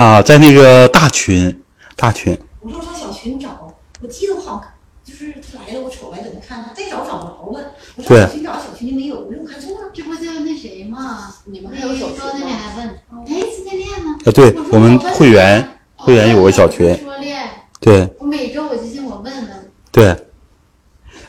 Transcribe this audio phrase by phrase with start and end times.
[0.00, 1.62] 啊，在那个大群，
[1.94, 4.72] 大群，我说上小群找，我记得我好像
[5.04, 7.72] 就是他来了，我瞅来搁那看他，再找找不着了。
[7.96, 9.90] 我上对小群找，小群就没有，我说我看错了。
[9.92, 11.30] 这不就那谁嘛？
[11.44, 12.50] 你们还有小群说那里吗？
[12.50, 12.88] 还问，
[13.26, 14.16] 哎，今天练吗？
[14.24, 17.46] 啊，对我我们会员会员有个小群哦说练，
[17.78, 20.16] 对我每周我就进我问问，对，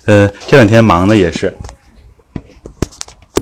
[0.06, 1.54] 呃，这两天忙的也是。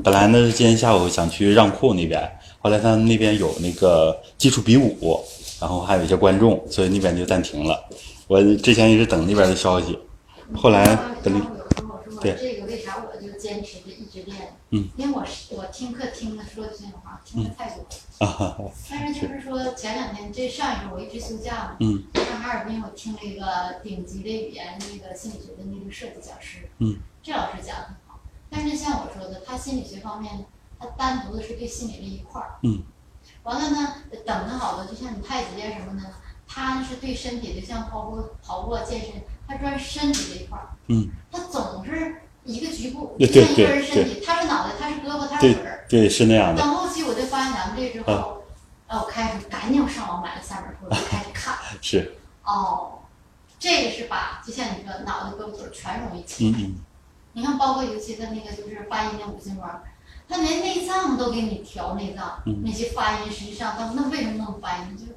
[0.03, 2.19] 本来呢，今天下午想去让库那边，
[2.59, 5.23] 后来他们那边有那个基础比武，
[5.59, 7.89] 然后还有一些观众，所以那边就暂停了。
[8.27, 9.97] 我之前一直等那边的消息，
[10.53, 10.85] 后来
[11.23, 11.41] 等
[12.21, 14.55] 对这个为啥我就坚持着一直练？
[14.71, 18.27] 嗯，因为我是我听课听的说句心里话，听的太多了。
[18.27, 18.57] 啊
[18.89, 23.45] 但是就是说前两天这上一周我一直休假嘛，嗯，上哈尔滨我听了一个
[23.81, 28.19] 顶级的语言那个心理学的那个设计讲师，嗯，这老师讲的很好。
[28.49, 30.45] 但是像我说的，他心理学方面，
[30.79, 32.81] 他单独的是对心理这一块儿，嗯，
[33.43, 36.09] 完了呢，等的好多，就像你太极啊什么的，
[36.47, 45.85] 他是对身体就，像跑步、跑步啊、健身，他专身体这一块儿，嗯，他总是一个局部，对就像一对个人身体，他是脑袋，他是胳膊，他是腿儿。
[45.89, 48.41] 对，是那样的，到后期我就发现咱们这之后，
[48.87, 51.55] 呃，我开始赶紧上网买了三本书，我就开始看。
[51.81, 52.99] 是，哦，
[53.59, 56.49] 这个是把就像你说脑袋、胳膊、腿儿全融一起。
[56.49, 56.75] 嗯嗯，
[57.33, 59.81] 你看，包括尤其他那个就是发音的五行桩，
[60.29, 62.61] 他连内脏都给你调内脏，嗯。
[62.63, 64.95] 那些发音实际上他那为什么那么发音？
[64.95, 65.15] 就是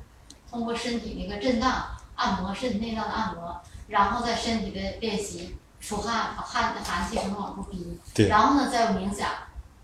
[0.51, 8.29] 通过身体那个震荡按摩身体内脏的按摩，然后在身体的练习出汗，把汗的寒气什么往出逼，对。
[8.29, 9.29] 然后呢再有冥想，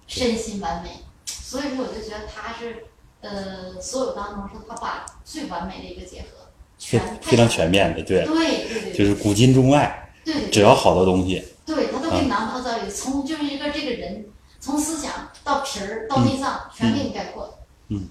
[0.06, 0.90] 身心完美。
[1.26, 2.84] 所以说，我就觉得他是
[3.20, 10.50] 呃所有当中是他把最完美的一个结合，全非常全面的，对，对对对，就是古今中外，对对。
[10.50, 14.26] 只要好的东西，对他都给你囊括到里，从就是一个这个人，
[14.69, 17.58] 从思想到皮儿到内脏，全给你概括。
[17.88, 18.06] 嗯，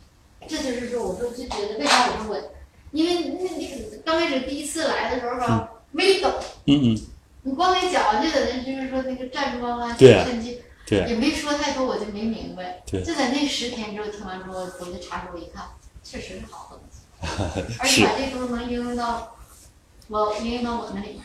[0.48, 2.42] 这就是说，我说就觉得为啥我说我，
[2.90, 6.34] 因为那那个刚开始第一次来的时候吧，没懂，
[6.66, 7.02] 嗯嗯，
[7.44, 12.82] 你光给讲就在那就是说那个站桩啊，对啊伸肌，对，也没说太多，我就没明白。
[12.88, 15.64] 对就在那十天之后听完之后，回去查书一看，
[16.04, 19.38] 确实是好东西， 而且把这东西能应用到
[20.08, 21.22] 我应用到我那里面。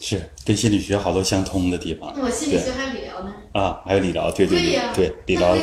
[0.00, 3.32] 是跟心理学好多相通的地方我心理学还理疗呢。
[3.52, 5.54] 啊，还有理疗，对对对、对，理疗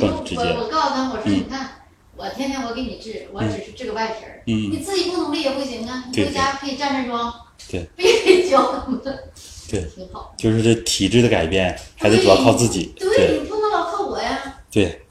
[0.00, 1.70] 更直接我我告诉他，我说嗯你看，
[2.16, 6.04] 我天天我给你治，我只是治个外皮儿，嗯你自己不努力也不行啊。
[6.08, 7.32] 你对回家可以站站桩，
[7.70, 8.98] 对，别教他们，
[9.70, 10.34] 对，挺好。
[10.38, 14.60] 就是这体质的改变，还得主要靠自己，对对你不能老靠我呀。
[14.70, 15.02] 对，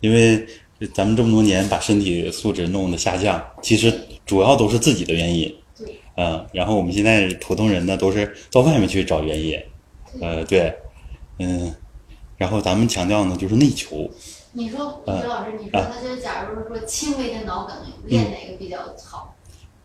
[0.00, 0.46] 因为
[0.92, 3.92] 咱们这么多年把身体素质弄得下降，其实
[4.26, 5.61] 主要都是自己的原因，对，
[6.16, 9.58] 嗯，然后我们现在普通人呢，都是到外面去找原因，
[10.20, 10.74] 呃，对，
[11.38, 11.74] 嗯，
[12.36, 14.10] 然后咱们强调呢，就是内求，
[14.52, 17.74] 你说，嗯徐老师，你说他就假如说轻微的脑梗，
[18.06, 19.34] 练哪个比较好？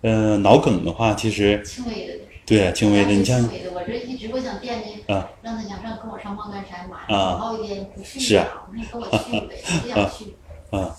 [0.02, 2.14] 呃，脑梗的话，其实轻微的。
[2.46, 10.36] 对轻微的，你像轻微的，我这一直我想惦记，啊让他想上跟我上望干山，嘛啊上好几天不去是啊了，我说你跟我去呗， 不想去。
[10.70, 10.96] 啊，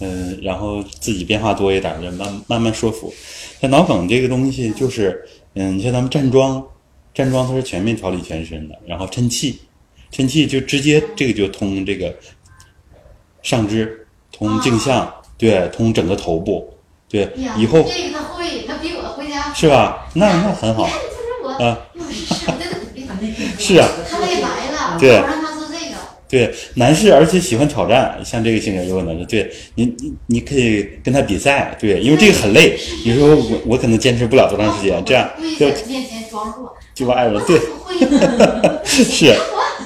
[0.00, 3.12] 嗯，然后自己变化多一点儿的，慢慢慢说服。
[3.60, 5.24] 像脑梗这个东西，就是，
[5.54, 6.66] 嗯，你像咱们站桩，
[7.14, 9.60] 站桩它是全面调理全身的，然后抻气，
[10.10, 12.14] 抻气就直接这个就通这个
[13.42, 16.72] 上肢，通颈项，对，通整个头部，
[17.08, 20.08] 对以后这个他会，他比我回家是吧？
[20.14, 20.92] 那那很好啊
[21.44, 21.50] 我
[23.58, 25.22] 是啊，他了，对。
[26.30, 37.58] 对，男士而且喜欢挑战，像这个性格有可能是对你你你可以跟他比赛，对，因为这个很累，你说我我可能坚持不了多长时间，这样就面前装弱，就把爱人对。
[38.84, 39.34] 是，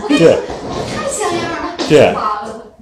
[0.08, 0.36] 对。
[1.10, 1.76] 像样了。
[1.88, 2.12] 对。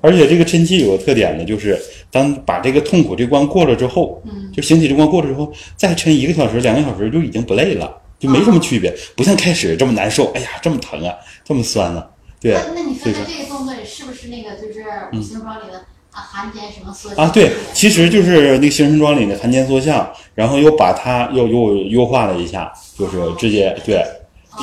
[0.00, 1.80] 而且这个抻气有个特点呢，就是
[2.10, 4.50] 当把这个痛苦这关过了之后，嗯。
[4.52, 12.04] 就形体这关过了之后，再撑一个小时、两个小时就已经不累了，就没什么区别，不像开始这么难受，哎呀这么疼啊，这么酸呢、
[12.42, 15.78] 对那那你说这个动作里是不是那个就是五行庄里的
[16.10, 24.04] 啊寒天什么缩啊，对，其实就是那个行神庄里的寒间缩像，然后又把它又又优化了一下，就是直接对，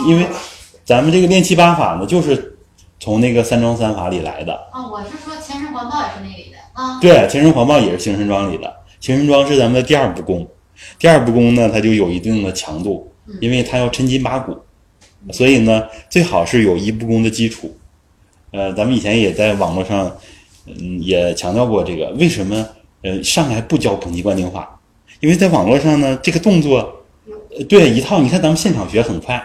[0.06, 0.28] 因为
[0.84, 2.58] 咱们这个练气八法呢，就是
[3.00, 4.54] 从那个三桩三法里来的。
[4.72, 7.00] 啊，我是说前身环抱也是那里的啊。
[7.00, 10.46] 对，前身环抱也是形神庄里的，形神庄是咱们的第二步功，
[11.00, 14.58] 第二步功呢，它就有一定的强度，因为它要抻筋拔骨，
[15.32, 17.76] 所以呢，最好是有一步功的基础。
[18.52, 20.16] 呃，咱们以前也在网络上，
[20.66, 22.68] 嗯，也强调过这个，为什么
[23.04, 24.80] 呃上来不教捧击灌顶法？
[25.20, 27.04] 因为在网络上呢，这个动作，
[27.56, 29.36] 呃对一套，你看咱们现场学很快，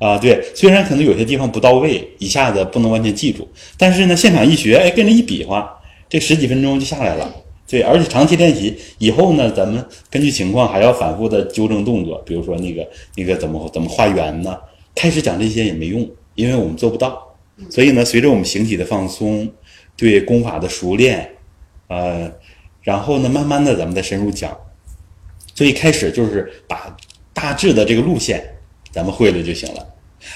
[0.00, 5.68] 啊，对，虽然可能有些地方不到位，一下子不能完全记住，但是呢，现场一学，哎，跟着一比划，
[6.08, 7.30] 这十几分钟就下来了。
[7.68, 14.56] 对，而且长期练习以后呢，咱们根据情况还要反复的纠正动作，比如说那个那个怎么怎么画圆呢？
[14.98, 17.24] 开始讲这些也没用，因为我们做不到。
[17.70, 19.48] 所以呢，随着我们形体的放松，
[19.96, 21.30] 对功法的熟练，
[21.86, 22.28] 呃，
[22.82, 24.56] 然后呢，慢慢的咱们再深入讲。
[25.54, 26.96] 所以开始就是把
[27.32, 28.42] 大致的这个路线
[28.90, 29.86] 咱们会了就行了。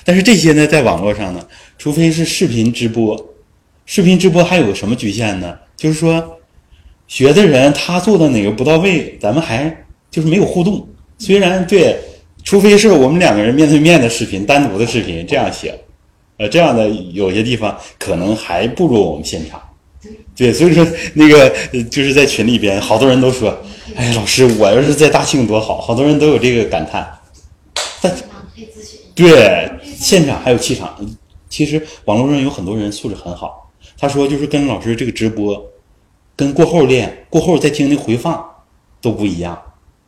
[0.04, 1.44] 但是这些呢，在网络上呢，
[1.76, 3.34] 除非是视频直播，
[3.84, 5.58] 视频直播还有个什么局限呢？
[5.76, 6.38] 就是说，
[7.08, 10.88] 学的人他做的哪个不到位，咱们还就是没有互动。
[11.18, 11.96] 虽然对，
[12.44, 15.72] 除非是我们两个人面对面的视频，单独的视频这样行。
[16.38, 19.60] 呃，这样的有些地方可能还不如我们现场。
[20.34, 21.48] 对，所以说那个
[21.90, 23.56] 就是在群里边，好多人都说，
[23.94, 27.06] 哎，老师，我要是在大庆多好，好多人都有这个感叹。
[28.00, 28.12] 但。
[29.14, 30.96] 对，现场还有气场。
[31.50, 35.62] 其实网络上有很多人素质很好，他说就是跟老师这个直播，
[36.34, 38.42] 跟过后练，过后再听那回放
[39.02, 39.62] 都不一样。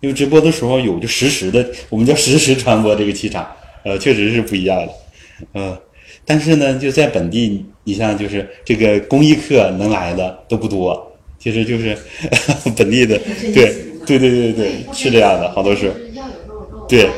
[0.05, 3.51] 因为直播的时候有就实时的，我们叫实时传播这个气场，
[3.85, 4.93] 呃，确实是不一样的，
[5.55, 5.81] 呃，
[6.27, 11.97] 但是呢，就在本地，你像就是这个公益课能来的都不多，其实就是
[12.77, 13.19] 本地的，
[13.55, 13.75] 对
[14.05, 17.09] 对对对对，是这样的，好多是，要有肉肉，对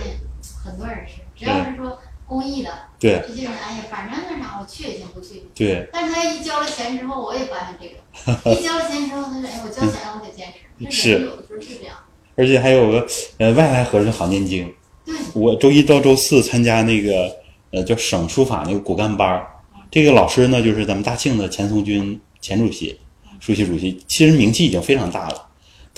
[0.65, 5.43] 很多人是，只要是说公益的，对这些人哎呀，反正那啥我去也行，不去。
[5.56, 10.62] 对但是他一交了钱之后，我也发现这个，一交了钱之后，他说哎，我交钱了，我得坚持。
[10.88, 11.97] 是有的时候是这样，
[12.37, 13.06] 而且还有个
[13.38, 14.71] 呃外来和尚好念经。
[15.05, 17.35] 对，我周一到周四参加那个
[17.71, 19.47] 呃叫省书法那个骨干班儿，
[19.91, 22.97] 这个老师呢就是咱们大庆的钱从军钱主席，
[23.41, 25.43] 书记主席，其实名气已经非常大了。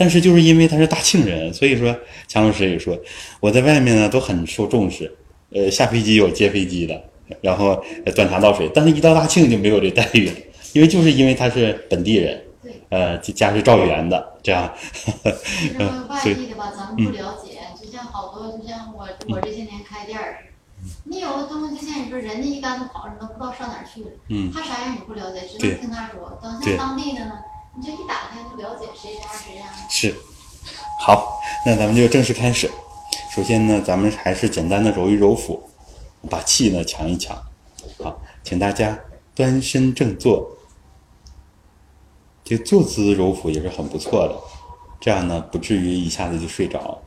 [0.00, 1.94] 但是就是因为他是大庆人，所以说
[2.28, 2.96] 强老师也说
[3.40, 5.12] 我在外面呢都很受重视，
[5.52, 7.02] 呃下飞机有接飞机的，
[7.40, 10.34] 然后呃端茶倒水，但是一到大庆就没有这待遇了，
[10.72, 12.47] 因为就是因为他是本地人，对，
[12.90, 14.62] 呃家是赵源的，这样，
[16.08, 20.44] 外地的吧，咱们不了解，就像好多，就像我我这些年开店儿
[21.04, 24.10] 你有的东西就像你说，人家一竿子跑上，都不知道上哪儿去了。
[24.28, 26.38] 嗯他啥样你不了解，只对能听他说。
[26.40, 27.32] 等对像当地的呢，
[27.76, 29.66] 你这一打开就了解谁啥谁样。
[29.90, 30.14] 是，
[31.00, 32.70] 好，那咱们就正式开始。
[33.34, 35.62] 首先呢，咱们还是简单的揉一揉腹，
[36.30, 37.36] 把气呢强一强。
[38.02, 38.98] 好，请大家
[39.34, 40.57] 端身正坐。
[42.48, 44.34] 这个坐姿揉腹也是很不错的，
[44.98, 46.98] 这样呢不至于一下子就睡着。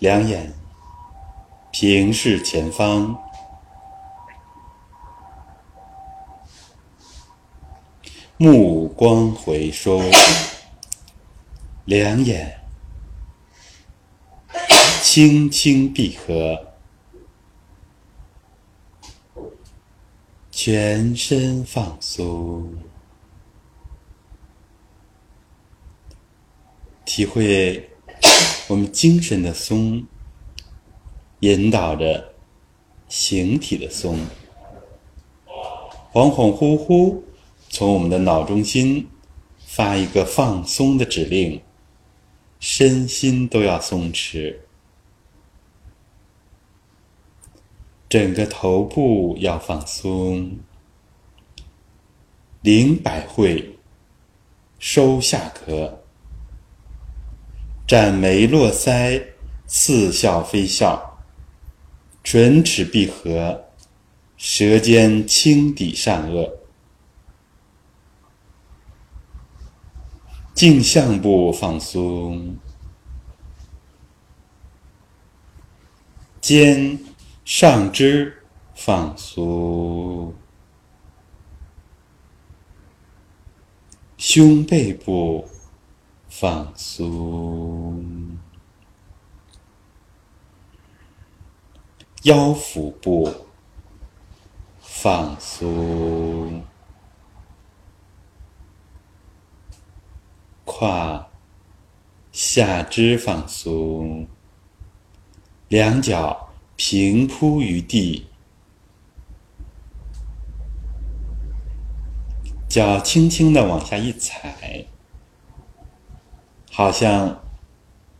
[0.00, 0.52] 两眼
[1.70, 3.16] 平视前方，
[8.36, 10.02] 目光回收。
[11.84, 12.58] 两眼
[15.00, 16.72] 轻轻闭合，
[20.50, 22.74] 全身放松，
[27.14, 27.90] 体会
[28.68, 30.02] 我们精神的松，
[31.40, 32.32] 引导着
[33.06, 34.18] 形体的松，
[36.10, 37.20] 恍恍惚惚
[37.68, 39.06] 从我们的脑中心
[39.58, 41.60] 发一个放松的指令。
[42.58, 44.56] 身心都要松弛，
[48.08, 50.58] 整个头部要放松，
[52.62, 53.78] 领百会，
[54.78, 56.01] 收下颌，
[57.92, 59.22] 展眉落腮，
[59.66, 61.22] 似笑非笑，
[62.24, 63.66] 唇齿闭合，
[64.38, 66.50] 舌尖轻抵上颚。
[70.54, 72.56] 颈项部放松，
[76.40, 76.98] 肩
[77.44, 78.42] 上肢
[78.74, 80.32] 放松，
[84.16, 85.46] 胸背部
[86.42, 88.36] 放松，
[92.24, 93.46] 腰腹部
[94.80, 96.64] 放松。
[100.64, 101.28] 胯、
[102.32, 104.26] 下肢放松，
[105.68, 108.26] 两脚平铺于地，
[112.68, 114.86] 脚轻轻的往下一踩，
[116.74, 117.44] 好像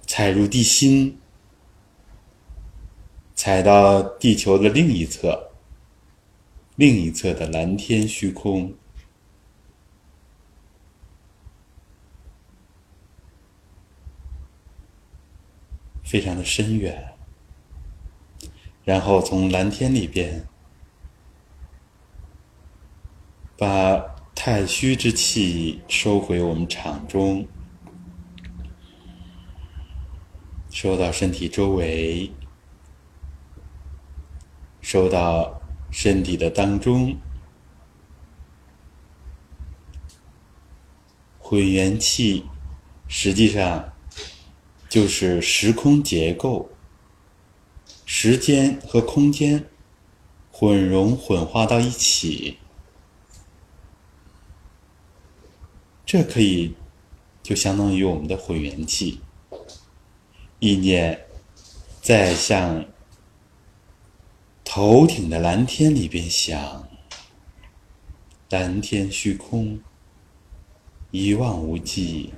[0.07, 1.19] 踩入地心，
[3.35, 5.53] 踩到地球的另一侧，
[6.77, 8.75] 另一侧的蓝天虚空。
[16.05, 17.15] 非常的深远，
[18.85, 20.47] 然后从蓝天里边
[23.57, 23.99] 把
[24.35, 27.49] 太虚之气收回我们场中，
[30.73, 32.33] 收到身体周围，
[34.81, 35.61] 收到
[35.91, 37.15] 身体的当中，
[41.39, 42.47] 混元气
[43.07, 43.93] 实际上
[44.89, 46.71] 就是时空结构，
[48.07, 49.67] 时间和空间
[50.51, 52.57] 混融混化到一起，
[56.07, 56.75] 这可以
[57.43, 59.21] 就相当于我们的混元气。
[60.63, 61.27] 意念
[62.01, 62.85] 在向
[64.63, 66.89] 头顶的蓝天里边想，
[68.49, 69.81] 蓝天虚空，
[71.11, 72.33] 一望无际，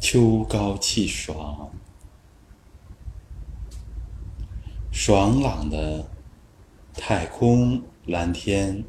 [0.00, 1.70] 秋高气爽，
[4.90, 6.08] 爽朗的
[6.94, 8.82] 太空蓝天，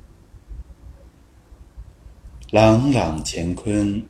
[2.51, 4.07] 朗朗乾坤。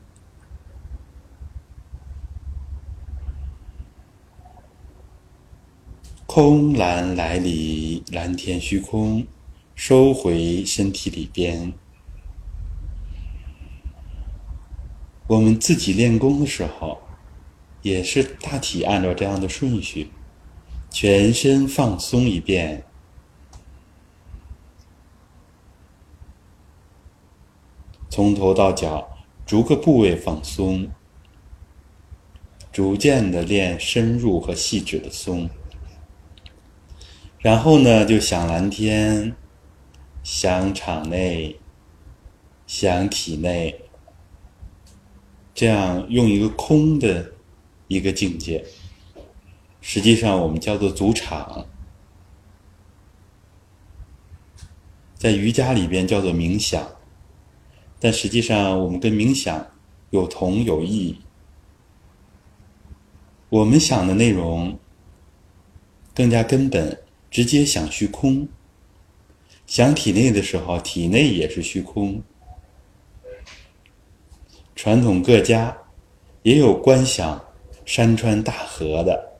[6.34, 9.24] 空蓝来里，蓝天虚空，
[9.76, 11.72] 收回身体里边。
[15.28, 17.00] 我们自己练功的时候，
[17.82, 20.10] 也是大体按照这样的顺序，
[20.90, 22.84] 全身放松一遍，
[28.10, 29.08] 从头到脚
[29.46, 30.90] 逐个部位放松，
[32.72, 35.48] 逐渐的练深入和细致的松。
[37.44, 39.36] 然后呢，就想蓝天，
[40.22, 41.60] 想场内，
[42.66, 43.82] 想体内，
[45.52, 47.32] 这样用一个空的
[47.86, 48.64] 一个境界，
[49.82, 51.66] 实际上我们叫做足场，
[55.14, 56.82] 在瑜伽里边叫做冥想，
[58.00, 59.66] 但实际上我们跟冥想
[60.08, 61.20] 有同有异，
[63.50, 64.78] 我们想的内容
[66.14, 67.03] 更加根本。
[67.34, 68.46] 直接想虚空，
[69.66, 72.22] 想体内的时候，体内也是虚空。
[74.76, 75.76] 传统各家
[76.44, 77.44] 也有观想
[77.84, 79.32] 山川大河的，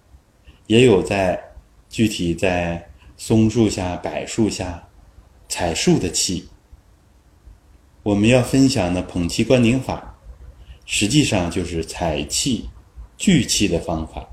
[0.66, 1.40] 也有在
[1.88, 2.84] 具体在
[3.16, 4.88] 松树下、柏树下
[5.48, 6.48] 采树的气。
[8.02, 10.18] 我们要分享的捧气观顶法，
[10.84, 12.68] 实际上就是采气
[13.16, 14.28] 聚气的方法。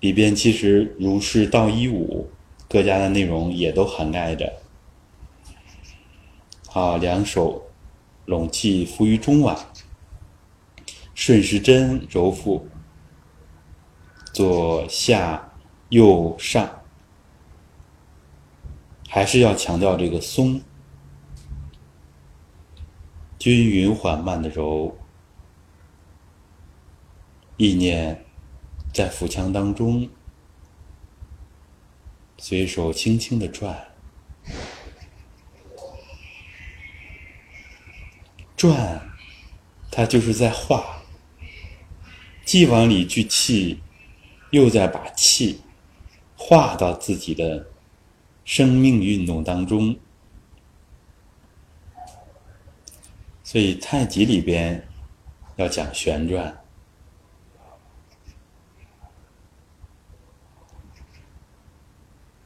[0.00, 2.30] 里边其实儒释道一五
[2.68, 4.50] 各家的内容也都涵盖着。
[6.66, 7.70] 好，两手
[8.24, 9.58] 拢气敷于中脘，
[11.14, 12.66] 顺时针揉腹，
[14.32, 15.52] 左下
[15.90, 16.82] 右上，
[19.08, 20.62] 还是要强调这个松，
[23.38, 24.96] 均匀缓慢的揉，
[27.56, 28.24] 意念。
[28.92, 30.08] 在腹腔当中，
[32.38, 33.88] 随手轻轻的转，
[38.56, 39.00] 转，
[39.90, 41.02] 它就是在化，
[42.44, 43.80] 既往里聚气，
[44.50, 45.60] 又在把气
[46.36, 47.66] 化到自己的
[48.44, 49.96] 生命运动当中。
[53.44, 54.86] 所以太极里边
[55.56, 56.59] 要讲旋转。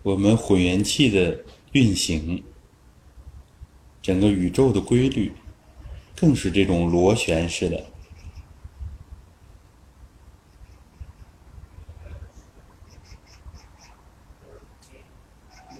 [0.04, 1.42] 我们混元气的
[1.72, 2.44] 运行，
[4.02, 5.32] 整个宇宙的规律，
[6.14, 7.86] 更是这种螺旋式的，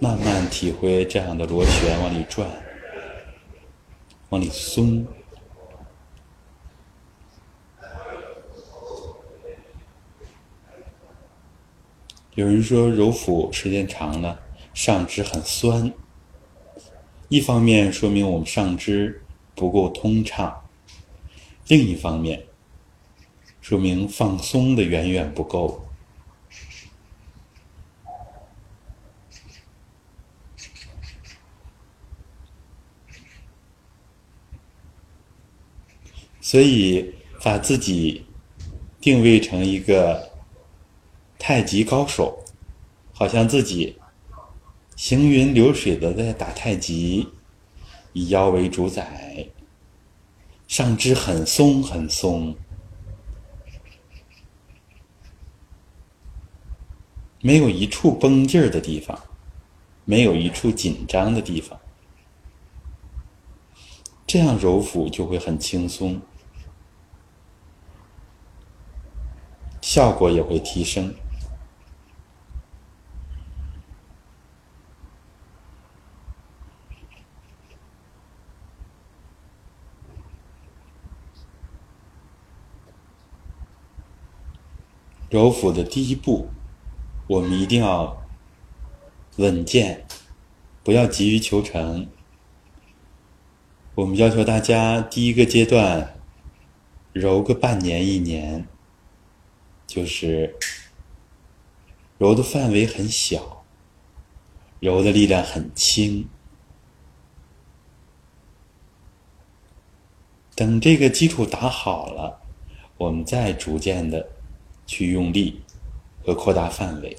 [0.00, 2.50] 慢慢体会这样的螺旋往里转，
[4.30, 5.06] 往里松。
[12.36, 14.40] 有人说揉腹时间长了，
[14.74, 15.92] 上肢很酸。
[17.28, 19.22] 一方面说明我们上肢
[19.54, 20.68] 不够通畅，
[21.68, 22.44] 另一方面
[23.60, 25.86] 说明放松的远远不够。
[36.40, 37.14] 所以
[37.44, 38.26] 把自己
[39.00, 40.33] 定位成一个。
[41.46, 42.42] 太极高手，
[43.12, 43.98] 好像自己
[44.96, 47.28] 行云流水的在打太极，
[48.14, 49.46] 以腰为主宰，
[50.66, 52.56] 上肢很松很松，
[57.42, 59.20] 没有一处绷劲儿的地方，
[60.06, 61.78] 没有一处紧张的地方，
[64.26, 66.18] 这样揉腹就会很轻松。
[69.82, 71.14] 效果也会提升。
[85.34, 86.48] 揉腹的第一步，
[87.26, 88.24] 我们一定要
[89.38, 90.06] 稳健，
[90.84, 92.06] 不要急于求成。
[93.96, 96.20] 我们要求大家第一个阶段
[97.12, 98.68] 揉个半年一年，
[99.88, 100.54] 就是
[102.16, 103.64] 揉的范围很小，
[104.78, 106.28] 揉的力量很轻。
[110.54, 112.40] 等这个基础打好了，
[112.98, 114.33] 我们再逐渐的。
[114.86, 115.62] 去用力
[116.24, 117.16] 和扩大范围，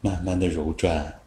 [0.00, 1.23] 慢慢的揉转。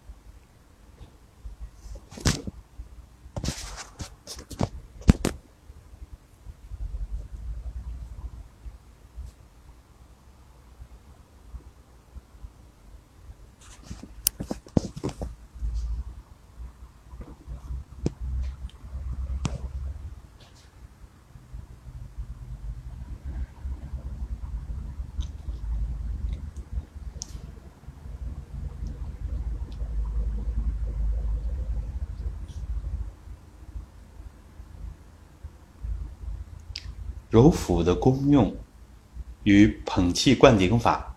[37.38, 38.51] 揉腹的功用
[39.44, 41.15] 与捧气灌顶法，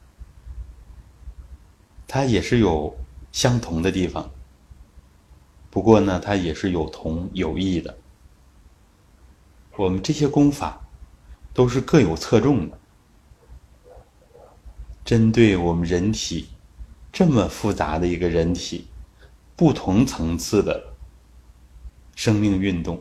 [2.07, 2.95] 它也是有
[3.33, 4.31] 相同的地方。
[5.71, 7.97] 不过呢，它也是有同有异的。
[9.79, 10.79] 我们这些功法
[11.55, 12.79] 都是各有侧重的，
[15.03, 16.51] 针对我们人体
[17.11, 18.87] 这么复杂的一个人体，
[19.57, 20.85] 不同层次的
[22.15, 23.01] 生命运动，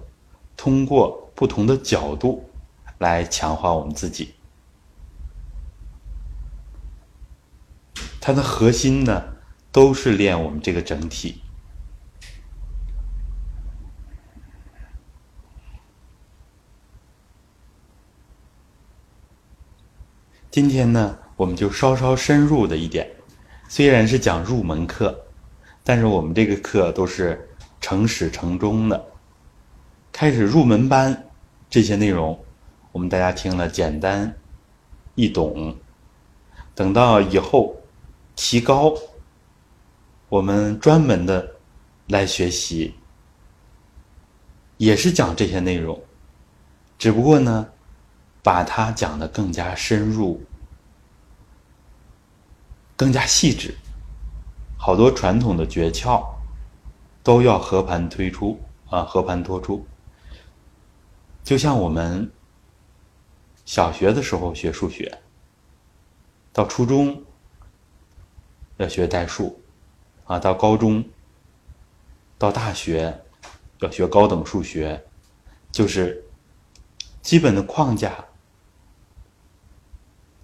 [0.55, 2.48] 通过不同的角度。
[2.99, 4.35] 来强化我们自己，
[8.19, 9.23] 它的核心呢，
[9.71, 11.41] 都是练我们这个整体。
[20.51, 23.09] 今天呢，我们就稍稍深入的一点，
[23.69, 25.27] 虽然是讲入门课，
[25.85, 29.11] 但是我们这个课都是成始成终的，
[30.11, 31.29] 开始入门班
[31.69, 32.37] 这些内容。
[32.91, 34.35] 我们大家听了简单
[35.13, 35.77] 易懂，
[36.73, 37.75] 等到以后
[38.35, 38.93] 提高，
[40.27, 41.55] 我们专门的
[42.07, 42.95] 来学习，
[44.77, 46.01] 也是讲这些内容，
[46.97, 47.67] 只不过呢，
[48.41, 50.41] 把它讲的更加深入，
[52.95, 53.75] 更加细致，
[54.77, 56.25] 好多传统的诀窍
[57.21, 59.85] 都要和盘推出啊，和盘托出，
[61.43, 62.31] 就像我们。
[63.69, 65.15] 小学的时候学数学，
[66.51, 67.23] 到初中
[68.77, 69.61] 要学代数，
[70.25, 71.07] 啊，到高中、
[72.39, 73.15] 到大学
[73.81, 74.99] 要学高等数学，
[75.71, 76.25] 就是
[77.21, 78.25] 基本的框架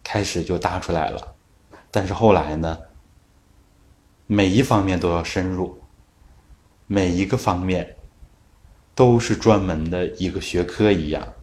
[0.04, 1.36] 开始就搭出来了。
[1.90, 2.78] 但是后来呢，
[4.28, 5.82] 每一方面都要深入，
[6.86, 7.98] 每一个方面
[8.94, 11.35] 都是专门的一个学科一样。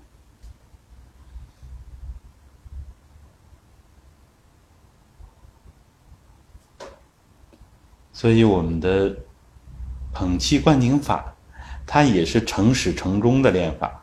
[8.23, 9.17] 所以我们的
[10.13, 11.35] 捧气灌顶法，
[11.85, 14.01] 它也是成始成终的练法。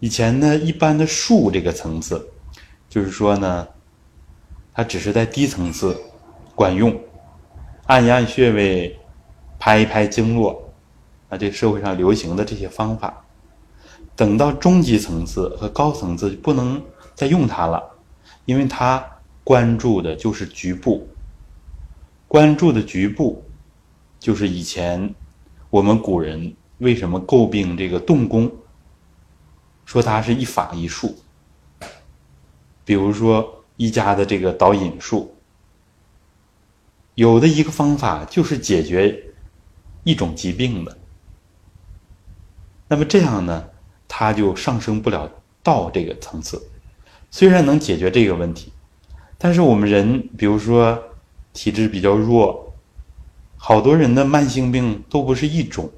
[0.00, 2.26] 以前呢，一般的术这个层次，
[2.88, 3.68] 就是说呢，
[4.72, 6.00] 它只是在低层次
[6.54, 6.98] 管用，
[7.84, 8.98] 按一按穴位，
[9.58, 10.72] 拍一拍经络，
[11.28, 13.22] 啊，这社会上流行的这些方法。
[14.16, 16.82] 等到中级层次和高层次，就不能
[17.14, 17.82] 再用它了，
[18.46, 19.04] 因为它
[19.44, 21.06] 关注的就是局部。
[22.28, 23.42] 关注的局部，
[24.20, 25.14] 就是以前
[25.70, 28.52] 我们古人为什么诟病这个动功，
[29.86, 31.16] 说它是一法一术。
[32.84, 35.34] 比如说一家的这个导引术，
[37.14, 39.32] 有的一个方法就是解决
[40.04, 40.98] 一种疾病的，
[42.88, 43.70] 那么这样呢，
[44.06, 45.30] 它就上升不了
[45.62, 46.62] 道这个层次。
[47.30, 48.70] 虽然能解决这个问题，
[49.38, 51.02] 但是我们人，比如说。
[51.58, 52.72] 体质比较弱，
[53.56, 55.90] 好多人的慢性病都不是一种，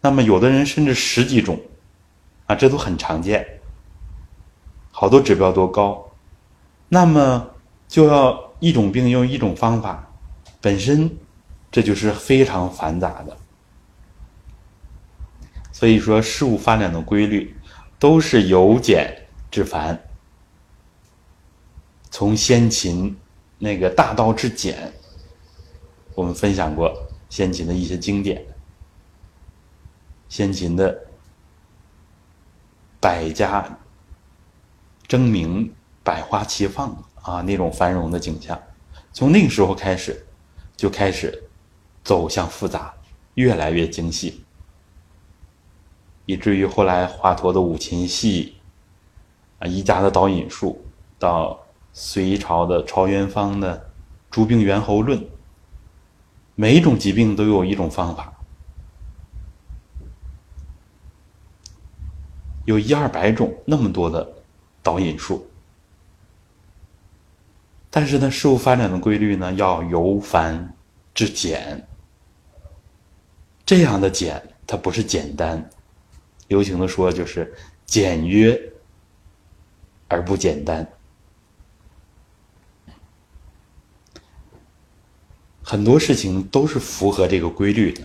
[0.00, 1.60] 那么有的人甚至十几种，
[2.46, 3.44] 啊，这都很常见，
[4.92, 6.08] 好多指标都高，
[6.88, 7.50] 那么
[7.88, 10.08] 就要一种病用一种方法，
[10.60, 11.10] 本身
[11.72, 13.36] 这就是非常繁杂的。
[15.72, 17.56] 所以说，事物发展的规律
[17.98, 20.00] 都是由简至繁。
[22.08, 23.16] 从先秦
[23.58, 24.92] 那个大道至简，
[26.14, 26.92] 我们分享过
[27.28, 28.44] 先秦的一些经典，
[30.28, 31.06] 先秦的
[33.00, 33.78] 百家
[35.06, 36.90] 争鸣、百花齐放
[37.22, 38.60] 啊那种繁荣的景象，
[39.12, 40.26] 从那个时候开始，
[40.76, 41.44] 就开始
[42.02, 42.94] 走向复杂，
[43.34, 44.44] 越来越精细。
[46.26, 48.56] 以至于后来华佗的五禽戏，
[49.58, 50.84] 啊，宜家的导引术，
[51.18, 51.63] 到
[51.96, 53.78] 隋朝的朝元方的
[54.28, 55.16] 《诸病源候论》，
[56.56, 58.34] 每一种疾病都有一种方法，
[62.64, 64.28] 有一二百种那么多的
[64.82, 65.48] 导引术，
[67.90, 70.74] 但是呢，事物发展的规律呢，要由繁
[71.14, 71.86] 至简，
[73.64, 75.70] 这样的简，它不是简单。
[76.48, 77.54] 流行的说就是
[77.86, 78.60] 简约
[80.08, 80.86] 而不简单，
[85.66, 88.02] 很多事情都是符合这个规律的。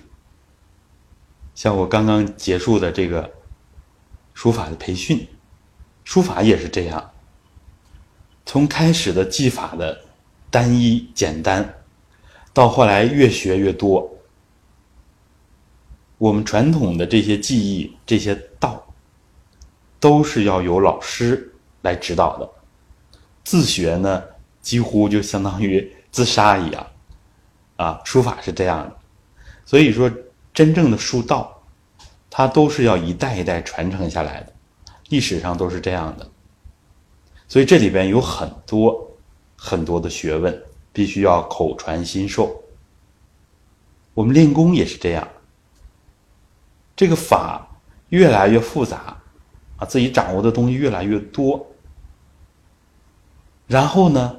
[1.53, 3.29] 像我刚刚结束的这个
[4.33, 5.27] 书法的培训，
[6.05, 7.11] 书法也是这样，
[8.45, 10.05] 从开始的技法的
[10.49, 11.81] 单一简单，
[12.53, 14.09] 到后来越学越多。
[16.17, 18.93] 我们传统的这些技艺、这些道，
[19.99, 22.49] 都是要有老师来指导的。
[23.43, 24.23] 自学呢，
[24.61, 26.87] 几乎就相当于自杀一样，
[27.79, 28.97] 啊，书法是这样的。
[29.63, 30.11] 所以说，
[30.53, 31.63] 真正的书道，
[32.29, 34.53] 它都是要一代一代传承下来的，
[35.07, 36.29] 历史上都是这样的。
[37.47, 39.09] 所以这里边有很多
[39.55, 40.61] 很多的学问，
[40.91, 42.61] 必须要口传心授。
[44.13, 45.25] 我们练功也是这样。
[46.97, 47.65] 这个法
[48.09, 49.17] 越来越复杂，
[49.77, 51.65] 啊，自己掌握的东西越来越多，
[53.67, 54.35] 然后呢，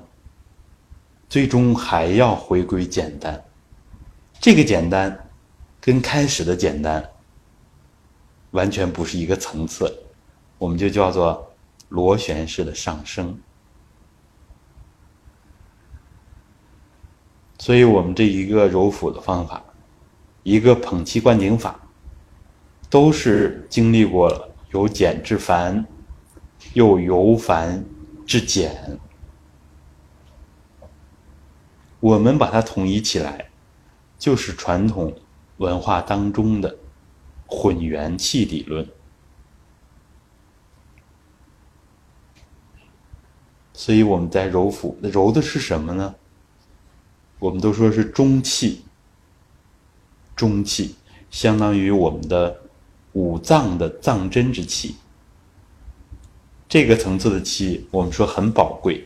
[1.30, 3.42] 最终还要回归简单。
[4.38, 5.30] 这个简单，
[5.80, 7.02] 跟开始的简单
[8.50, 9.90] 完全不是一个层次，
[10.58, 11.50] 我们就叫做
[11.88, 13.40] 螺旋式的上升。
[17.58, 19.62] 所以我们这一个揉腹的方法，
[20.42, 21.80] 一个捧气灌顶法。
[22.88, 25.86] 都是经历过了由简至繁，
[26.72, 27.84] 又由繁
[28.26, 28.98] 至简，
[32.00, 33.50] 我们把它统一起来，
[34.18, 35.14] 就是传统
[35.58, 36.76] 文化当中的
[37.46, 38.88] 混元气理论。
[43.72, 46.14] 所以我们在揉腹，揉的是什么呢？
[47.38, 48.84] 我们都说是中气，
[50.34, 50.96] 中气
[51.30, 52.62] 相当于我们的。
[53.12, 54.94] 五脏的脏真之气，
[56.68, 59.04] 这个层次的气，我们说很宝贵，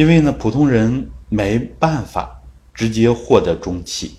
[0.00, 2.40] 因为呢，普通人没办法
[2.72, 4.16] 直接获得中气。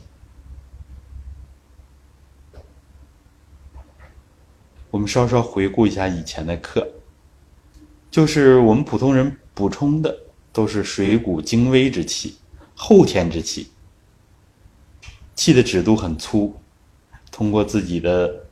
[4.91, 6.88] 我们稍稍回顾一下以前的课，
[8.12, 10.15] 就是我们普通人补充的
[10.54, 12.38] 都是水谷精微之气、
[12.76, 13.72] 后天之气。
[15.34, 16.56] 气的指度很粗，
[17.32, 18.46] 通过自己的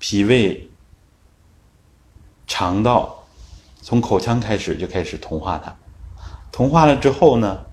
[0.00, 0.68] 脾胃、
[2.48, 3.24] 肠道，
[3.80, 5.76] 从口腔开始就开始同化它。
[6.54, 7.66] 同化了之后呢，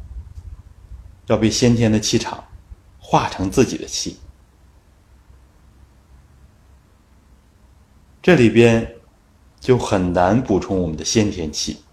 [1.28, 2.44] 要被先天的气场
[2.98, 4.18] 化成自己的气。
[8.24, 8.96] 这里边
[9.60, 11.84] 就很难补充我们的先天气。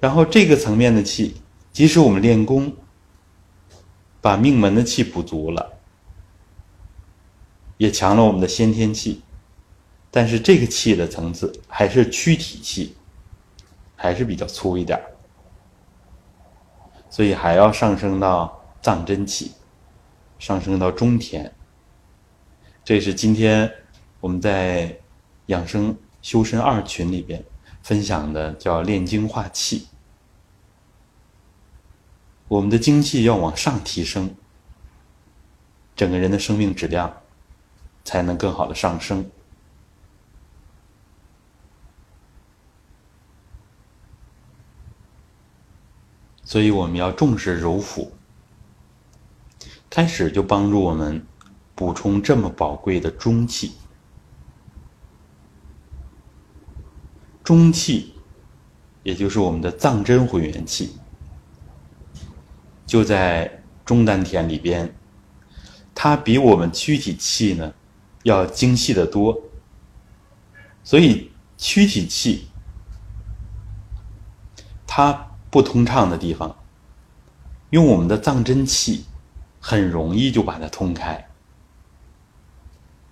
[0.00, 2.74] 然后这个层面的气，即使我们练功，
[4.20, 5.78] 把命门的气补足了，
[7.76, 9.22] 也强了我们的先天气，
[10.16, 12.94] 但是这个气的层次还是躯体气，
[13.96, 14.96] 还是比较粗一点
[17.10, 19.50] 所以还要上升到藏真气，
[20.38, 21.52] 上升到中天。
[22.84, 23.68] 这是今天
[24.20, 24.96] 我们在
[25.46, 27.44] 养生修身二群里边
[27.82, 29.88] 分享的，叫炼精化气。
[32.46, 34.32] 我们的精气要往上提升，
[35.96, 37.12] 整个人的生命质量
[38.04, 39.28] 才能更好的上升。
[46.44, 48.12] 所以我们要重视揉腹，
[49.88, 51.26] 开始就帮助我们
[51.74, 53.72] 补充这么宝贵的中气。
[57.42, 58.14] 中气，
[59.02, 60.96] 也就是我们的藏真混元气，
[62.86, 64.94] 就在中丹田里边，
[65.94, 67.74] 它比我们躯体气呢
[68.22, 69.38] 要精细的多。
[70.82, 72.48] 所以躯体气
[74.86, 76.52] 它不通畅的地方，
[77.70, 79.04] 用我们的藏真气
[79.60, 81.28] 很容易就把它通开。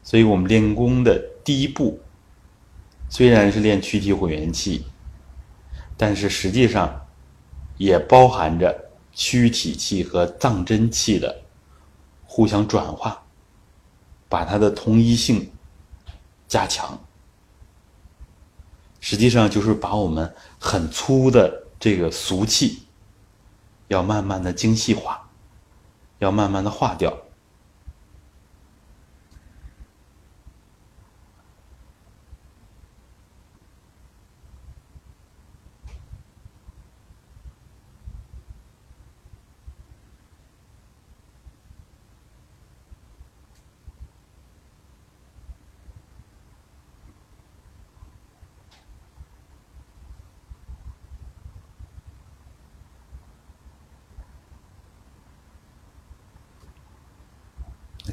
[0.03, 2.01] 所以我们练功的第一步。
[3.09, 4.85] 虽然是练躯体混元气，
[5.97, 7.07] 但是实际上
[7.77, 11.43] 也包含着躯体气和藏真气的
[12.25, 13.23] 互相转化，
[14.29, 15.49] 把它的同一性
[16.49, 16.99] 加强。
[18.99, 22.85] 实际上就是把我们很粗的这个俗气，
[23.88, 25.29] 要慢慢的精细化，
[26.21, 27.22] 要慢慢的化掉。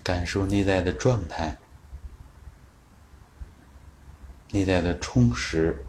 [0.09, 1.55] 感受内在的状态，
[4.49, 5.85] 内在的充实，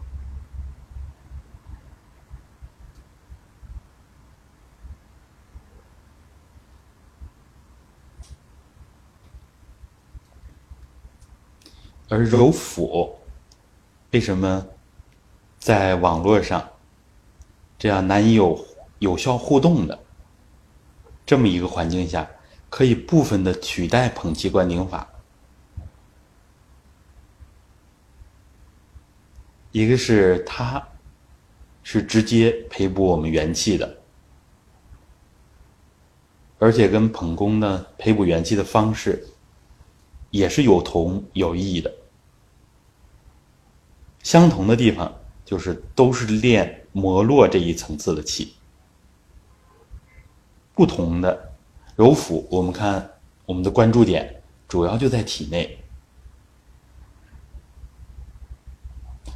[12.07, 13.17] 而柔腹
[14.11, 14.67] 为什么
[15.57, 16.69] 在网络上
[17.79, 18.67] 这样难以有
[18.99, 19.99] 有效互动的
[21.25, 22.29] 这么一个环境下？
[22.71, 25.05] 可以部分的取代捧气灌顶法，
[29.73, 30.81] 一个是它，
[31.83, 33.97] 是直接培补我们元气的，
[36.59, 39.27] 而且跟捧功呢培补元气的方式
[40.29, 41.93] 也是有同有异的。
[44.23, 48.53] 相同的地方就是都是练摩洛这一层次的气，
[50.73, 51.50] 不同的。
[51.95, 53.11] 揉腹，我们看
[53.45, 55.77] 我们的关注点主要就在体内，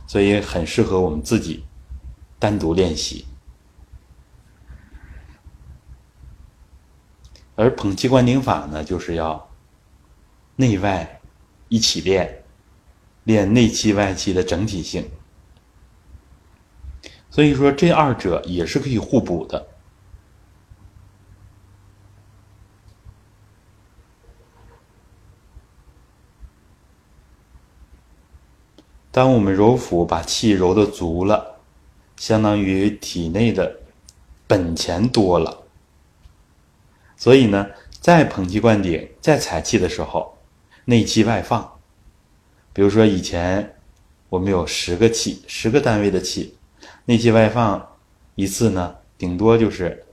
[0.08, 1.66] 所以很适合我们自己
[2.40, 3.26] 单独练习。
[7.56, 9.50] 而捧气灌顶法呢，就是要
[10.56, 11.22] 内外
[11.70, 12.44] 一起练，
[13.24, 15.10] 练内气外气的整体性。
[17.30, 19.75] 所以说，这二者也是可以互补的。
[29.16, 31.56] 当我们揉腹，把气揉的足了，
[32.18, 33.80] 相当于体内的
[34.46, 35.64] 本钱多了。
[37.16, 37.66] 所以呢，
[38.02, 40.38] 在捧气灌顶、再采气的时候，
[40.84, 41.80] 内气外放。
[42.74, 43.78] 比如说以前
[44.28, 46.58] 我们有十个气，十个单位的气，
[47.06, 47.96] 内气外放
[48.36, 50.06] 一次呢，顶多就是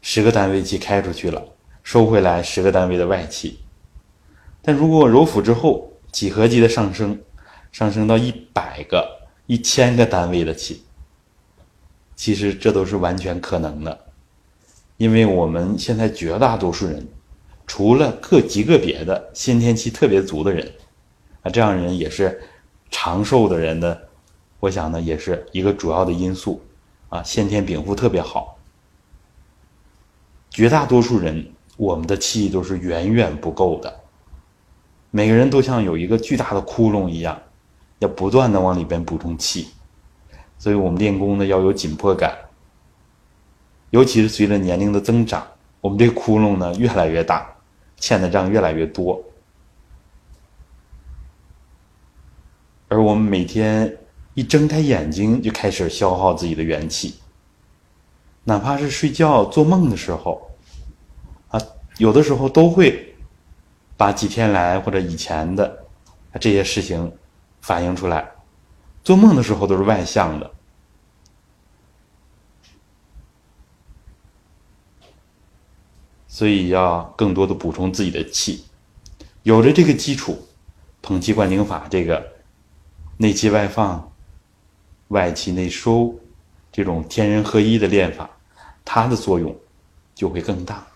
[0.00, 1.44] 十个单位气开出去了，
[1.82, 3.58] 收回来十个单位的外气。
[4.62, 7.20] 但如果揉腹之后，几何级的上升，
[7.72, 10.82] 上升到一百个、一千个单位的气，
[12.16, 14.06] 其实这都是完全可能的，
[14.96, 17.06] 因为我们现在绝大多数人，
[17.66, 20.72] 除了个极个别的先天气特别足的人，
[21.42, 22.42] 啊，这样人也是
[22.90, 24.08] 长寿的人的，
[24.58, 26.60] 我想呢，也是一个主要的因素，
[27.08, 28.58] 啊，先天禀赋特别好。
[30.50, 33.99] 绝大多数人，我们的气都是远远不够的。
[35.12, 37.36] 每个人都像有一个巨大的窟窿一样，
[37.98, 39.68] 要不断的往里边补充气，
[40.56, 42.32] 所以我们练功呢要有紧迫感。
[43.90, 45.44] 尤其是随着年龄的增长，
[45.80, 47.52] 我们这个窟窿呢越来越大，
[47.96, 49.20] 欠的账越来越多，
[52.86, 53.98] 而我们每天
[54.34, 57.16] 一睁开眼睛就开始消耗自己的元气，
[58.44, 60.40] 哪怕是睡觉做梦的时候，
[61.48, 61.60] 啊，
[61.98, 63.09] 有的时候都会。
[64.00, 65.84] 把几天来或者以前的
[66.40, 67.12] 这些事情
[67.60, 68.26] 反映出来，
[69.04, 70.50] 做梦的时候都是外向的，
[76.26, 78.64] 所以要更多的补充自己的气。
[79.42, 80.48] 有了这个基础，
[81.02, 82.26] 捧气灌顶法这个
[83.18, 84.10] 内气外放、
[85.08, 86.18] 外气内收
[86.72, 88.30] 这种天人合一的练法，
[88.82, 89.54] 它的作用
[90.14, 90.89] 就会更大。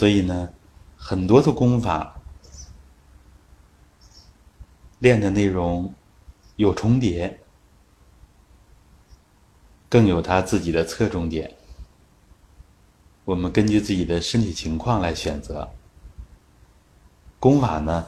[0.00, 0.48] 所以呢，
[0.96, 2.18] 很多的功法
[5.00, 5.92] 练的内容
[6.56, 7.38] 有重叠，
[9.90, 11.54] 更有它自己的侧重点。
[13.26, 15.70] 我们根据自己的身体情况来选择。
[17.38, 18.06] 功法呢，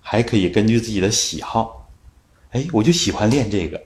[0.00, 1.86] 还可以根据自己的喜好，
[2.52, 3.78] 哎，我就喜欢练这个，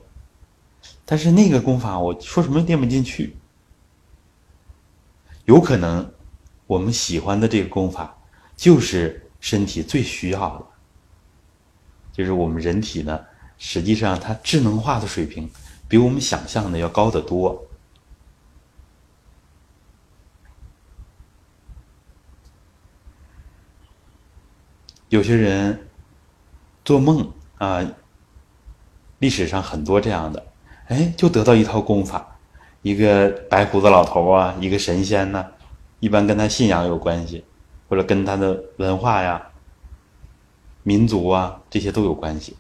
[1.05, 3.37] 但是那个功法我说什么练不进去，
[5.47, 6.15] 有可能
[6.67, 8.17] 我们喜欢的这个功法
[8.57, 10.67] 就是身体最需要的，
[12.13, 13.21] 就是我们人体呢，
[13.59, 15.51] 实际上它智能化的水平
[15.89, 17.67] 比我们想象的要高得多。
[25.11, 25.87] 有些人
[26.85, 27.85] 做梦啊，
[29.19, 30.45] 历史上很多这样的，
[30.89, 32.37] 哎，就得到一套功法，
[32.83, 35.47] 一个白胡子老头啊，一个神仙呢，
[36.05, 37.43] 一般跟他信仰有关系，
[37.89, 39.41] 或者跟他的文化呀、
[40.83, 42.59] 民族啊这些都有关系。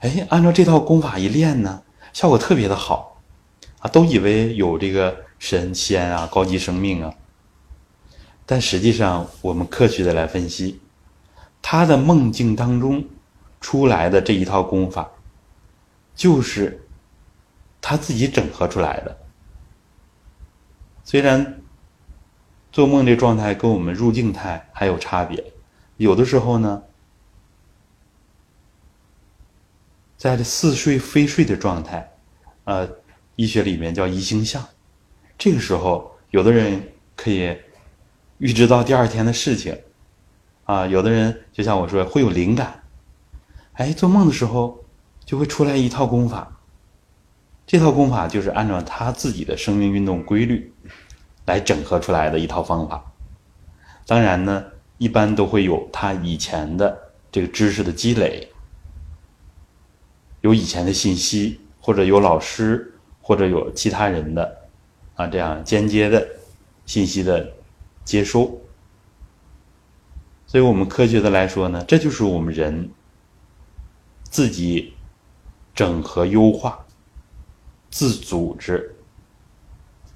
[0.00, 3.22] 哎，按照这套功法一练呢，效果特别的好，
[3.78, 7.14] 啊，都以为有这个神仙啊、高级生命啊，
[8.44, 10.80] 但实际上我们科学的来分析。
[11.62, 13.04] 他的梦境当中
[13.60, 15.08] 出来的这一套功法，
[16.16, 16.88] 就是
[17.80, 19.16] 他自己整合出来的。
[21.04, 21.60] 虽然
[22.78, 25.44] 做梦这状态跟我们入静态还有差别，
[25.96, 26.80] 有的时候呢，
[30.16, 32.08] 在这似睡非睡的状态，
[32.62, 32.88] 呃，
[33.34, 34.64] 医学里面叫移形象，
[35.36, 36.80] 这个时候有的人
[37.16, 37.58] 可以
[38.38, 39.76] 预知到第二天的事情。
[40.62, 42.80] 啊，有的人就像我说，会有灵感，
[43.72, 44.84] 哎，做梦的时候
[45.24, 46.60] 就会出来一套功法。
[47.66, 50.72] 这套功法就是按照他自己的生命运动规律
[51.48, 53.02] 来整合出来的一套方法。
[54.06, 54.64] 当然呢，
[54.98, 58.48] 一般都会有他以前的这个知识的积累，
[60.42, 64.68] 有以前的信息，或者有老师，或者有其他人的
[65.14, 66.28] 啊这样间接的
[66.84, 67.50] 信息的
[68.04, 68.60] 接收。
[70.46, 72.90] 所以我们科学的来说呢，这就是我们人
[74.24, 74.94] 自己
[75.74, 76.84] 整合优化、
[77.90, 78.96] 自组织、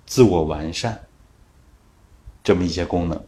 [0.06, 0.98] 自我完善
[2.42, 3.24] 这么一些功能，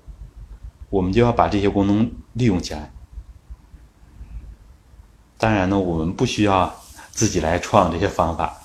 [0.90, 2.92] 我们就要把这些功能利用起来。
[5.38, 6.74] 当然呢，我们不需要
[7.11, 8.61] 自己来创这些方法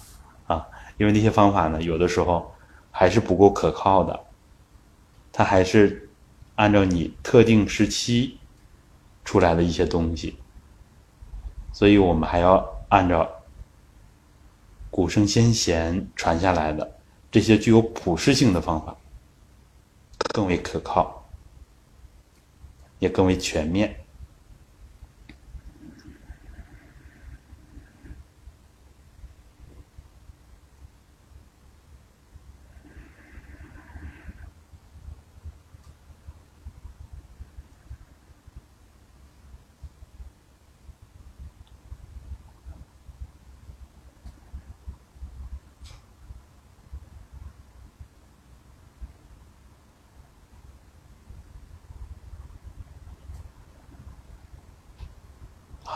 [0.48, 2.54] 啊，因为那些方法呢，有的时候
[2.92, 4.20] 还是不够可靠的，
[5.32, 6.06] 它还是。
[6.60, 8.38] 按照你特定时期
[9.24, 10.38] 出来的一些东西，
[11.72, 13.26] 所以我们还要按照
[14.92, 16.98] 古圣先贤传下来的
[17.32, 18.94] 这些具有普适性的方法，
[20.34, 21.30] 更为可靠，
[23.00, 24.06] 也更为全面。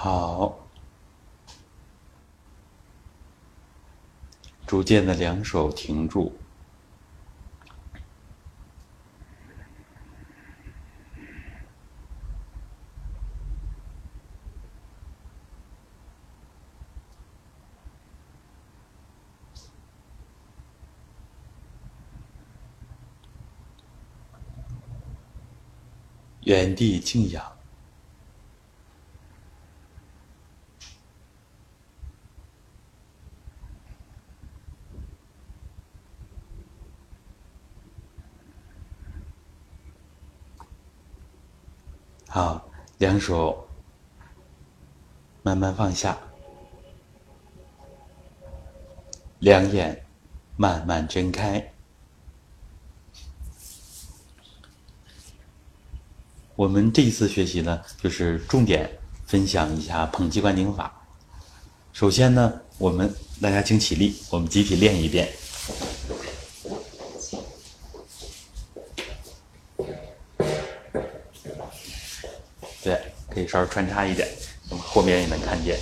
[0.04, 0.60] 好，
[4.68, 6.38] 逐渐的两手停住。
[26.42, 27.63] 原地静养。
[42.34, 42.68] 好，
[42.98, 43.64] 两手
[45.44, 46.18] 慢慢放下，
[49.38, 50.04] 两眼
[50.58, 51.64] 慢慢睁开。
[56.56, 58.90] 我们这一次学习呢，就是重点
[59.28, 60.92] 分享一下捧气观顶法。
[61.92, 65.32] 首先呢，我们大家请起立，我们集体练一遍。
[73.54, 74.28] 稍微穿插一点，
[74.68, 75.78] 那么后面也能看见。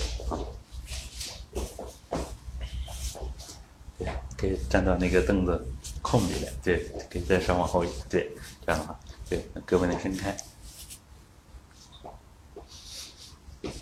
[3.97, 5.65] 对，可以站到那个凳子
[6.01, 8.29] 空里面，对，可以再稍往后，对，
[8.65, 8.99] 这样的话，
[9.29, 10.35] 对，胳膊能伸开。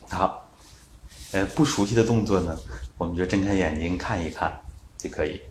[0.08, 0.48] 好，
[1.32, 2.56] 呃，不熟悉的动作呢，
[2.96, 4.62] 我们就睁开眼睛看一看
[5.00, 5.42] 就可以。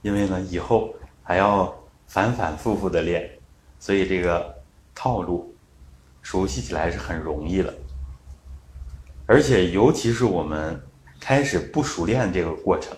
[0.00, 0.92] 因为呢，以后
[1.22, 1.72] 还要
[2.08, 3.38] 反反复复的练，
[3.82, 4.54] 所以这个
[4.94, 5.52] 套路
[6.22, 7.74] 熟悉起来是很容易的。
[9.26, 10.80] 而且，尤其是我们
[11.18, 12.96] 开始不熟练这个过程，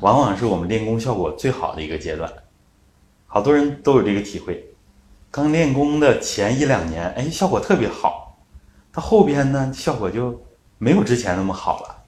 [0.00, 2.32] 往往是我们练功效果最好的一个阶段。
[3.26, 4.66] 好多人都有这个体会，
[5.30, 8.38] 刚练功的前一两年，哎，效果特别好，
[8.90, 10.42] 到后边呢，效果就
[10.78, 12.04] 没有之前那么好了。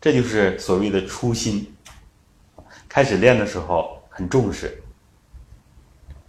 [0.00, 1.74] 这就是所谓的初心。
[2.88, 4.82] 开始练的时候很重视，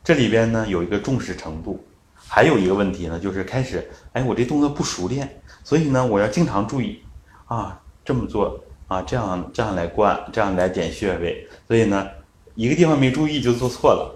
[0.07, 1.85] 这里边呢有一个重视程度，
[2.15, 7.03] 还有一个问题呢，就是开始，哎，我这动作不熟练，所以呢，我要经常注意，
[7.43, 12.07] 啊，这么做啊，这样这样来灌，这样来点穴位，所以呢，
[12.55, 14.15] 一个地方没注意就做错了。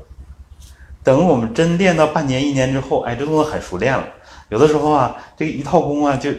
[1.04, 4.08] 等我们真练到半年一年之后，哎，这动作很熟练了，
[4.48, 6.32] 有的时候啊，这个一套功啊，就，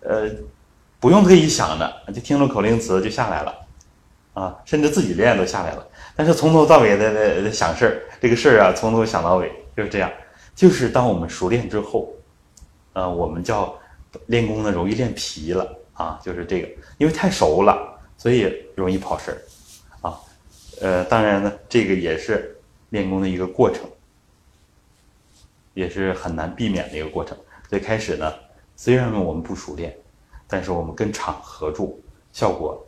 [0.00, 0.28] 呃，
[1.00, 3.54] 不用特意想着，就听着口令词就下来了。
[4.34, 10.10] 啊，甚至自己练都下来了，但是从头到尾的的想事儿，这个事儿啊，从头想到尾就是这样。
[10.54, 12.12] 就是当我们熟练之后，
[12.92, 13.74] 呃，我们叫
[14.26, 19.40] 练功呢，容易练皮了啊，就是这个，因为太熟了，所以容易跑神儿
[20.06, 20.20] 啊。
[20.82, 22.54] 呃，当然呢，这个也是
[22.90, 23.88] 练功的一个过程，
[25.72, 27.34] 也是很难避免的一个过程。
[27.68, 28.30] 最开始呢，
[28.76, 29.96] 虽然我们不熟练，
[30.46, 31.98] 但是我们跟场合住，
[32.30, 32.86] 效果。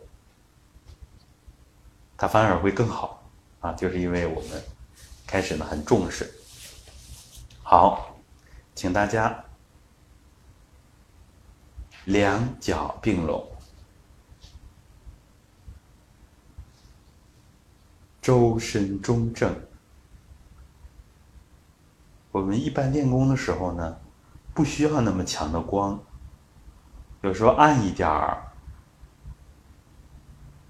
[2.17, 3.23] 它反而会更好
[3.59, 4.63] 啊，就是因为我们
[5.27, 6.31] 开始呢很重视。
[7.61, 8.15] 好，
[8.73, 9.43] 请大家
[12.05, 13.45] 两脚并拢，
[18.21, 19.53] 周身中正。
[22.31, 23.97] 我们一般练功的时候呢，
[24.53, 25.99] 不需要那么强的光，
[27.21, 28.44] 有时候暗一点儿。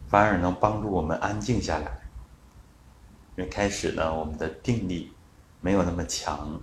[0.07, 1.99] 反而能帮助我们安静下来。
[3.37, 5.11] 因为开始呢，我们的定力
[5.59, 6.59] 没有那么强，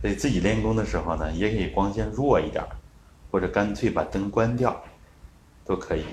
[0.00, 2.64] 所以自己练功的时候呢，也可以光线弱一点，
[3.30, 4.80] 或者干脆把灯关掉，
[5.64, 6.04] 都可以。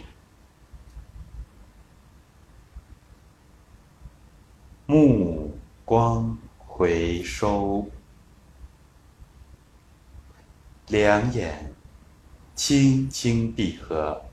[4.88, 5.56] 目
[5.86, 7.88] 光回收，
[10.88, 11.71] 两眼
[12.64, 14.24] 轻轻闭合。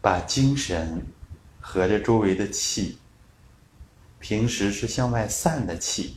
[0.00, 1.04] 把精神
[1.60, 2.96] 和着周围的气，
[4.20, 6.16] 平时是向外散的气，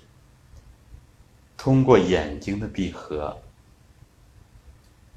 [1.57, 3.37] 通过眼睛的闭合，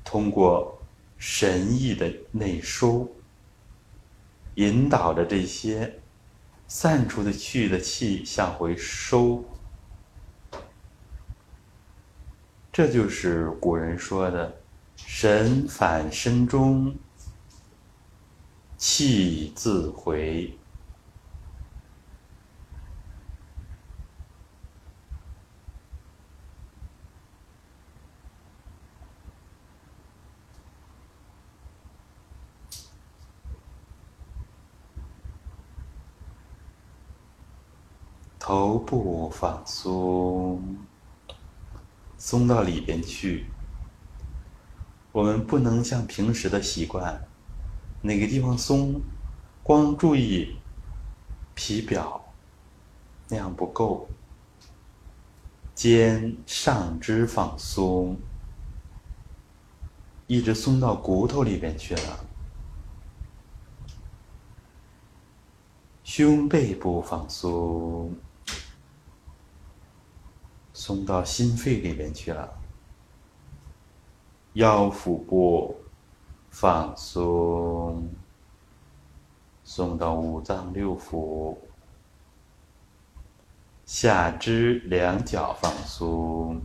[0.05, 0.82] 通过
[1.16, 3.09] 神意的内收，
[4.57, 6.01] 引导着这些
[6.66, 9.45] 散出的去的气向回收。
[12.77, 14.55] 这就是古人说的
[14.97, 16.95] “神返身中”。
[18.77, 20.59] 气自回，
[38.39, 40.86] 头部放松，
[42.27, 43.47] 松到里边去。
[45.12, 47.24] 我们不能像平时的习惯。
[48.03, 49.01] 哪个地方松，
[49.62, 50.57] 光注意
[51.55, 52.20] 皮表，
[53.29, 54.09] 那样不够。
[55.72, 58.18] 肩上肢放松，
[60.27, 62.24] 一直松到骨头里边去了。
[66.03, 68.12] 胸背部放松，
[70.77, 72.61] 松到心肺里边去了。
[74.53, 75.74] 腰腹部。
[76.49, 78.09] 放松，
[79.62, 81.55] 松到五脏六腑，
[83.85, 86.62] 下肢两脚放松，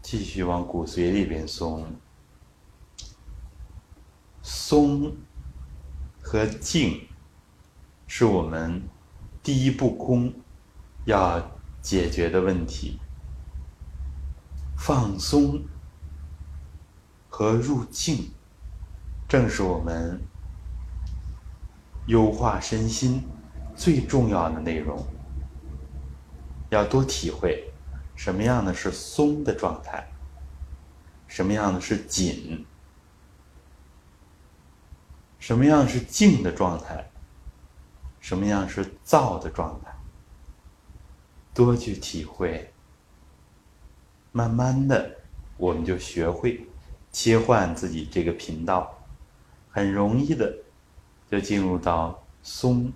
[0.00, 1.84] 继续往骨髓里边松。
[4.42, 5.16] 松
[6.22, 7.08] 和静
[8.06, 8.80] 是我们
[9.44, 10.32] 第一步功
[11.04, 12.98] 要解决的问题。
[14.78, 15.62] 放松
[17.28, 18.30] 和入静，
[19.28, 20.18] 正是我们
[22.06, 23.22] 优化身心
[23.76, 25.06] 最重要的内容。
[26.70, 27.70] 要多体会，
[28.16, 30.08] 什么样的是松的状态，
[31.28, 32.64] 什么样的是紧，
[35.38, 37.10] 什么样是静的状态，
[38.24, 39.94] 什么样是躁的状态，
[41.52, 42.72] 多去体会，
[44.32, 45.18] 慢慢的，
[45.58, 46.66] 我们就学会
[47.12, 48.98] 切换自己这个频道，
[49.70, 50.56] 很容易的
[51.30, 52.90] 就进入到松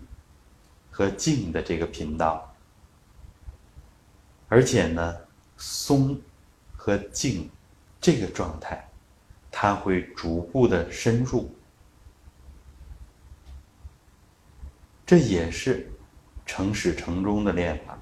[0.90, 2.50] 和静的这个频道。
[4.48, 5.14] 而且呢，
[5.58, 6.18] 松
[6.74, 7.50] 和静
[8.00, 8.88] 这个状态，
[9.50, 11.54] 它会逐步的深入，
[15.08, 15.90] 这也是
[16.44, 17.98] 成始成终的练法。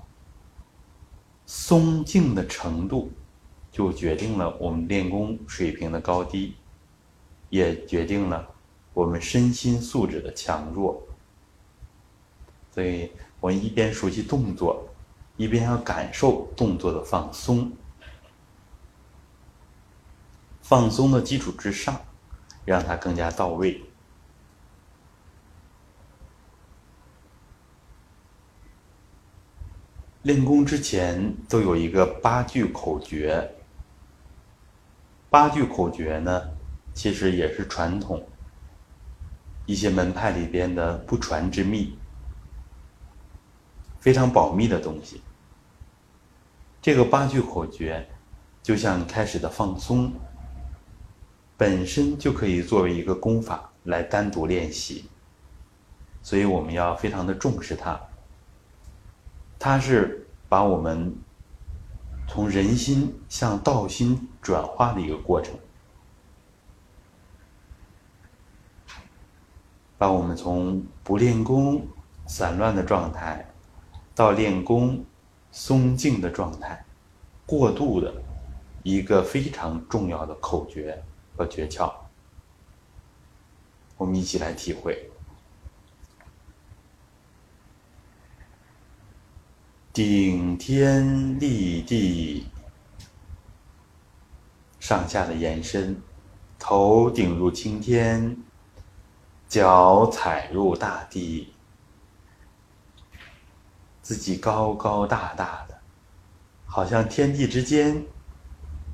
[1.47, 3.13] 松静的程度，
[3.71, 6.57] 就决定了我们练功水平的高低，
[7.49, 8.53] 也决定了
[8.93, 11.01] 我们身心素质的强弱。
[12.73, 14.85] 所以我一边熟悉动作。
[15.37, 17.71] 一边要感受动作的放松，
[20.63, 22.01] 放松的基础之上，
[22.65, 23.85] 让它更加到位。
[30.27, 33.49] 练功之前都有一个八句口诀，
[35.31, 36.43] 八句口诀呢，
[36.93, 38.27] 其实也是传统
[39.67, 41.97] 一些门派里边的不传之秘。
[44.01, 45.23] 非常保密的东西。
[46.83, 48.05] 这个八句口诀，
[48.65, 50.13] 就像开始的放松，
[51.57, 55.05] 本身就可以作为一个功法来单独练习，
[56.21, 58.01] 所以我们要非常的重视它。
[59.67, 61.13] 它是把我们
[62.29, 65.53] 从人心向道心转化的一个过程，
[69.99, 71.85] 把我们从不练功、
[72.29, 73.45] 散乱的状态。
[74.15, 75.05] 到练功
[75.51, 76.85] 松静的状态，
[77.45, 78.23] 过渡的
[78.85, 81.03] 一个非常重要的口诀
[81.37, 81.93] 和诀窍，
[83.97, 85.11] 我们一起来体会。
[89.97, 92.47] 顶天立地，
[94.79, 95.99] 上下的延伸，
[96.59, 98.37] 头顶入青天，
[99.49, 101.55] 脚踩入大地。
[104.03, 105.81] 自己高高大大的，
[106.67, 108.05] 好像天地之间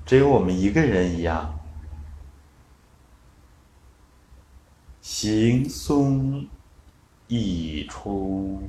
[0.07, 1.59] 只有我们一个人一样。
[5.00, 6.46] 行松
[7.26, 8.62] 意冲，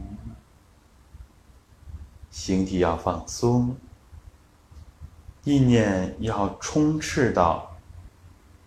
[2.33, 3.77] 形体要放松，
[5.45, 7.77] 意念要充斥到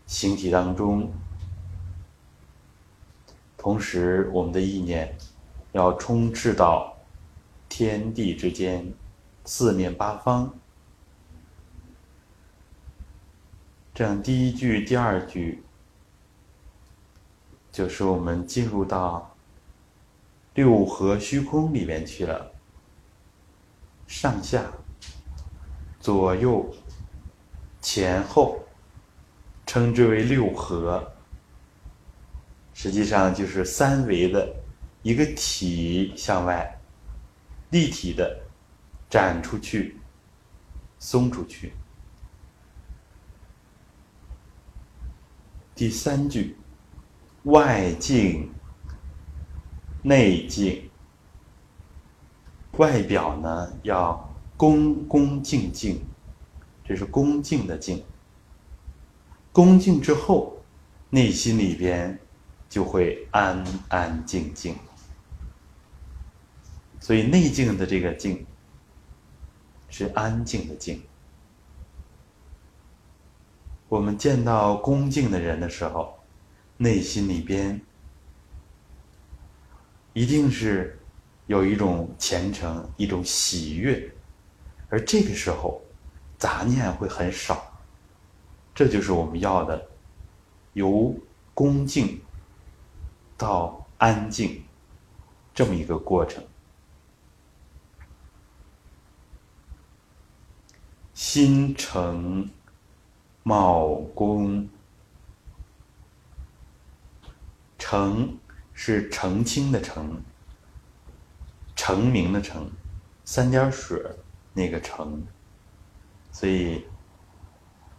[0.06, 1.12] 形体当中，
[3.58, 5.18] 同时我们的意念
[5.72, 6.94] 要充斥到。
[7.68, 8.94] 天地之间，
[9.44, 10.54] 四面八方，
[13.92, 15.64] 这样第一句、第二句，
[17.72, 19.34] 就是我们进入到
[20.54, 22.52] 六合虚空里面去了。
[24.06, 24.64] 上下、
[26.00, 26.74] 左右、
[27.80, 28.60] 前后，
[29.66, 31.12] 称之为六合，
[32.72, 34.54] 实际上就是三维的
[35.02, 36.72] 一个体向外。
[37.70, 38.44] 立体的
[39.10, 39.98] 展出去，
[41.00, 41.72] 松出去。
[45.74, 46.56] 第三句，
[47.42, 48.48] 外静
[50.02, 50.85] 内静，
[52.76, 56.00] 外表呢要恭恭敬敬，
[56.84, 58.02] 这是恭敬的敬。
[59.52, 60.62] 恭敬之后，
[61.10, 62.18] 内心里边
[62.68, 64.76] 就会安安静静。
[67.00, 68.44] 所以内静的这个静，
[69.88, 71.02] 是安静的静。
[73.88, 76.18] 我们见到恭敬的人的时候，
[76.76, 77.80] 内心里边
[80.12, 80.98] 一定是
[81.46, 84.12] 有一种虔诚、一种喜悦，
[84.88, 85.80] 而这个时候
[86.38, 87.72] 杂念会很少。
[88.74, 89.88] 这就是我们要的，
[90.74, 91.16] 由
[91.54, 92.20] 恭敬
[93.36, 94.62] 到安静
[95.54, 96.44] 这么一个过程。
[101.14, 102.50] 心诚
[103.42, 104.68] 貌恭，
[107.78, 108.36] 澄
[108.74, 110.20] 是澄清的澄，
[111.76, 112.68] 澄明的澄，
[113.24, 114.02] 三点水
[114.52, 115.22] 那个澄，
[116.32, 116.84] 所以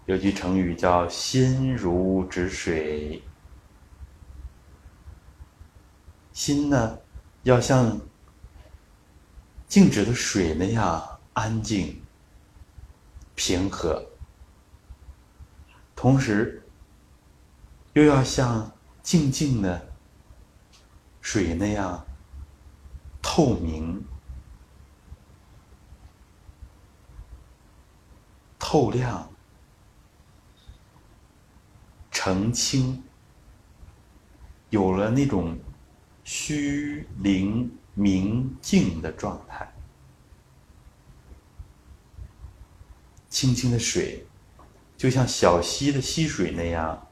[0.05, 3.23] 有句成语叫“心如止水”。
[6.34, 6.99] 心呢，
[7.43, 7.97] 要像
[9.67, 12.01] 静止的水那样安静。
[13.39, 14.03] 平和，
[15.95, 16.63] 同时
[17.93, 18.71] 又要像
[19.03, 19.93] 静静的
[21.21, 22.07] 水那样
[23.30, 24.01] 透明、
[28.57, 29.30] 透亮、
[32.09, 33.03] 澄清，
[34.69, 35.59] 有了那种
[36.23, 39.71] 虚灵明净的状态。
[43.30, 44.25] 清清的水，
[44.95, 47.07] 就像小溪的溪水那样，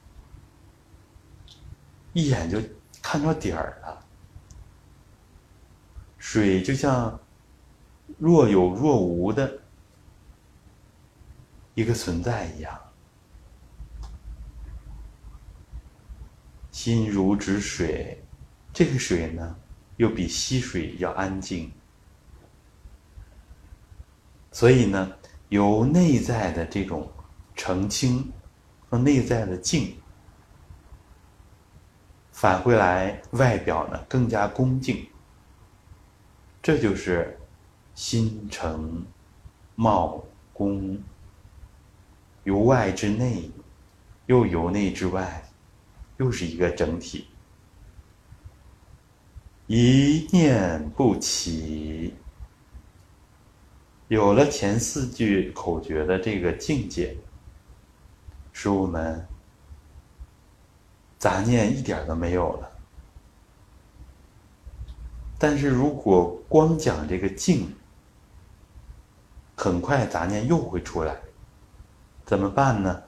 [2.13, 2.57] 一眼就
[3.01, 4.04] 看着底儿了。
[6.27, 7.19] 水就像
[8.17, 9.59] 若有若无的
[11.75, 12.81] 一个存在一样，
[16.71, 18.25] 心如止水，
[18.73, 19.55] 这个水呢，
[19.97, 21.71] 又比溪水要安静，
[24.51, 25.13] 所以呢。
[25.49, 27.07] 由内在的这种
[27.55, 28.33] 澄清
[28.89, 29.95] 和内在的静，
[32.31, 35.07] 返回来外表呢更加恭敬。
[36.65, 37.37] 这就是
[37.93, 39.05] 心诚
[39.75, 40.99] 貌恭，
[42.43, 43.51] 由外至内，
[44.25, 45.47] 又由内至外，
[46.17, 47.27] 又是一个整体。
[49.67, 52.15] 一念不起。
[54.07, 57.15] 有了前四句口诀的这个境界，
[58.51, 59.23] 使我们
[61.19, 62.71] 杂念一点都没有了。
[65.37, 67.75] 但是如果光讲这个静，
[69.57, 71.13] 很快杂念又会出来，
[72.25, 73.03] 怎么办呢？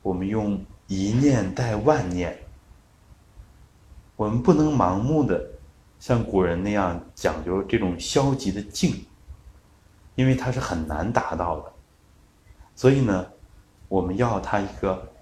[0.00, 2.38] 我们用一念带万念，
[4.14, 5.44] 我们不能盲目的
[5.98, 9.04] 像古人那样讲究这种消极的静。
[10.14, 11.72] 因为它是很难达到的，
[12.76, 13.26] 所以呢，
[13.88, 15.12] 我们要它一个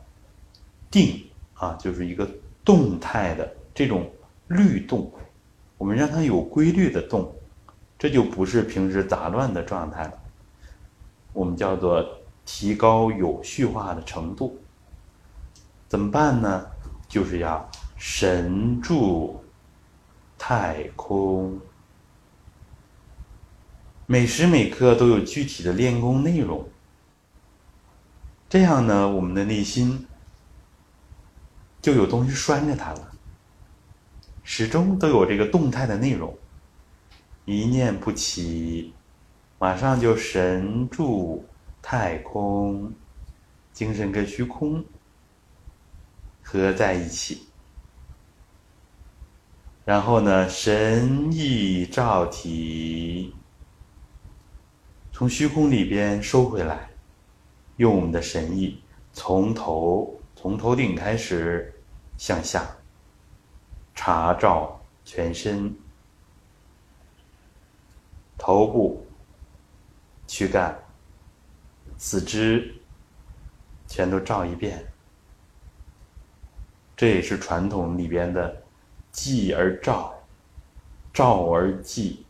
[0.91, 2.29] 定啊，就是一个
[2.63, 4.13] 动态的这种
[4.49, 5.11] 律动，
[5.79, 7.35] 我们让它有规律的动，
[8.03, 10.13] 这就不是平时杂乱的状态了。
[11.33, 12.05] 我们叫做
[12.45, 14.61] 提高有序化的程度。
[15.89, 16.67] 怎么办呢？
[17.07, 19.41] 就是要神住
[20.37, 21.61] 太空。
[24.07, 26.69] 每时每刻都有具体的练功内容，
[28.49, 30.09] 这样呢，我们的内心
[31.81, 33.13] 就有东西拴着它了，
[34.43, 36.37] 始终都有这个动态的内容，
[37.45, 38.95] 一念不起，
[39.59, 41.45] 马上就神住
[41.83, 42.93] 太空，
[43.73, 44.85] 精神跟虚空
[46.41, 47.49] 合在一起，
[49.85, 53.35] 然后呢，神意照体。
[55.11, 56.89] 从虚空里边收回来，
[57.77, 58.81] 用我们的神意，
[59.13, 61.75] 从头从头顶开始
[62.17, 62.65] 向下
[63.95, 65.77] 查照全身、
[68.45, 69.07] 头部、
[70.27, 70.77] 躯干、
[71.97, 72.75] 四肢，
[73.87, 74.85] 全都照一遍。
[76.97, 78.65] 这也是传统里边的
[79.13, 80.13] “记而照，
[81.13, 82.27] 照而记”，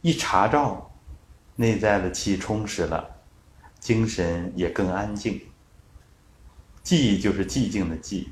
[0.00, 0.88] 一查照。
[1.56, 3.04] 内在的气充实了，
[3.80, 5.42] 精神也更安静。
[6.84, 8.28] 寂就是寂静的寂。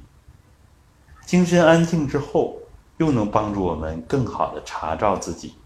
[1.27, 2.57] 精神安静之后，
[2.99, 5.57] 又能帮助我们更好的查照自己，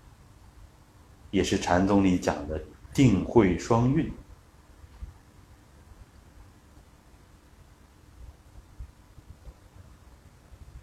[1.33, 2.63] 也是禅宗里讲的
[2.95, 4.09] 定慧双运。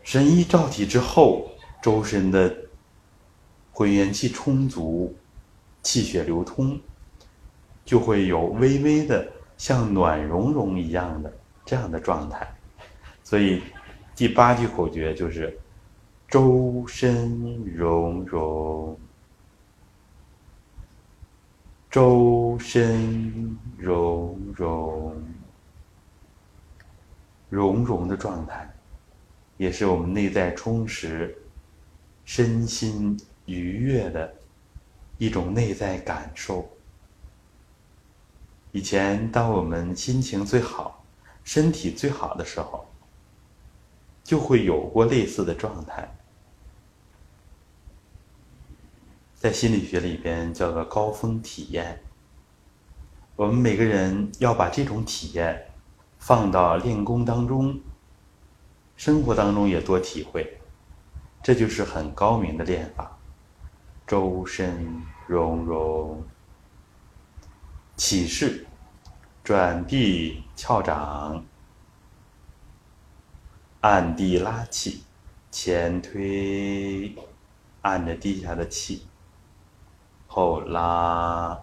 [0.03, 1.49] 神医照体之后，
[1.81, 2.53] 周身的
[3.71, 5.15] 混元气充足。
[5.81, 6.77] 气血流通，
[7.85, 9.25] 就会有微微的
[9.57, 11.33] 像暖融融一样的
[11.65, 12.45] 这样的状态。
[13.23, 13.63] 所以
[14.13, 15.57] 第八句口诀就是
[16.27, 18.99] “周身融融，
[21.89, 25.15] 周身融融，
[27.49, 28.71] 融融的状态，
[29.57, 31.35] 也是我们内在充实、
[32.25, 34.31] 身心愉悦的。”
[35.17, 36.65] 一种内在感受。
[38.71, 41.03] 以前，当我们心情最好、
[41.43, 42.85] 身体最好的时候，
[44.23, 46.09] 就会有过类似的状态。
[49.39, 52.03] 在心理学里边叫做高峰体验。
[53.37, 55.71] 我们每个人要把这种体验
[56.17, 57.79] 放到练功当中，
[58.97, 60.59] 生活当中也多体会，
[61.41, 63.17] 这就是很高明的练法。
[64.05, 66.21] 周身融融，
[67.95, 68.67] 起势，
[69.41, 71.45] 转臂翘掌，
[73.79, 75.03] 按地拉气，
[75.49, 77.15] 前推，
[77.83, 79.07] 按着地下的气，
[80.29, 81.59] 后拉，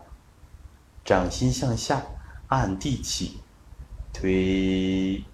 [1.05, 2.03] 掌心向下，
[2.49, 3.41] 按地气，
[4.12, 5.25] 推，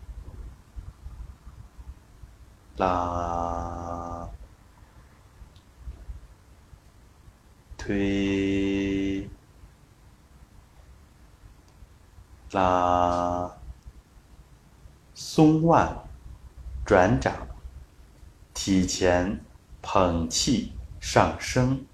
[2.76, 4.28] 拉，
[7.78, 9.28] 推。
[12.51, 13.51] 拉，
[15.14, 16.05] 松腕，
[16.85, 17.33] 转掌，
[18.53, 19.43] 体前
[19.80, 21.87] 捧气上升，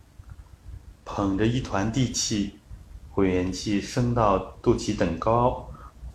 [1.09, 2.59] 捧着一团地气，
[3.11, 5.67] 混元气升到肚脐等高，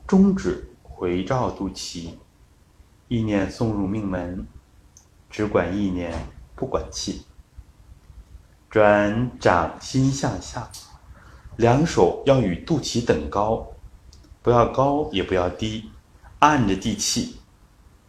[0.06, 2.12] 中指回照肚脐，
[3.08, 4.46] 意念送入命门，
[5.32, 6.14] 只管意念，
[6.56, 7.24] 不管气。
[8.70, 10.70] 转掌心向下，
[11.58, 13.68] 两手要与肚脐等高。
[14.44, 15.90] 不要高也不要低，
[16.40, 17.38] 按着地气，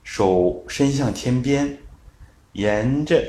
[0.03, 1.79] 手伸向天边，
[2.53, 3.25] 沿着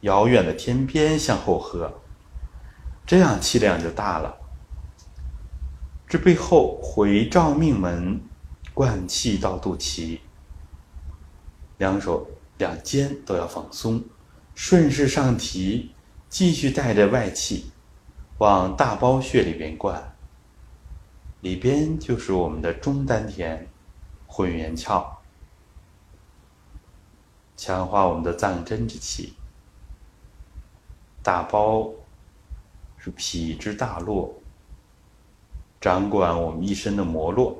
[0.00, 1.99] 遥远的天边向后合，
[3.10, 4.38] 这样气量就大了。
[6.06, 8.20] 这背后回照命门，
[8.72, 10.20] 灌气到肚脐，
[11.78, 14.00] 两手两肩都要放松，
[14.54, 15.90] 顺势上提，
[16.28, 17.72] 继续带着外气
[18.38, 20.16] 往大包穴里边灌。
[21.40, 23.66] 里边就是我们的中丹田、
[24.28, 25.04] 混元窍，
[27.56, 29.34] 强化我们的藏真之气。
[31.24, 31.90] 大包
[33.00, 34.32] 是脾之大络，
[35.80, 37.56] 掌管我们一身的摩络，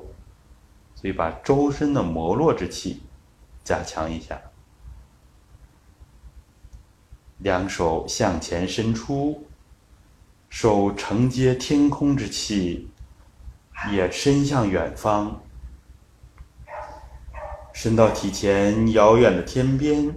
[0.95, 3.01] 所以把周身的摩络之气
[3.63, 4.39] 加强一下。
[7.39, 9.47] 两手向前伸出，
[10.47, 12.87] 手承接天空之气。
[13.91, 15.41] 也伸向远方，
[17.73, 20.15] 伸到体前遥远的天边，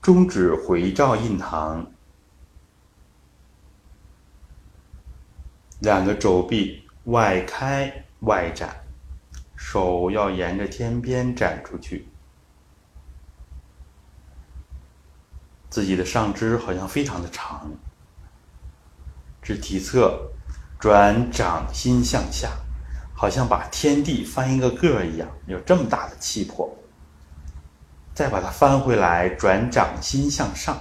[0.00, 1.91] 中指回照印堂，
[5.82, 8.72] 两个肘臂外开外展，
[9.56, 12.06] 手要沿着天边展出去，
[15.68, 17.68] 自己的上肢好像非常的长，
[19.42, 20.30] 至体侧
[20.78, 22.48] 转掌心向下。
[23.14, 26.76] 好像把天地翻一个个儿一样，有这么大的气魄。
[28.12, 30.76] 再把它翻回来，转掌心向上，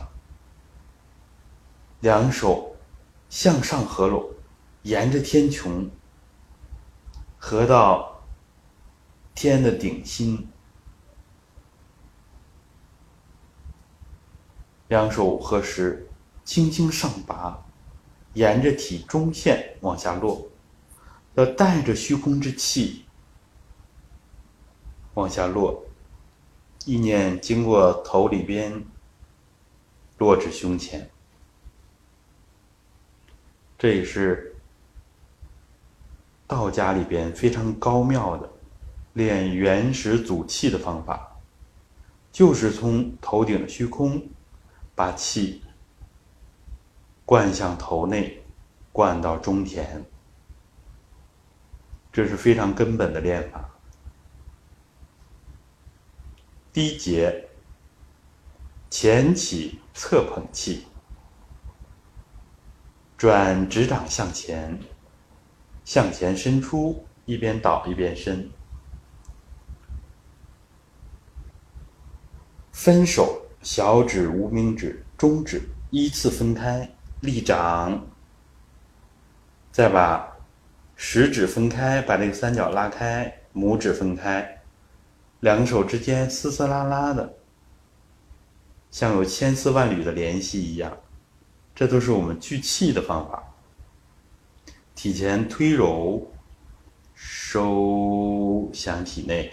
[2.00, 2.76] 两手
[3.30, 4.28] 向上合拢，
[4.84, 5.90] 沿着天穹
[7.38, 8.24] 合到
[9.36, 10.48] 天的顶心，
[14.88, 16.08] 两手合十，
[16.44, 17.64] 轻轻上拔，
[18.34, 20.48] 沿着体中线往下落。
[21.36, 23.06] 要带着虚空之气
[25.14, 25.86] 往下落，
[26.86, 28.84] 意念经过头里边
[30.18, 31.10] 落至胸前，
[33.78, 34.51] 这也是
[36.52, 38.50] 道家里边非常高妙的
[39.14, 41.40] 练原始祖气的方法，
[42.30, 44.22] 就是从头顶的虚空
[44.94, 45.64] 把气
[47.24, 48.44] 灌向头内，
[48.92, 50.04] 灌到中田。
[52.12, 53.70] 这是非常根本的练法。
[56.74, 57.48] 第一节，
[58.90, 60.86] 前起侧捧气，
[63.18, 64.78] 转指掌向前，
[65.94, 68.50] 向前伸出，一边倒一边伸，
[72.72, 76.90] 分手，小指、无名指、中指依次分开
[77.20, 78.08] 立掌，
[79.70, 80.32] 再把。
[80.96, 84.62] 食指分开，把这个三角拉开；拇指分开，
[85.42, 87.34] 两手之间丝丝拉拉的，
[88.92, 90.98] 像有千丝万缕的联系一样。
[91.76, 93.51] 这都是我们聚气的方法。
[95.02, 96.32] 体前推揉，
[97.16, 99.52] 收向体内，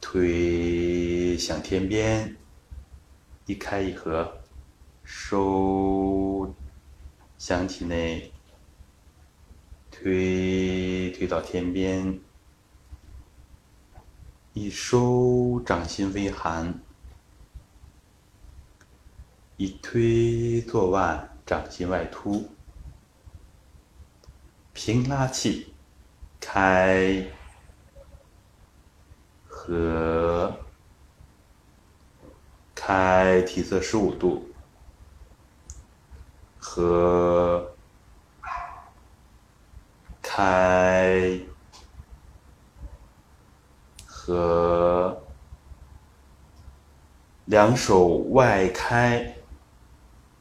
[0.00, 2.34] 推向天边，
[3.44, 4.40] 一开一合，
[5.04, 6.54] 收
[7.36, 8.32] 向体内。
[9.90, 12.18] 推推到天边，
[14.54, 16.80] 一收掌心微寒，
[19.58, 22.48] 一推坐腕掌心外凸，
[24.72, 25.74] 平拉气，
[26.40, 27.26] 开
[29.46, 30.54] 合，
[32.74, 34.48] 开体侧十五度，
[36.58, 37.68] 合。
[40.34, 41.38] 开，
[44.06, 45.22] 合，
[47.44, 49.36] 两手外开，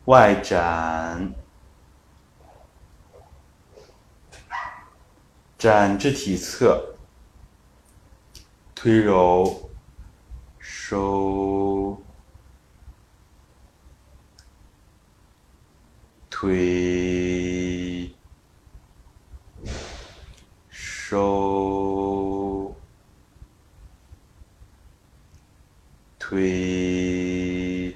[0.05, 1.33] 外展，
[5.61, 6.95] 展至体侧，
[8.73, 9.69] 推揉，
[10.57, 12.01] 收，
[16.31, 18.11] 推，
[20.71, 22.75] 收，
[26.17, 27.95] 推，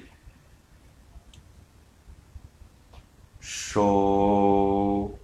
[3.40, 5.18] 收，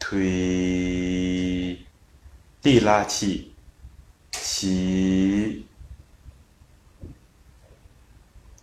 [0.00, 1.86] 推，
[2.68, 3.54] 力拉气，
[4.30, 5.66] 起，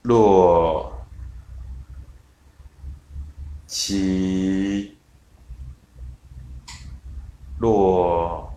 [0.03, 0.93] 落，
[3.65, 4.95] 起，
[7.57, 8.55] 落，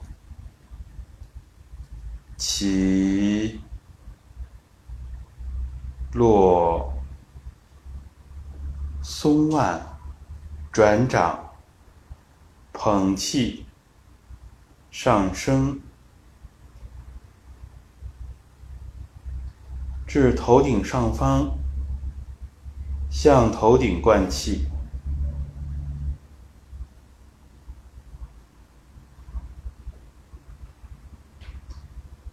[2.37, 3.59] 起，
[6.13, 6.93] 落，
[9.03, 9.81] 松腕，
[10.71, 11.43] 转掌，
[12.75, 13.65] 捧气，
[15.09, 15.81] 上升，
[20.07, 21.57] 至头顶上方，
[23.11, 24.67] 向头顶灌气。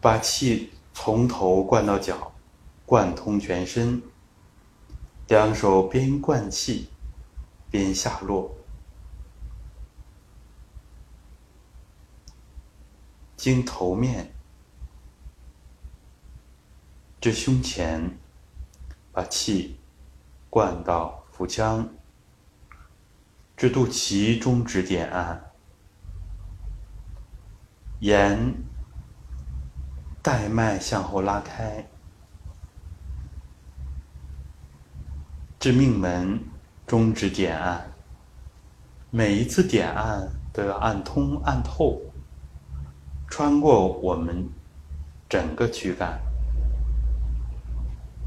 [0.02, 2.34] 把气从头灌到脚，
[2.86, 4.02] 贯通全身。
[5.30, 6.90] 两手边灌气
[7.72, 8.54] 边下落，
[13.46, 14.34] 经头面
[17.22, 18.18] 至胸前，
[19.12, 19.80] 把气
[20.50, 21.88] 灌到腹腔，
[23.56, 25.52] 至肚脐中指点按，
[28.00, 28.56] 沿
[30.24, 31.88] 带脉向后拉开，
[35.60, 36.44] 至命门
[36.88, 37.92] 中指点按。
[39.12, 42.02] 每一次点按都要按通按透，
[43.36, 44.48] 穿过我们
[45.28, 46.18] 整个躯干，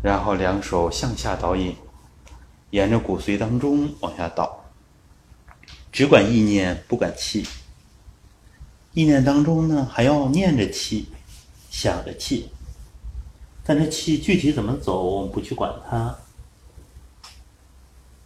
[0.02, 1.74] 然后两手向下导引，
[2.72, 4.62] 沿着骨髓当中往下导，
[5.90, 7.46] 只管意念，不管气。
[8.92, 11.08] 意念当中呢，还要念着气。
[11.70, 12.50] 想着气，
[13.64, 16.14] 但这气具体怎么走，我们不去管它。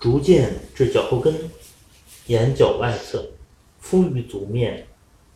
[0.01, 1.33] 逐渐至脚后跟，
[2.27, 3.25] 沿脚外侧，
[3.79, 4.85] 敷于足面，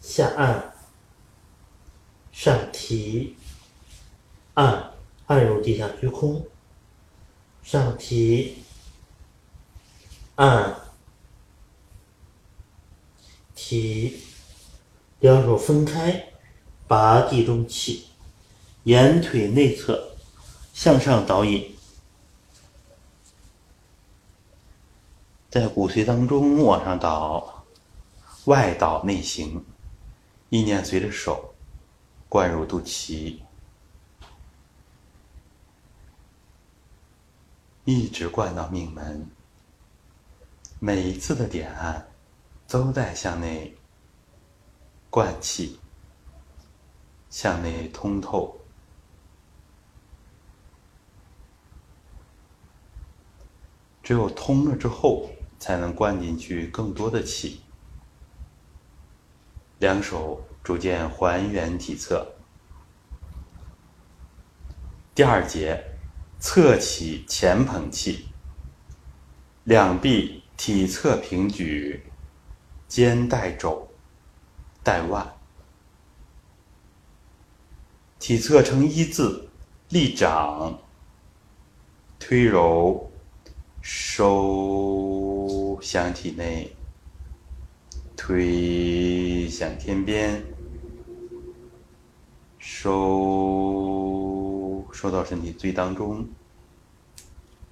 [0.00, 0.72] 下按，
[2.36, 3.34] 上提，
[4.54, 4.92] 按，
[5.26, 6.46] 按入地下虚空，
[7.62, 8.58] 上提，
[10.34, 10.78] 按，
[13.54, 14.20] 提，
[15.20, 16.28] 两手分开。
[16.86, 18.06] 拔地中气，
[18.84, 20.14] 沿腿内侧
[20.72, 21.74] 向上导引，
[25.50, 27.64] 在骨髓当中往上导，
[28.44, 29.64] 外导内行，
[30.48, 31.55] 意念随着手
[32.28, 33.40] 灌入肚脐，
[37.84, 39.28] 一直灌到命门。
[40.78, 42.06] 每一次的点按
[42.68, 43.74] 都在向内
[45.10, 45.78] 灌气。
[47.28, 48.58] 向内通透，
[54.02, 57.60] 只有通了之后，才能灌进去更多的气。
[59.80, 62.26] 两手逐渐还原体侧。
[65.14, 65.80] 第二节，
[66.40, 68.26] 侧起前捧气，
[69.62, 72.02] 两臂体侧平举，
[72.88, 73.88] 肩带肘，
[74.82, 75.36] 带腕。
[78.18, 79.48] 体侧成一字，
[79.90, 80.80] 立掌，
[82.18, 83.12] 推揉，
[83.80, 86.74] 收向体内，
[88.16, 90.42] 推向天边，
[92.78, 92.92] 收
[94.92, 96.28] 收到身体最当中，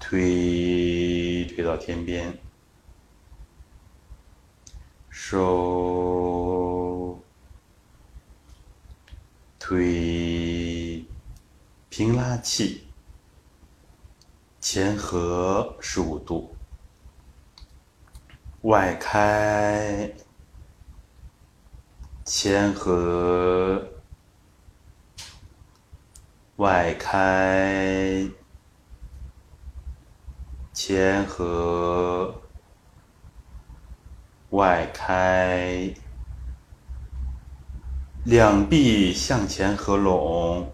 [0.01, 2.39] 推推到天边，
[5.11, 7.23] 收
[9.59, 11.05] 推。
[11.91, 12.87] 平拉气，
[14.59, 16.57] 前合十五度，
[18.63, 20.11] 外开，
[22.25, 23.87] 前合，
[26.57, 28.31] 外开，
[30.73, 32.43] 前合，
[34.51, 35.93] 外开，
[38.23, 40.73] 两臂向前合拢，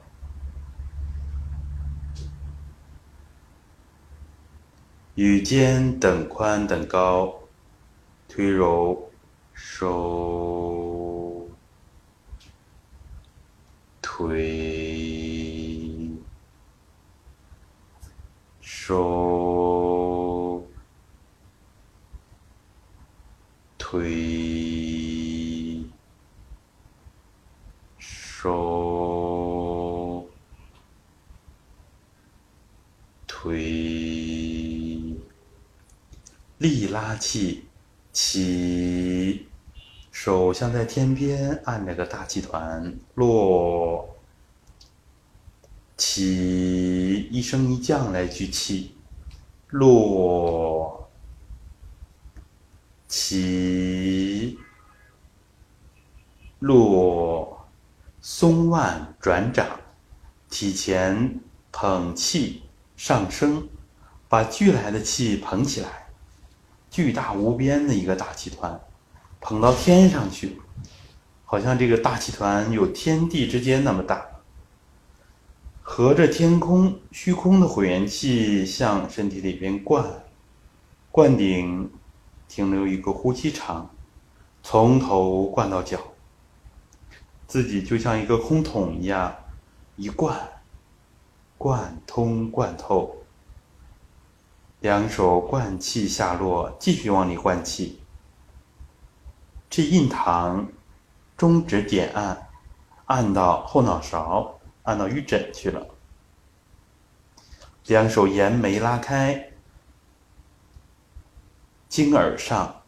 [5.15, 7.35] 与肩等宽等高，
[8.29, 9.11] 推揉
[9.55, 11.49] 收，
[14.03, 14.70] 推
[18.91, 20.67] 收，
[23.79, 25.85] 推
[28.01, 30.27] 收，
[33.29, 33.61] 推，
[36.59, 37.67] 力拉气，
[38.13, 39.47] 起，
[40.11, 44.10] 手像在天边按着个大气团，落，
[46.01, 48.97] 起，一升一降来举气，
[49.69, 51.11] 落，
[53.07, 54.59] 起，
[56.61, 57.69] 落，
[58.23, 59.67] 松腕转掌，
[60.49, 61.39] 体前
[61.71, 62.63] 捧气
[62.97, 63.69] 上升，
[64.27, 66.09] 把聚来的气捧起来，
[66.91, 68.81] 巨大无边的一个大气团，
[69.39, 70.59] 捧到天上去，
[71.45, 74.30] 好像这个大气团有天地之间那么大。
[75.93, 80.23] 合着天空虚空的混元气向身体里边灌，
[81.11, 81.91] 灌顶
[82.47, 83.91] 停留一个呼吸长，
[84.63, 85.99] 从头灌到脚，
[87.49, 89.35] 自己就像一个空桶一样，
[89.97, 90.39] 一灌，
[91.59, 93.17] 贯通贯透。
[94.79, 97.99] 两手灌气下落，继续往里灌气。
[99.69, 100.69] 这印堂
[101.37, 102.47] 中指点按，
[103.07, 104.60] 按到后脑勺。
[104.83, 105.87] 按到玉枕去了，
[107.87, 109.53] 两手沿眉拉开，
[111.89, 112.83] 经耳上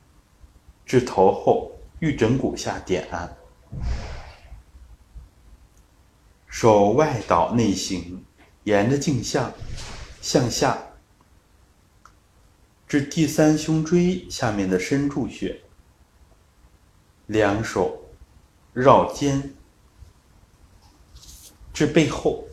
[0.86, 3.36] 至头后玉枕骨下点按，
[6.46, 8.24] 手外倒内行，
[8.64, 9.52] 沿着镜像
[10.20, 10.78] 向下
[12.88, 15.60] 至第三胸椎下面的深柱穴，
[17.26, 18.02] 两手
[18.72, 19.54] 绕肩。
[21.72, 22.44] 至背后，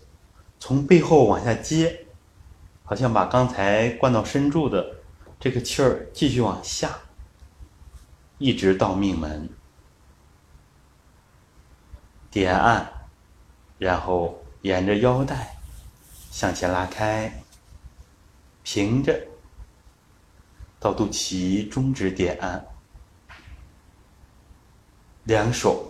[0.59, 2.05] 从背后往下接，
[2.83, 4.95] 好像把刚才灌到深处的
[5.39, 6.97] 这个气儿继续往下，
[8.37, 9.49] 一直到命门，
[12.31, 12.91] 点按，
[13.77, 15.57] 然后沿着腰带
[16.31, 17.43] 向前拉开，
[18.63, 19.27] 平着
[20.79, 22.65] 到肚脐中指点按，
[25.25, 25.88] 两手。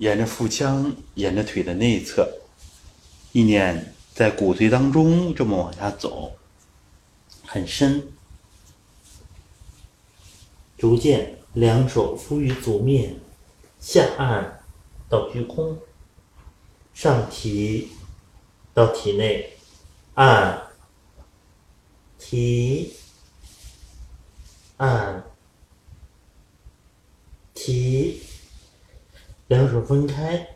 [0.00, 2.26] 沿着腹腔，沿着腿的内侧，
[3.32, 6.38] 意念在骨髓当中这么往下走，
[7.44, 8.10] 很深。
[10.78, 13.20] 逐渐，两手敷于足面，
[13.78, 14.62] 下按
[15.06, 15.78] 到虚空，
[16.94, 17.90] 上提
[18.72, 19.52] 到体内，
[20.14, 20.62] 按
[22.18, 22.94] 提
[24.78, 25.22] 按
[27.52, 28.22] 提。
[29.50, 30.46] 两手分开，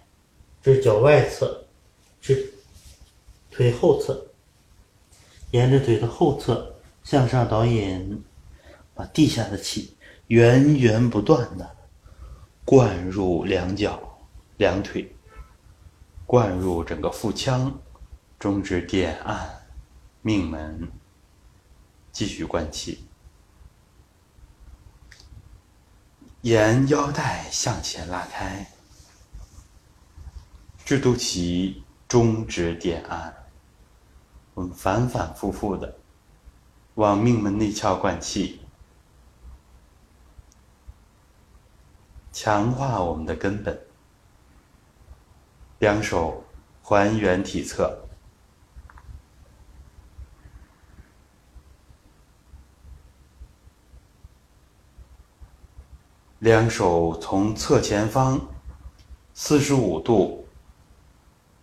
[0.62, 1.66] 至脚外侧，
[2.20, 2.54] 至
[3.50, 4.24] 腿后侧，
[5.50, 8.22] 沿着腿的后侧向上导引，
[8.94, 9.96] 把地下的气
[10.28, 11.76] 源源不断的
[12.64, 14.16] 灌入两脚、
[14.58, 15.12] 两腿，
[16.24, 17.76] 灌入整个腹腔，
[18.38, 19.66] 中指点按
[20.22, 20.88] 命门，
[22.12, 23.04] 继续灌气，
[26.42, 28.64] 沿腰带向前拉开。
[30.84, 33.34] 至肚脐中指点按，
[34.52, 35.96] 我们反反复复的
[36.96, 38.60] 往命门内窍灌气，
[42.30, 43.80] 强化我们的根本。
[45.78, 46.44] 两手
[46.82, 48.06] 还原体侧，
[56.40, 58.38] 两手从侧前方
[59.32, 60.43] 四十五度。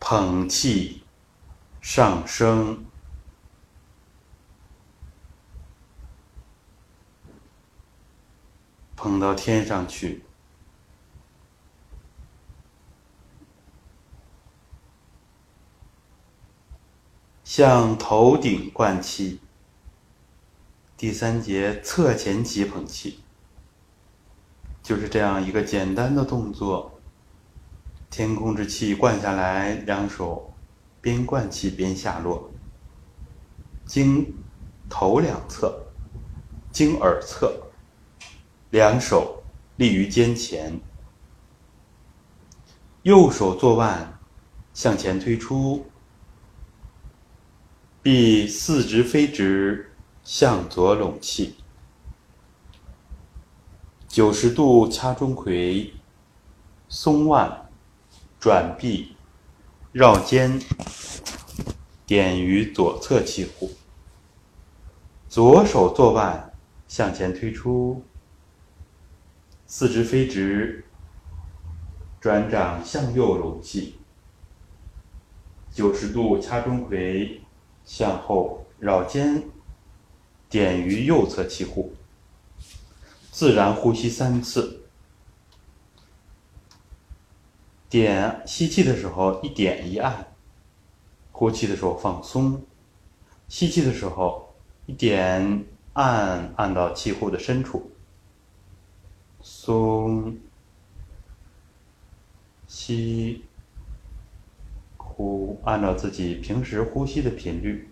[0.03, 1.03] 捧气
[1.79, 2.83] 上升，
[8.95, 10.23] 捧到天上去，
[17.43, 19.39] 向头顶灌气。
[20.97, 23.19] 第三节侧前起捧气，
[24.81, 27.00] 就是这样一个简单的动作。
[28.11, 30.53] 天空之气灌下来，两手
[30.99, 32.51] 边灌气边下落，
[33.85, 34.35] 经
[34.89, 35.81] 头两侧，
[36.73, 37.71] 经耳侧，
[38.69, 39.41] 两手
[39.77, 40.77] 立于肩前，
[43.03, 44.19] 右手坐腕
[44.73, 45.85] 向前推出，
[48.01, 49.89] 臂四直飞直
[50.21, 51.55] 向左拢气，
[54.09, 55.91] 九十度掐钟馗，
[56.89, 57.60] 松腕，
[58.41, 59.15] 转臂，
[59.91, 60.59] 绕肩，
[62.07, 63.69] 点于左侧气户。
[65.29, 66.51] 左手坐腕
[66.87, 68.03] 向前推出，
[69.67, 70.83] 四肢飞直，
[72.19, 73.99] 转掌向右拢气，
[75.71, 77.41] 九十度掐钟馗，
[77.85, 79.43] 向后绕肩，
[80.49, 81.93] 点于右侧气户。
[83.29, 84.80] 自然呼吸三次，
[87.91, 90.25] 点吸气的时候一点一按，
[91.31, 92.59] 呼气的时候放松，
[93.47, 94.47] 吸气的时候。
[94.87, 95.63] 一点
[95.93, 97.91] 按按到气户的深处，
[99.39, 100.35] 松、
[102.67, 103.45] 吸、
[104.97, 107.87] 呼，按照自己平时呼吸的频率，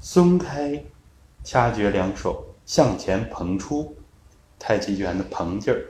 [0.00, 0.82] 松开，
[1.42, 3.94] 掐诀两手向前膨出，
[4.58, 5.84] 太极拳的膨劲儿，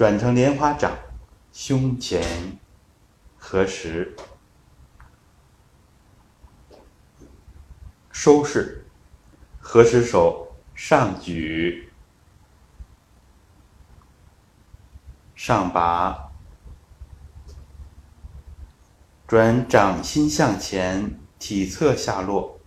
[0.00, 0.96] 转成莲花掌，
[1.52, 2.58] 胸前
[3.36, 4.16] 合十。
[8.10, 8.86] 收势，
[9.58, 11.92] 合十手上举，
[15.34, 16.32] 上拔，
[19.28, 22.58] 转掌心向前，体侧下落，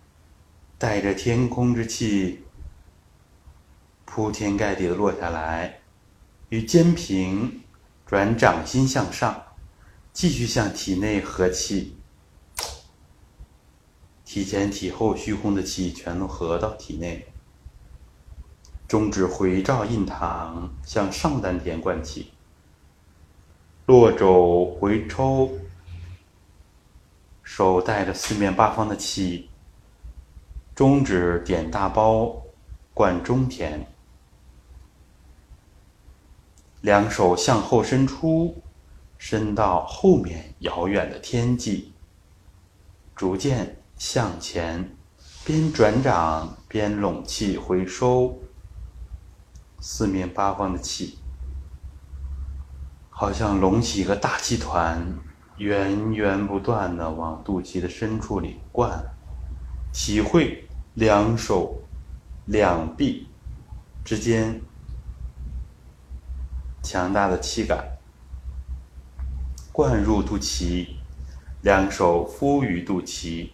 [0.78, 2.44] 带着天空之气，
[4.04, 5.80] 铺天盖地的落下来，
[6.50, 7.62] 与肩平，
[8.06, 9.42] 转掌心向上，
[10.12, 11.96] 继续向体内合气。
[14.24, 17.24] 体前体后虚空的气全都合到体内，
[18.88, 22.32] 中指回照印堂，向上丹田灌气，
[23.86, 25.50] 落肘回抽，
[27.42, 29.48] 手带着四面八方的气，
[30.74, 32.42] 中指点大包，
[32.92, 33.86] 灌中田，
[36.84, 38.62] 两手向后伸出，
[39.16, 41.94] 伸到后面遥远的天际，
[43.16, 43.76] 逐渐。
[43.96, 44.96] 向前，
[45.46, 48.36] 边转掌边拢气回收，
[49.78, 51.16] 四面八方的气，
[53.08, 55.00] 好像隆起一个大气团，
[55.56, 59.00] 源源不断的往肚脐的深处里灌，
[59.92, 61.80] 体会两手、
[62.46, 63.28] 两臂
[64.04, 64.60] 之间
[66.84, 67.82] 强大的气感，
[69.72, 70.86] 灌入肚脐，
[71.62, 73.48] 两手敷于肚脐。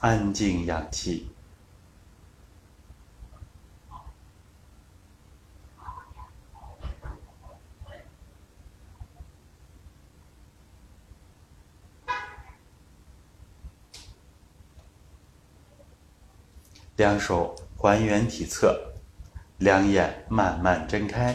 [0.00, 1.30] 安静养气，
[17.00, 18.78] 两手还原体侧，
[19.56, 21.34] 两眼慢慢睁开。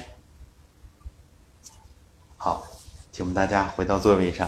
[2.37, 2.63] 好，
[3.11, 4.47] 请我们大家回到座位上。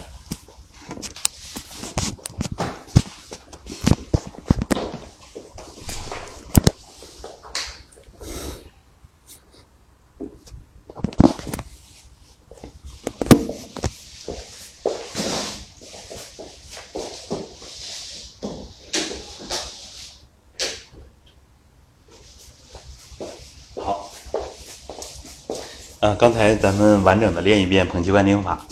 [26.15, 28.65] 刚才咱们完整的练一遍捧气观顶法。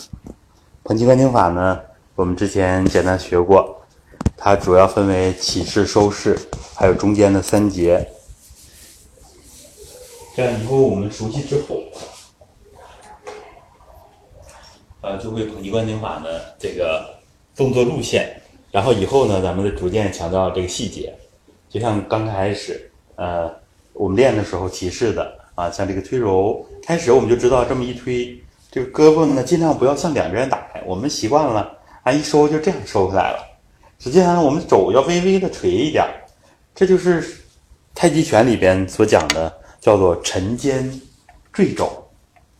[0.84, 1.80] 捧气观顶法呢，
[2.14, 3.82] 我们之前简单学过，
[4.36, 6.38] 它主要分为起势、收势，
[6.74, 8.08] 还有中间的三节。
[10.34, 11.82] 这样以后我们熟悉之后，
[15.00, 17.04] 呃，就会捧气观顶法的这个
[17.56, 18.40] 动作路线，
[18.70, 21.12] 然后以后呢，咱们再逐渐强调这个细节。
[21.68, 23.50] 就像刚开始，呃，
[23.92, 25.45] 我们练的时候起势的。
[25.56, 30.80] 啊，像这个推揉，开始我们就知道这么一推，这个胳膊呢尽量不要向两边打开。
[30.86, 33.38] 我们习惯了，啊一收就这样收回来了。
[33.98, 36.06] 实际上我们肘要微微的垂一点，
[36.74, 37.24] 这就是
[37.94, 40.88] 太极拳里边所讲的叫做沉肩
[41.52, 41.90] 坠肘。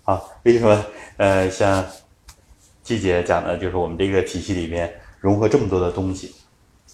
[0.05, 0.85] 啊，为什么？
[1.19, 1.85] 呃，像
[2.83, 6.35] 季姐讲的，就是我们这个体系里边融合这么多的东西，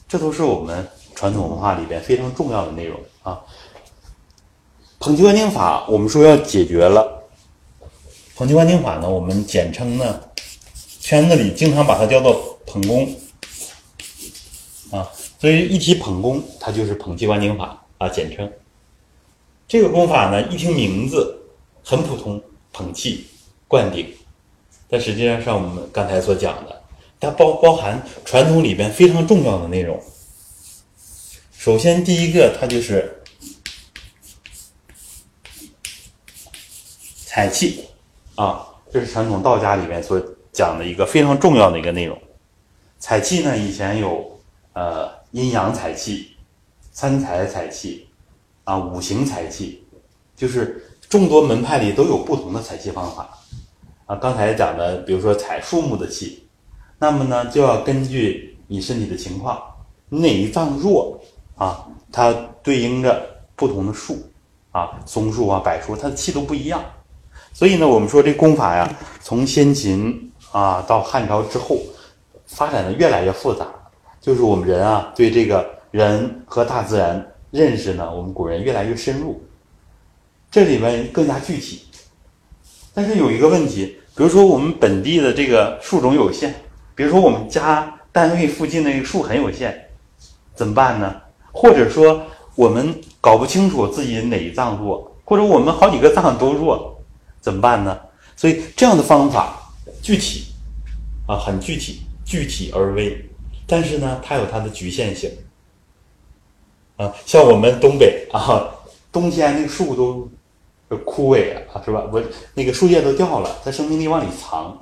[0.09, 3.41] 这都是我们传统文化里边非常重要的内容啊。
[5.03, 7.25] 捧气观经法，我们说要解决了。
[8.37, 10.21] 捧气观经法呢，我们简称呢，
[11.01, 13.13] 圈子里经常把它叫做捧功
[14.93, 15.11] 啊。
[15.41, 18.49] 所以一提捧功，它就是捧气观经法啊，简称。
[19.67, 21.37] 这个功法呢，一听名字
[21.83, 22.41] 很普通，
[22.73, 23.27] 捧气
[23.67, 24.07] 灌顶，
[24.89, 26.81] 但实际上像我们刚才所讲的，
[27.19, 30.01] 它包包含传统里边非常重要的内容。
[31.59, 33.21] 首先，第一个它就是
[37.35, 37.83] 采气
[38.35, 40.23] 啊，这是传统道家里面所
[40.53, 42.21] 讲的一个非常重要的一个内容。
[42.99, 44.39] 采气呢，以前有
[44.75, 46.37] 呃阴阳采气、
[46.91, 48.07] 三才采气
[48.65, 49.83] 啊、五行采气，
[50.37, 53.31] 就是众多门派里都有不同的采气方法
[54.05, 54.15] 啊。
[54.15, 56.47] 刚才讲的，比如说采树木的气，
[56.99, 59.59] 那么呢就要根据你身体的情况，
[60.11, 61.19] 哪一脏弱
[61.57, 62.31] 啊，它
[62.63, 63.27] 对应着
[63.57, 64.19] 不同的树
[64.71, 66.85] 啊，松树啊、柏树，它的气都不一样。
[67.53, 71.79] 所以呢，我们说这功法呀，从先秦啊到汉朝之后，
[72.47, 73.67] 发展的越来越复杂。
[74.21, 79.43] 就是我们人啊，对这个人和大自然认识呢，我们古人越来越深入，
[80.51, 81.83] 这里面更加具体。
[82.95, 86.55] 但是有一个问题，比如说我们本地的这个树种有限，
[86.95, 89.89] 比如说我们家单位附近的这个树很有限，
[90.55, 91.17] 怎么办呢？
[91.53, 92.23] 或者说
[92.55, 96.92] 我们搞不清楚自己哪一脏弱，或者我们好几个脏都弱，
[97.43, 98.01] 怎么办呢？
[98.35, 99.71] 所以这样的方法
[100.01, 100.47] 具体
[101.29, 103.29] 啊，很具体，具体而微，
[103.67, 105.31] 但是呢，它有它的局限性
[106.97, 107.13] 啊。
[107.27, 108.65] 像我们东北啊，
[109.13, 110.31] 冬天那个树都
[111.05, 112.09] 枯萎了，是吧？
[112.13, 112.23] 我
[112.55, 114.77] 那个树叶都掉了，它生命力往里藏，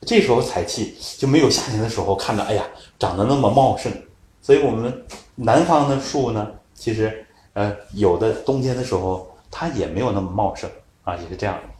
[0.00, 2.64] 这时候采气就没有夏天的时候看着，哎呀，
[2.98, 3.92] 长得那么茂盛。
[4.42, 10.70] 所以我们南方的树呢，其实呃，有的冬天的时候它也没有那么茂盛
[11.04, 11.75] 啊，也是这样的。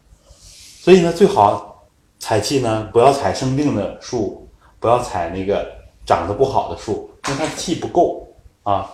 [0.86, 1.84] 所以呢，最好
[2.16, 4.48] 采气呢，不要采生病的树，
[4.78, 5.66] 不要采那个
[6.06, 8.24] 长得不好的树，因为它气不够
[8.62, 8.88] 啊。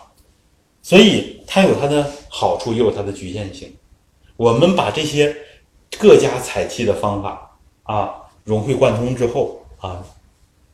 [0.81, 3.71] 所以它有它的好处，也有它的局限性。
[4.39, 5.37] 我们把这些
[5.99, 8.15] 各家采气的方法啊
[8.45, 10.03] 融会贯通之后啊，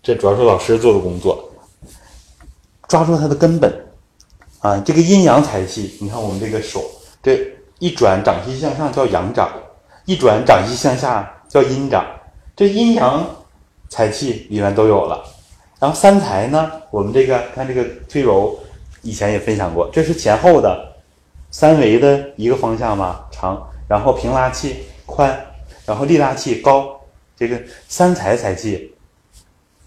[0.00, 1.50] 这主要是老师做的工作，
[2.86, 3.86] 抓住它的根本
[4.60, 4.80] 啊。
[4.86, 6.88] 这个阴阳采气，你看我们这个手
[7.20, 7.44] 这
[7.80, 9.50] 一转，掌心向上叫阳掌。
[10.08, 12.02] 一转掌心向下叫阴掌，
[12.56, 13.26] 这阴阳
[13.90, 15.22] 财气里面都有了。
[15.78, 18.58] 然后三才呢，我们这个看这个推揉，
[19.02, 20.96] 以前也分享过，这是前后的
[21.50, 25.38] 三维的一个方向嘛，长，然后平拉气宽，
[25.84, 26.98] 然后力拉气高。
[27.36, 28.90] 这个三才财气，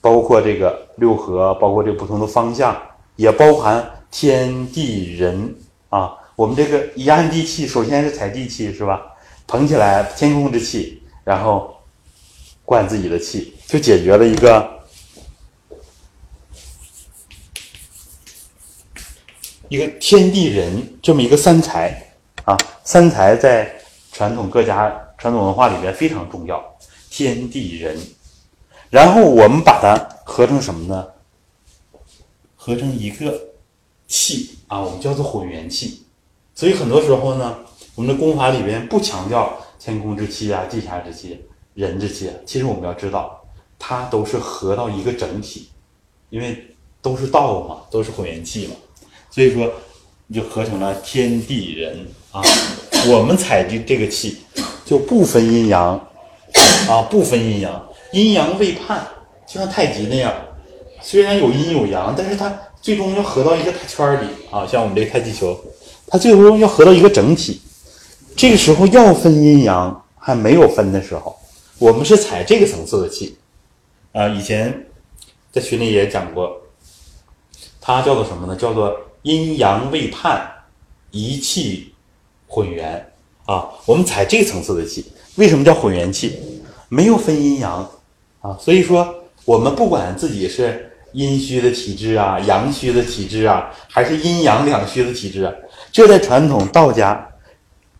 [0.02, 2.80] 包括这个六合，包括这不同的方向，
[3.15, 5.56] 也包含天地人
[5.89, 6.14] 啊。
[6.35, 9.02] 我们这个一按地气，首先是踩地气，是吧？
[9.52, 11.76] 捧起来天空之气，然后
[12.64, 14.80] 灌自己的气，就解决了一个
[19.68, 22.02] 一个天地人这么一个三才
[22.45, 22.57] 啊。
[22.86, 23.69] 三才在
[24.14, 26.64] 传统各家传统文化里边非常重要，
[27.10, 27.99] 天地人。
[28.90, 31.06] 然后我们把它合成什么呢？
[32.56, 33.38] 合成一个
[34.07, 36.06] 气啊，我们叫做混元气。
[36.56, 37.57] 所以很多时候呢。
[37.96, 41.40] 我们的功法里边不强调天空之气啊、地下之气、
[41.74, 43.44] 人之气，其实我们要知道，
[43.78, 45.70] 它都是合到一个整体，
[46.30, 46.66] 因为
[47.02, 48.76] 都是道嘛，都是混元气嘛，
[49.30, 49.70] 所以说
[50.34, 52.42] 就合成了天地人啊。
[53.10, 54.38] 我们采集这个气
[54.86, 55.96] 就不分阴阳
[56.88, 59.06] 啊，不分阴阳，阴阳未判，
[59.46, 60.34] 就像太极那样，
[61.02, 65.60] 虽然有阴有阳，但是它最终要合到一个大圈里啊，像我们这个太极球，
[66.08, 67.60] 它最终要合到一个整体。
[68.42, 71.38] 这个时候要分阴阳还没有分的时候，
[71.78, 73.38] 我们是采这个层次的气，
[74.14, 74.88] 啊，以前
[75.52, 76.60] 在群里也讲过，
[77.80, 78.56] 它叫做什么呢？
[78.56, 80.42] 叫做阴阳未判，
[81.12, 81.94] 一气
[82.48, 83.12] 混元
[83.46, 83.70] 啊。
[83.86, 85.06] 我们采这个层次的气，
[85.36, 86.40] 为什么叫混元气？
[86.90, 87.88] 没有分阴阳
[88.40, 89.08] 啊，所以说
[89.46, 95.54] 我们不管自己是阴虚的体质啊，阳虚的体质啊，还是阴阳两虚的体质啊，
[95.92, 97.28] 这在传统道家。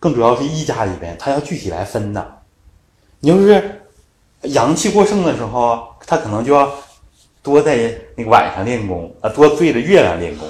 [0.02, 2.42] 更主要是一家里边，他要具体来分的。
[3.20, 3.80] 你要是
[4.42, 6.68] 阳气过盛的时候，他可能就要
[7.40, 10.48] 多在那个晚上练功啊，多对着月亮练功。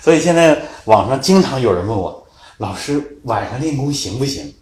[0.00, 2.26] 所以现在网上经常有人问我，
[2.56, 4.52] 老师晚上练功行不行？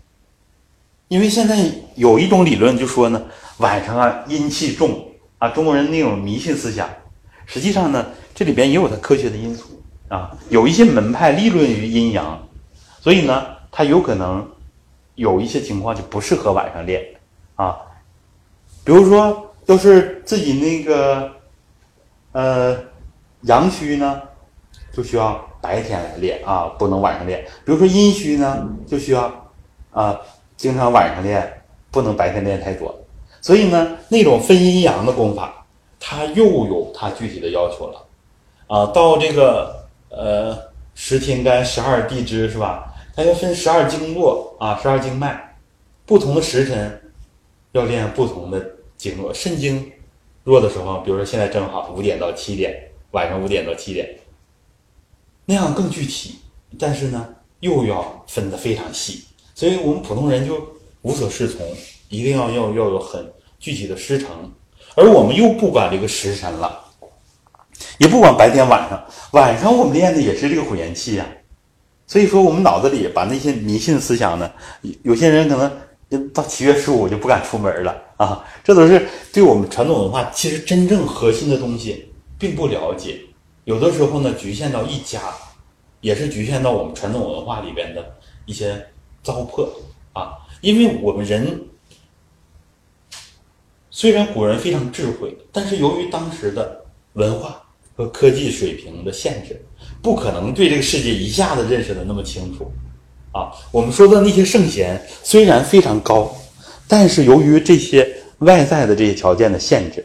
[1.09, 1.57] 因为现在
[1.95, 3.23] 有一种理论就说呢，
[3.57, 6.87] 晚上啊阴气重啊，中国人那种迷信思想，
[7.47, 9.65] 实际上呢，这里边也有它科学的因素
[10.09, 10.37] 啊。
[10.51, 12.47] 有一些门派立论于阴阳，
[13.01, 13.47] 所以呢，
[13.79, 14.45] 它有可能
[15.15, 17.01] 有一些情况就不适合晚上练
[17.55, 17.79] 啊。
[18.83, 21.31] 比如说，要是自己那个
[22.33, 22.77] 呃
[23.43, 24.21] 阳虚呢，
[24.93, 27.45] 就需要白天来练啊，不能晚上练。
[27.65, 29.33] 比如说阴虚呢，就需要
[29.93, 30.19] 啊
[30.57, 32.93] 经常晚上练，不能白天练太多。
[33.41, 35.65] 所以呢，那种分阴阳的功法，
[36.01, 38.05] 它又有它具体的要求了
[38.67, 38.87] 啊。
[38.87, 40.59] 到这个呃
[40.97, 42.88] 十天干、十二地支是吧？
[43.19, 45.57] 它要分十二经络啊，十二经脉，
[46.07, 47.03] 不同的时辰
[47.73, 48.65] 要练不同的
[48.97, 49.35] 经络。
[49.35, 49.91] 肾经
[50.45, 52.73] 弱的时候，比如说现在正好五点到七点，
[53.11, 54.09] 晚上五点到七点，
[55.47, 56.39] 那样更具体，
[56.79, 57.29] 但是呢
[57.59, 60.65] 又要分得非常细，所以我们普通人就
[61.03, 61.67] 无所适从，
[62.11, 64.29] 一定要要要有很具体的时程，
[64.95, 66.85] 而我们又不管这个时辰了，
[67.99, 71.27] 也不管白天晚上，晚上我们练的也是这个混元气呀、
[72.09, 83.21] 所以说我们脑子里把那些迷信思想呢，有有些人可能到七月十五就不敢出门了啊，这都是对我们传统文化其实真正核心的东西并不了解，
[83.65, 85.21] 有的时候呢局限到一家，
[86.01, 88.17] 也是局限到我们传统文化里边的
[88.47, 88.83] 一些
[89.23, 89.69] 糟粕
[90.15, 90.33] 啊，
[90.63, 91.61] 因为我们人
[93.91, 97.63] 虽然古人非常智慧，但是由于当时的文化
[97.95, 99.63] 和科技水平的限制，
[100.01, 102.71] 不可能对这个世界一下子认识的那么清楚
[103.33, 103.53] 啊。
[103.71, 106.35] 我们说的那些圣贤虽然非常高，
[106.87, 108.09] 但是由于这些
[108.39, 110.05] 外在的这些条件的限制，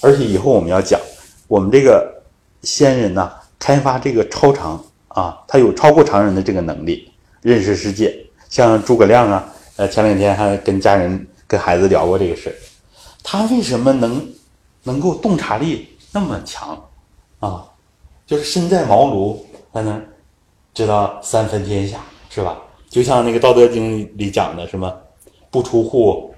[0.00, 1.00] 而且以后我们要讲，
[1.48, 2.22] 我们这个
[2.62, 7.10] 先人呢、开发这个超常啊，他有超过常人的这个能力，
[7.42, 8.16] 认识世界。
[8.48, 12.56] 像诸葛亮啊，呃，前两天还跟家人、跟孩子聊过这个事
[13.22, 14.24] 他为什么能
[14.84, 16.80] 能够洞察力那么强
[17.40, 17.64] 啊？
[18.26, 19.38] 就是身在茅庐，
[19.72, 20.04] 他能
[20.72, 22.60] 知道三分天下，是吧？
[22.88, 24.96] 就像那个《道德经》里讲的什么
[25.50, 26.32] “不出户，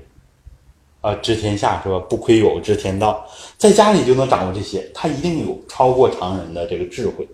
[1.03, 3.27] 啊、知天下”是吧？“不窥牖，知天道”，
[3.59, 7.29] 在家里就能掌握这些，他一定有超过常人的这个智慧。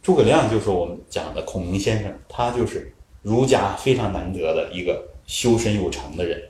[0.00, 6.40] 诸葛亮就是我们讲的孔明先生，他就是儒家非常难得的一个修身有成的人，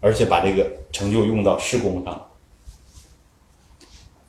[0.00, 2.28] 而且把这个成就用到施工上。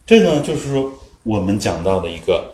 [0.06, 0.90] 这呢，就是说
[1.26, 2.54] 我们讲到的一个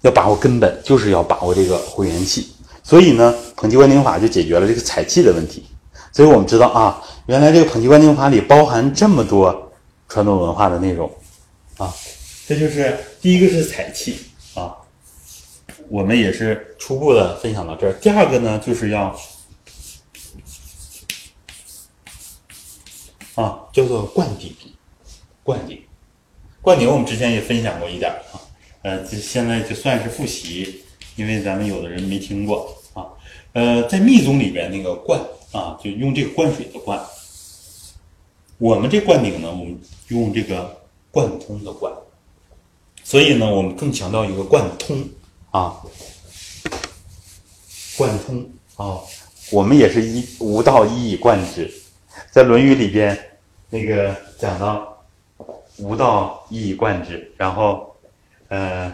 [0.00, 2.50] 要把握根本，就是要把握这个回元气。
[2.82, 5.66] 所以呢，捧气观顶法就解决了这个采气的问题。
[6.12, 9.70] 所以我们知道啊，原来这个捧气观顶法里包含这么多
[10.08, 11.10] 传统文化的内容
[11.76, 11.94] 啊。
[12.46, 14.18] 这就是第一个是采气
[14.54, 14.74] 啊，
[15.90, 17.92] 我们也是初步的分享到这儿。
[18.00, 19.14] 第二个呢，就是要
[23.34, 24.56] 啊，叫做灌顶，
[25.42, 25.78] 灌顶，
[26.60, 28.40] 灌顶我们之前也分享过一点啊，
[28.82, 30.82] 呃，这现在就算是复习，
[31.16, 33.06] 因为咱们有的人没听过啊，
[33.52, 35.20] 呃，在密宗里边那个灌
[35.52, 37.00] 啊，就用这个灌水的灌，
[38.58, 41.92] 我们这灌顶呢，我们用这个贯通的贯，
[43.02, 45.08] 所以呢，我们更强调一个贯通
[45.50, 45.80] 啊，
[47.96, 49.00] 贯通啊，
[49.50, 51.72] 我们也是一无道一以贯之，
[52.30, 53.18] 在《论语》里边
[53.70, 54.97] 那个讲到
[55.78, 57.94] 无道一以贯之，然后
[58.48, 58.92] 呃，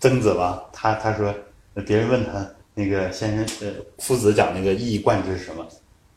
[0.00, 1.34] 曾子吧，他他说
[1.86, 5.66] 别人问他那个先生呃夫子讲那个一以贯之是什么，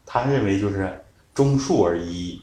[0.06, 1.04] 他认为就是
[1.34, 2.42] 中恕而已。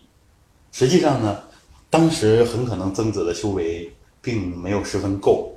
[0.72, 1.42] 实际上呢，
[1.88, 5.52] 当时很可能曾子的修为并没有十分够。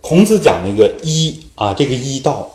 [0.00, 2.50] 孔子讲那个医啊，这个医道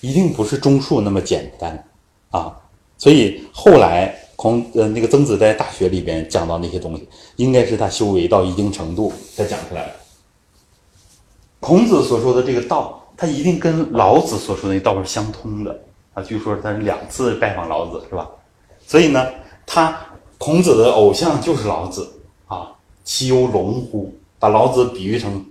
[0.00, 1.86] 一定不是中术那么简单
[2.30, 2.56] 啊，
[2.96, 4.14] 所以后来
[4.44, 9.96] 孔呃那个曾子在大学里边讲到那些东西，应该是他修为到一定程度才讲出来的。
[11.60, 15.80] 孔子所说的这个道，他一定跟老子所说的那道是相通的
[16.12, 16.22] 啊。
[16.22, 18.28] 据说他是两次拜访老子，是吧？
[18.86, 19.26] 所以呢，
[19.64, 19.98] 他
[20.36, 22.06] 孔子的偶像就是老子
[22.46, 22.70] 啊，
[23.02, 24.14] 其犹龙乎？
[24.38, 25.42] 把老子比喻成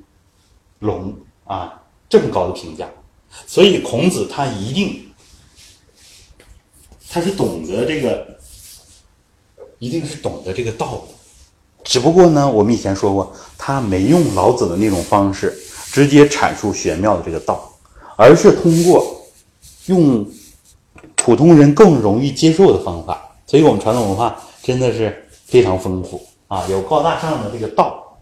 [0.78, 1.12] 龙
[1.46, 2.88] 啊，这么高的评价。
[3.48, 5.04] 所以孔子他一定，
[7.10, 8.33] 他是懂得这个，
[9.84, 11.02] 一定是懂得这个道的。
[11.84, 15.54] 只不过呢，我们以前说过，他没用老子的那种方式
[15.92, 17.70] 直接阐述玄妙的这个道，
[18.16, 19.06] 而是通过
[19.88, 20.26] 用
[21.18, 23.30] 普通人更容易接受的方法。
[23.46, 28.18] 所以我们传统文化真的是非常丰富啊，有高大上的这个道，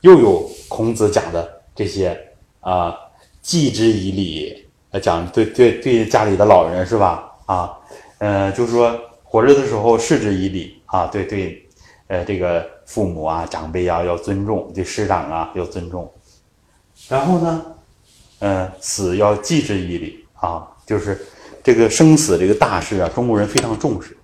[0.00, 2.18] 又有孔子讲的这些
[2.58, 2.92] 啊，
[3.40, 4.66] 记之以礼，
[5.00, 7.30] 讲对对对家里的老人是吧？
[7.46, 7.70] 啊，
[8.18, 8.92] 呃，就是说
[9.22, 11.68] 活着的时候视之以礼啊，对对，
[12.06, 16.08] 呃，这个父母啊、长辈啊要尊重，对师长啊要尊重。
[17.08, 17.66] 然后呢，
[18.38, 21.26] 呃，死要祭之以礼啊，就是
[21.64, 24.16] 这个生死这个大事啊，中国人非常重视。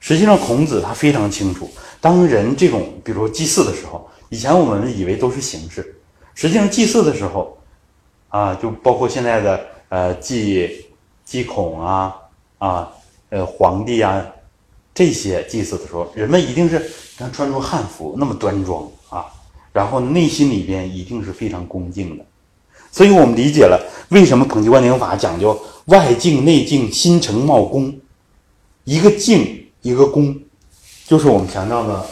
[0.00, 1.70] 实际上，孔子他非常清楚，
[2.00, 6.00] 当人这种比如说祭祀的时候，以前我们以为都是形式，
[6.34, 7.58] 实际上祭祀的时候，
[8.28, 10.86] 啊，就包括现在的呃祭
[11.26, 12.16] 祭孔啊
[12.56, 12.90] 啊
[13.28, 14.24] 呃皇帝啊
[14.96, 19.26] 这些祭祀的时候，人们一定是像穿着汉服那么端庄啊，
[19.72, 22.24] 然后内心里边一定是非常恭敬的。
[22.90, 23.78] 所以我们理解了
[24.08, 27.96] 为什么捧击观顶法讲究外敬内敬，心诚貌恭，
[28.82, 29.62] 一个敬。
[29.82, 30.36] 一个恭，
[31.06, 32.06] 就是我们强调的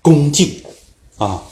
[0.00, 0.62] 恭敬
[1.18, 1.42] 啊。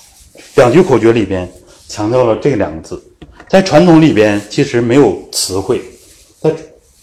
[0.54, 1.52] 两句口诀里边
[1.88, 3.09] 强调了这两个字，
[3.50, 5.82] 在传统里边其实没有词汇，
[6.40, 6.54] 在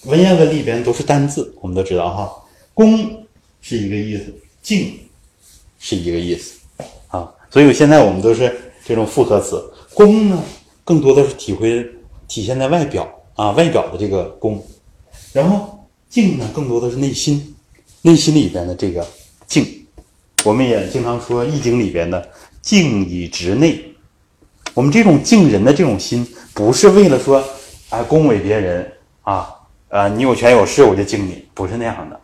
[0.06, 1.54] 文言文里边都是单字。
[1.60, 2.32] 我们都知道哈，
[2.74, 2.98] 恭
[3.60, 4.98] 是一个意思，敬
[5.78, 6.58] 是一个意思
[7.10, 7.30] 啊。
[7.52, 9.62] 所以现在我们都是这种复合词。
[9.94, 10.42] 恭呢，
[10.86, 11.86] 更多的是体会。
[12.30, 13.06] 体现在外表
[13.36, 14.66] 啊，外表的这个恭，
[15.34, 17.56] 然后敬呢，更多的是内心，
[18.04, 19.06] 内心里边的这个
[19.48, 19.86] 敬。
[20.46, 22.30] 我们也经常说《易经》里边的
[22.62, 23.84] “敬以直内”。
[24.78, 26.24] 我们这种敬人的这种心，
[26.54, 27.44] 不是为了说
[27.90, 28.88] 啊恭维别人
[29.24, 29.50] 啊，
[29.90, 32.20] 呃你有权有势我就敬你，不是那样的。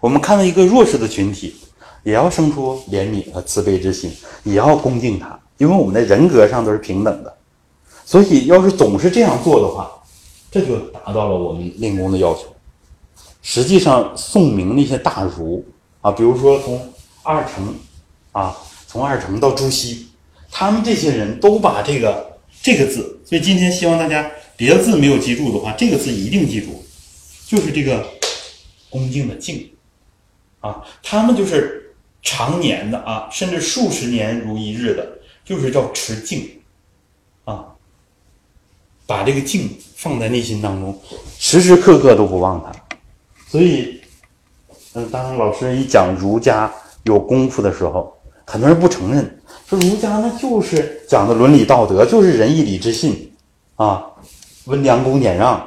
[0.00, 1.54] 我们看到一个弱势的群体，
[2.02, 4.10] 也要生出怜悯和慈悲之心，
[4.42, 7.32] 也要恭敬他，因为我们的人格上都是平等的。
[8.04, 9.88] 所以，要是总是这样做的话，
[10.50, 12.40] 这就达到了我们练功的要求。
[13.42, 15.64] 实际上，宋明那些大儒
[16.00, 16.84] 啊，比如说从
[17.22, 17.72] 二程
[18.32, 18.56] 啊，
[18.88, 20.08] 从二程到朱熹，
[20.52, 26.84] 他们这些人都把这个这个字，所以今天希望大家别的字没有记住的话，这个字一定记住，
[27.46, 28.06] 就是这个
[28.90, 29.68] 恭敬的敬
[30.60, 35.08] 啊，他们就是常年的啊，甚至数十年如一日的，
[35.42, 36.46] 就是叫持敬
[37.44, 37.64] 啊。
[39.06, 40.96] 把这个敬放在内心当中，
[41.38, 42.96] 时时刻刻都不忘它。
[43.48, 44.00] 所以，
[44.92, 46.72] 嗯，当老师一讲儒家
[47.04, 48.16] 有功夫的时候，
[48.46, 49.41] 很多人不承认，
[49.72, 53.32] 说儒家那就是讲的伦理道德，就是仁义礼智信
[53.76, 54.04] 啊，
[54.66, 55.66] 温良恭俭让，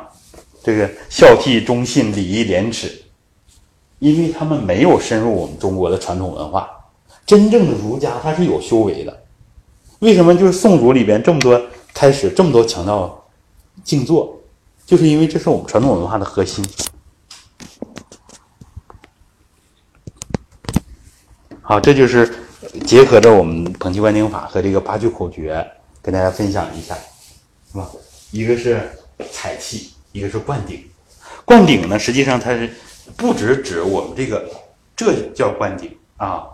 [0.63, 3.01] 这个孝悌忠信礼义廉耻，
[3.97, 6.69] 因为他们没有深入我们中国的传统文化。
[7.25, 9.23] 真正的儒家他是有修为的。
[9.97, 11.59] 为什么就是宋儒里边这么多
[11.91, 13.25] 开始这么多强调？
[13.83, 14.39] 静坐，
[14.85, 16.63] 就是因为这是我们传统文化的核心。
[21.63, 22.31] 好，这就是
[22.79, 25.65] 结合着我们捧气观顶法和这个八句口诀，
[26.01, 26.95] 跟大家分享一下，
[27.71, 27.89] 是吧？
[28.31, 28.81] 一个是
[29.31, 30.83] 采气，一个是灌顶。
[31.45, 32.69] 灌顶呢，实际上它是
[33.15, 34.43] 不只指我们这个，
[34.95, 36.47] 这叫灌顶啊，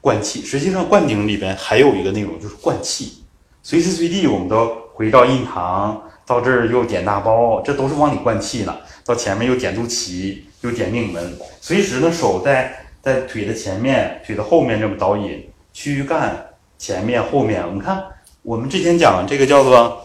[0.00, 0.42] 灌气。
[0.44, 3.24] 实际上，灌顶里边还有一个内容就是灌气，
[3.62, 6.02] 随时随地我们都回到印堂。
[6.26, 8.76] 到这儿又点大包，这都是往里灌气呢。
[9.02, 15.47] 到前面又点肚脐，又点命门，随时呢手在在腿的前面、腿的后面这么导引，
[15.80, 16.44] 躯干
[16.76, 17.64] 前面、后面。
[17.64, 18.04] 我们看，
[18.42, 20.04] 我们之前讲这个叫做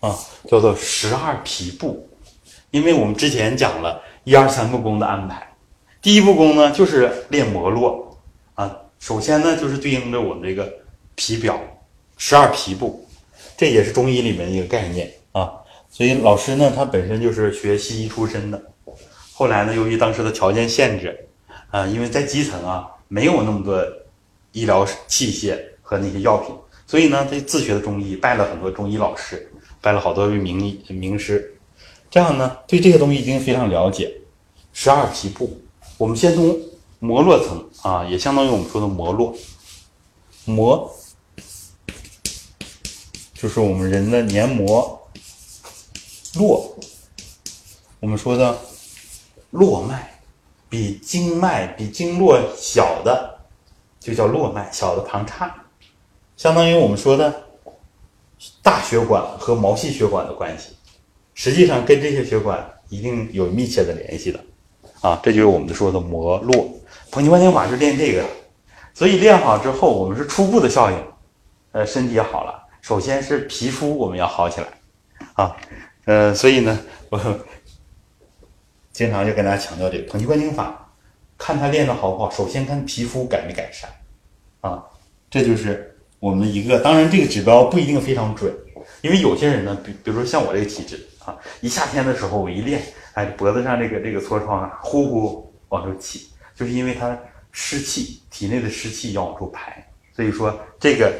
[0.00, 2.08] 啊，叫做十二皮部，
[2.72, 5.54] 因为我们之前讲了一二三步功的安排，
[6.02, 8.18] 第一步功呢就是练摩洛。
[8.98, 10.68] 首先呢，就是对应着我们这个
[11.14, 11.60] 皮表，
[12.16, 13.08] 十二皮部，
[13.56, 15.08] 这也是中医里面一个概念。
[15.96, 18.62] 所以老师呢，他本身就是学西医出身的，
[19.32, 21.26] 后来呢，由于当时的条件限制，
[21.70, 23.82] 啊，因为在基层啊，没有那么多
[24.52, 26.54] 医疗器械和那些药品，
[26.86, 29.50] 所以呢，他自学的中医，拜了很多中医老师，
[29.80, 31.56] 拜了好多位名医名师，
[32.10, 34.12] 这样呢，对这些东西已经非常了解。
[34.74, 35.58] 十二皮部，
[35.96, 36.54] 我们先从。
[36.98, 39.36] 膜络层啊，也相当于我们说的膜络，
[40.46, 40.90] 膜
[43.34, 44.95] 就是我们人的黏膜，
[46.38, 46.76] 络，
[48.00, 48.58] 我们说的
[49.50, 50.20] 络脉，
[50.68, 53.38] 比经脉比经络小的
[53.98, 55.54] 就叫络脉，小的旁叉，
[56.36, 57.42] 相当于我们说的
[58.62, 60.76] 大血管和毛细血管的关系，
[61.34, 64.38] 实际上跟这些血管一定有密切的联系的
[65.00, 66.68] 啊，这就是我们说的膜络。
[67.10, 68.24] 捧气观顶法是练这个，
[68.92, 70.98] 所以练好之后，我们是初步的效应，
[71.72, 72.62] 呃，身体好了。
[72.82, 74.68] 首先是皮肤我们要好起来，
[75.34, 75.56] 啊，
[76.06, 76.78] 呃，所以呢，
[77.10, 77.18] 我
[78.92, 80.88] 经常就跟大家强调这个捧气观顶法，
[81.36, 83.90] 看他练的好不好，首先看皮肤改没改善，
[84.60, 84.84] 啊，
[85.28, 88.54] 这就是我们一个，当然这个指标不一定非常准，
[89.02, 92.80] 因为有些人呢，比比如说像我这个体质啊，一夏天的时候我一练，
[93.14, 97.18] 哎，脖子上这个这个痤疮啊，呼呼往出起，就是因为它
[97.50, 99.84] 湿气，体内的湿气要往出排，
[100.14, 101.12] 所以说这个，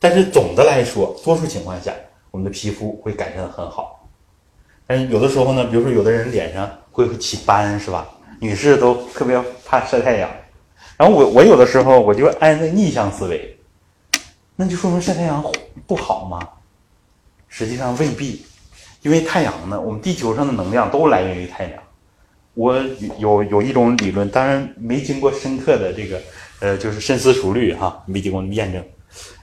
[0.00, 1.94] 但是总的来说，多数情况下，
[2.32, 4.00] 我们的皮肤会改善的很好。
[4.92, 8.06] 但是有的时候呢，比如说有的人脸上会会起斑，是吧？
[8.40, 10.30] 女士都特别怕晒太阳，
[10.98, 13.58] 然后我我有的时候我就按那逆向思维，
[14.54, 15.42] 那就说明晒太阳
[15.86, 16.46] 不好吗？
[17.48, 18.44] 实际上未必，
[19.00, 21.82] 因为太阳呢，我们地球上的能量都来源于太阳。
[22.52, 22.78] 我
[23.18, 26.20] 有有一种理论，当然没经过深刻的这个
[26.60, 28.84] 呃，就是深思熟虑哈，没经过验证，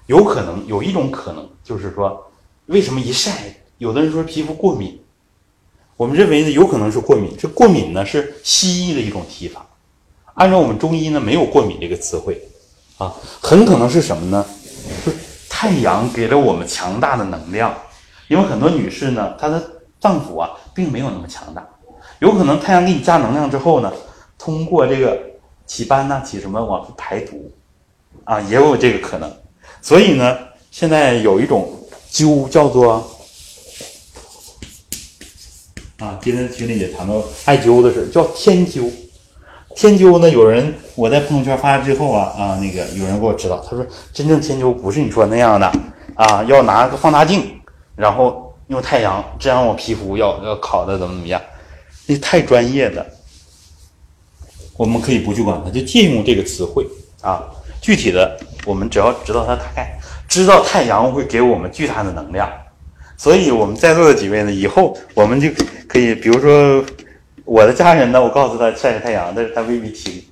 [0.06, 2.32] 有可能有一种可能就是说，
[2.68, 3.32] 为什么一晒，
[3.80, 5.02] 有的人说皮肤过敏。
[6.00, 7.36] 我们认为呢，有可能是过敏。
[7.38, 9.66] 这过敏呢是西医的一种提法，
[10.34, 12.42] 按照我们中医呢没有过敏这个词汇，
[12.98, 14.46] 啊，很可能是什么呢？
[15.04, 15.14] 是
[15.50, 17.76] 太阳给了我们强大的能量，
[18.30, 19.62] 因为很多女士呢，她的
[20.00, 21.68] 脏腑啊并没有那么强大，
[22.20, 23.92] 有可能太阳给你加能量之后呢，
[24.38, 25.20] 通过这个
[25.66, 27.52] 起斑呐、起什么往出排毒，
[28.24, 29.30] 啊，也有这个可能。
[29.82, 30.38] 所以呢，
[30.72, 31.70] 现在有一种
[32.10, 33.06] 灸叫做。
[36.00, 38.90] 啊，今天群里也谈到艾灸的事，叫天灸。
[39.76, 45.70] 天灸呢，有人我在朋友圈发了之后啊啊，那个有人给我指导，他说真正天灸不是你说那样的
[46.16, 47.60] 啊，要拿个放大镜，
[47.98, 51.42] 然后用太阳，这样我皮肤要要烤的怎么怎么样，
[52.08, 53.06] 那太专业的，
[54.78, 56.88] 我们可以不去管它，就借用这个词汇
[57.22, 57.44] 啊。
[57.82, 60.00] 具体的，我们只要知道它大概，
[60.30, 62.50] 知道太阳会给我们巨大的能量。
[63.18, 65.50] 所以，我们在座的几位呢，以后我们就
[65.90, 66.86] 可以，比如说
[67.44, 70.24] 我的家人呢，我告诉他晒晒太阳，但是他未必听。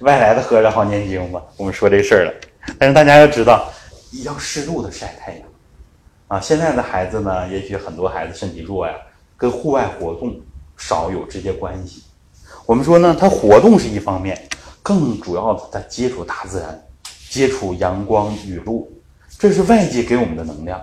[0.00, 2.34] 外来的和尚好念经嘛，我们说这事儿了。
[2.78, 3.72] 但是大家要知道，
[4.24, 5.42] 要适度的晒太阳
[6.28, 6.38] 啊。
[6.38, 8.92] 现在的孩子呢，也许很多孩子身体弱呀，
[9.38, 10.38] 跟户外活动
[10.76, 12.02] 少有直接关系。
[12.66, 14.38] 我们说呢，他活动是一方面，
[14.82, 16.78] 更主要的他接触大自然，
[17.30, 18.86] 接触阳光雨露，
[19.38, 20.78] 这是外界给我们的能量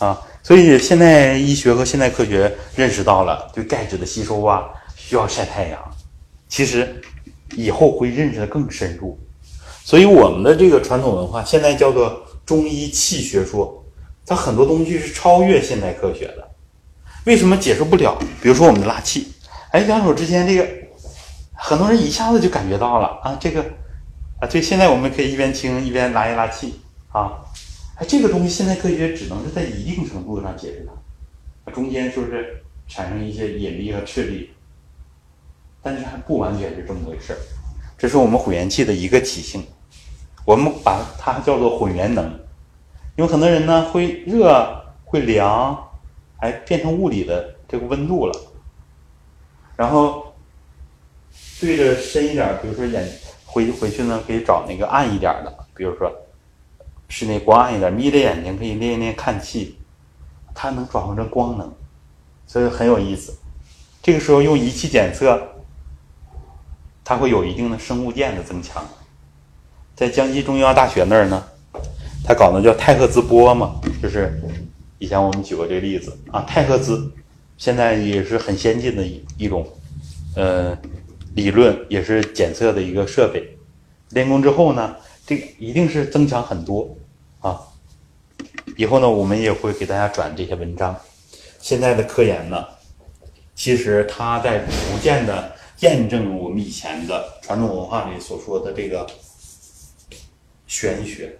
[0.00, 0.20] 啊。
[0.42, 4.64] 所以现在医学和现代科学认识到了对钙质的吸收啊，
[4.96, 5.78] 需要晒太阳。
[6.48, 7.00] 其实
[7.54, 9.16] 以后会认识的更深入。
[9.84, 13.84] 所以我们的这个传统文化现在叫做中医气学说，
[14.26, 16.48] 它很多东西是超越现代科学的。
[17.24, 18.16] 为什么解释不了？
[18.40, 19.32] 比如说我们的拉气，
[19.72, 20.66] 哎，两手之间这个，
[21.52, 23.60] 很多人一下子就感觉到了啊，这个
[24.40, 26.80] 啊，对，现在我们可以一边听一边拉一拉气
[27.12, 27.32] 啊。
[28.00, 30.88] 哎，这个东西现代科学只能是在一定程度上解释
[31.66, 34.48] 它，中间是不是产生一些引力和斥力？
[35.82, 37.38] 但是还不完全是这么回事儿，
[37.98, 39.62] 这是我们混元气的一个体性，
[40.46, 42.24] 我们把它叫做混元能。
[43.16, 45.90] 因为很多人呢会热会凉，
[46.38, 48.34] 哎变成物理的这个温度了。
[49.76, 50.34] 然后
[51.60, 53.06] 对着深一点，比如说眼
[53.44, 56.10] 回回去呢，可以找那个暗一点的，比如说。
[57.10, 59.76] 室内光暗一点，眯着眼睛可以练一练看气，
[60.54, 61.70] 它能转换成光能，
[62.46, 63.34] 所以很有意思。
[64.00, 65.42] 这个时候用仪器检测，
[67.04, 68.82] 它会有一定的生物电的增强。
[69.96, 71.44] 在江西中医药大学那儿呢，
[72.24, 74.40] 他搞的叫太赫兹波嘛，就是
[74.98, 77.12] 以前我们举过这个例子啊，太赫兹
[77.58, 79.66] 现在也是很先进的一一种
[80.36, 80.78] 呃
[81.34, 83.58] 理论，也是检测的一个设备。
[84.10, 84.96] 练功之后呢，
[85.26, 86.96] 这一定是增强很多。
[88.80, 90.98] 以后呢，我们也会给大家转这些文章。
[91.58, 92.64] 现在的科研呢，
[93.54, 99.06] 其实它在逐渐的验证我们以前的传统文化里所说的这个
[100.66, 101.38] 玄学。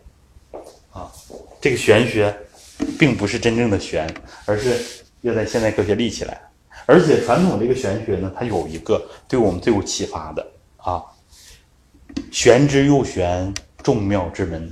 [0.93, 1.11] 啊，
[1.63, 2.37] 这个玄学
[2.99, 4.07] 并不是真正的玄，
[4.45, 6.43] 而是要在现代科学立起来。
[6.85, 10.47] 而且传统这个玄学呢，它有一个对我们最有启发的
[10.77, 11.03] 啊，
[12.31, 14.71] 玄之又玄，众妙之门。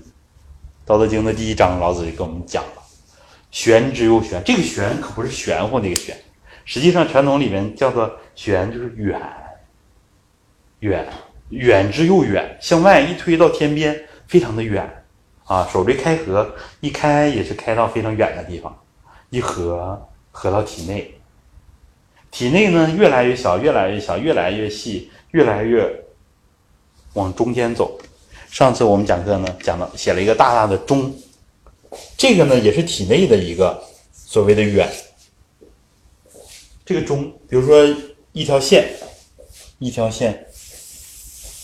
[0.89, 2.83] 道德经的第一章，老子就跟我们讲了
[3.53, 6.17] ：“玄之又玄。”这个“玄”可不是玄乎那个“玄”，
[6.65, 9.21] 实际上传统里面叫做“玄”，就是远、
[10.81, 11.07] 远、
[11.51, 15.05] 远之又远，向外一推到天边，非常的远
[15.45, 15.69] 啊！
[15.71, 18.75] 手椎开合，一开也是开到非常远的地方，
[19.29, 21.15] 一合合到体内，
[22.31, 26.03] 体内呢越来越小，越来越小，越来越细，越来越
[27.13, 28.01] 往中间走。
[28.51, 31.15] 上次我们讲课呢，讲了写了一个大大的中，
[32.17, 33.81] 这个呢也是体内的一个
[34.13, 34.91] 所谓的远。
[36.85, 37.87] 这个中，比如说
[38.33, 38.89] 一条线，
[39.79, 40.47] 一条线，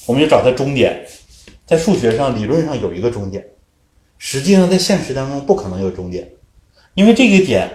[0.07, 1.07] 我们就找它终点，
[1.67, 3.45] 在数学上理论上有一个终点，
[4.19, 6.31] 实际上在现实当中不可能有终点，
[6.93, 7.69] 因为这个点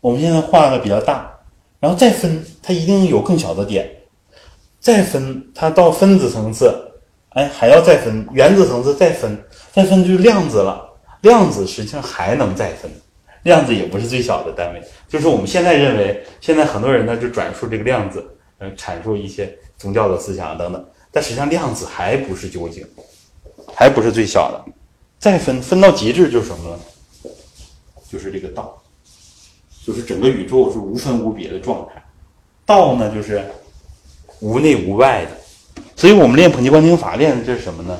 [0.00, 1.32] 我们现在画的比较大，
[1.78, 3.88] 然后再分，它一定有更小的点，
[4.80, 6.87] 再分它到分子层次，
[7.30, 9.38] 哎，还要再分原子层次，再分，
[9.72, 10.84] 再分就是量子了。
[11.22, 12.88] 量子实际上还能再分，
[13.42, 18.24] 量子也不是最小的单位，就是我们现在认为，现在很多人呢就转述这个量子，
[18.58, 22.86] 呃，阐述一些宗教的思想等等，但实际上量子还不是究竟，
[23.74, 24.72] 还不是最小的，
[25.18, 26.78] 再分分到极致就是什么呢？
[28.08, 28.80] 就是这个道，
[29.84, 32.02] 就是整个宇宙是无分无别的状态，
[32.64, 33.44] 道呢就是
[34.38, 35.30] 无内无外的，
[35.98, 37.98] 所以我们练捧击观经法练的这是什么呢？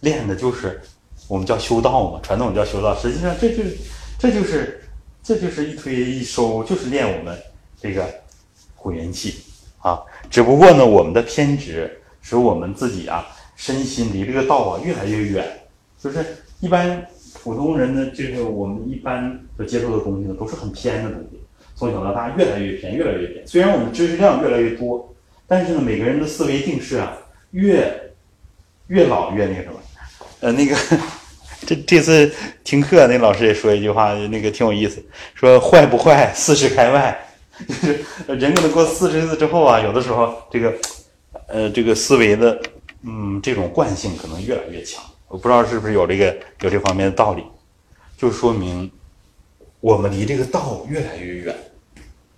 [0.00, 0.82] 练的就是。
[1.28, 3.76] 我们叫修道嘛，传统叫修道，实际上这就是
[4.16, 4.80] 这就是
[5.24, 7.36] 这就是一推一收，就是练我们
[7.80, 8.06] 这个
[8.76, 9.34] 混元气
[9.80, 10.00] 啊。
[10.30, 13.26] 只不过呢，我们的偏执使我们自己啊
[13.56, 15.44] 身心离这个道啊越来越远。
[15.98, 16.24] 就是
[16.60, 17.04] 一般
[17.42, 21.40] 普通人的这个我们一般所接受的东西呢，都是很偏的东西，
[21.74, 23.44] 从小到大越来越偏，越来越偏。
[23.48, 25.12] 虽然我们知识量越来越多，
[25.46, 27.16] 但是呢，每个人的思维定式啊
[27.52, 28.12] 越
[28.88, 29.80] 越老越那个什么。
[30.40, 30.76] 呃，那个
[31.66, 32.32] 这这次
[32.62, 35.02] 听课，那老师也说一句话，那个挺有意思，
[35.34, 37.26] 说坏不坏，四十开外，
[37.66, 38.04] 就 是
[38.38, 40.74] 人可能过四十岁之后啊，有的时候这个
[41.48, 42.60] 呃这个思维的
[43.02, 47.42] 嗯这种惯性可能越来越强，我不知道是不是有这个有这方面的道理，
[48.18, 48.90] 就说明
[49.80, 51.56] 我们离这个道越来越远，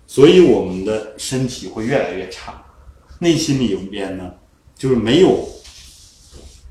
[0.07, 2.63] 所以我们的身体会越来越差，
[3.19, 4.33] 内心里边呢
[4.75, 5.47] 就是没有。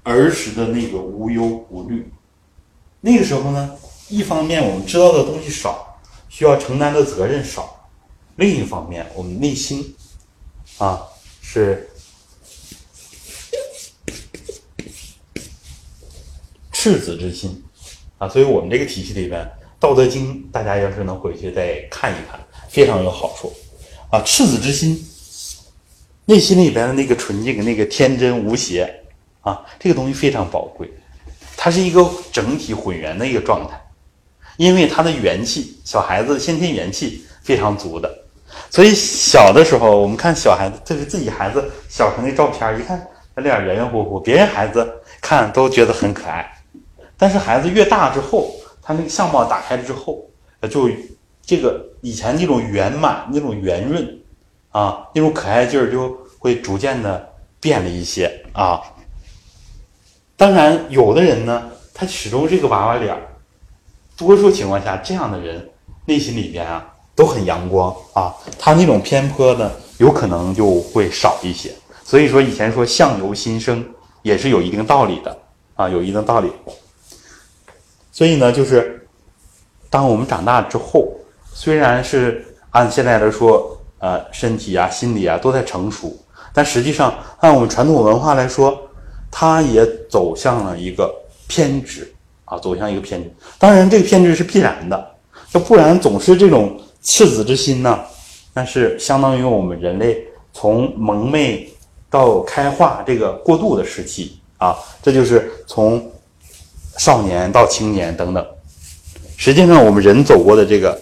[0.05, 2.11] 儿时的那个无忧无虑，
[3.03, 3.77] 那个时候呢，
[4.09, 6.01] 一方面我们知道的东西少，
[6.31, 7.65] 需要承担的责任少；
[8.37, 9.95] 另一方面，我们内心
[10.79, 11.03] 啊
[11.43, 11.91] 是
[16.73, 17.63] 赤子之心
[18.17, 18.27] 啊。
[18.27, 19.45] 所以，我们这个体系里边，
[19.79, 23.53] 《道德经》大家要是能回去再看一看，非常有好处
[24.11, 24.23] 啊。
[24.25, 25.07] 赤子之心，
[26.29, 28.95] 内心里边的那个纯净、那个天真无邪。
[29.41, 30.93] 啊，这个东西非常宝贵，
[31.57, 33.81] 它是一个整体混元的一个状态，
[34.59, 38.15] 因为它的元气，小孩子先天元气非常足的，
[38.69, 43.03] 所以小的时候我们看小孩子，特别自己孩子小时候那照片，一看
[43.35, 44.87] 他脸圆圆乎乎，别人孩子
[45.23, 46.47] 看都觉得很可爱，
[47.17, 50.29] 但是孩子越大之后，他那个相貌打开了之后，
[50.69, 50.91] 就
[51.41, 54.18] 这个以前那种圆满、那种圆润
[54.71, 58.81] 啊，那种可爱劲儿就会逐渐的变了一些啊。
[60.37, 63.23] 当然，有的人呢，他始终是个娃娃脸儿。
[64.17, 65.69] 多数情况下，这样的人
[66.05, 71.73] 内心里边啊都很阳光啊，他那种偏颇呢，有可能就会少一些。
[72.05, 73.85] 所以说，以前说相由心生
[74.23, 75.39] 也是有一定道理的
[75.75, 76.53] 啊，有一定道理。
[78.11, 79.07] 所以呢，就是
[79.89, 81.09] 当我们长大之后，
[81.53, 86.17] 虽然是按现在来说，呃，身体啊、心理啊都在成熟，
[86.53, 88.85] 但实际上按我们传统文化来说。
[89.31, 91.15] 他也走向了一个
[91.47, 92.11] 偏执
[92.47, 93.31] 啊，走向一个偏执。
[93.59, 95.11] 当然，这个偏执是必然的，
[95.53, 98.01] 要不然总是这种赤子之心呢，
[98.55, 101.71] 那是相当于我们人类从蒙昧
[102.09, 106.11] 到开化这个过渡的时期啊，这就是从
[106.97, 108.45] 少年到青年等等。
[109.37, 110.99] 实际上，我们人走过的这个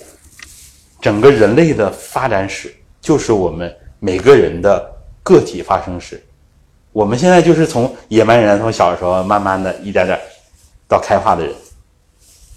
[1.00, 2.74] 整个人类的发展史，
[3.06, 4.84] 就是我们每个人的
[5.22, 6.20] 个体发生史。
[6.90, 10.18] 我们现在就是从野蛮人，从小时候慢慢的一点点
[10.88, 11.54] 到开化的人，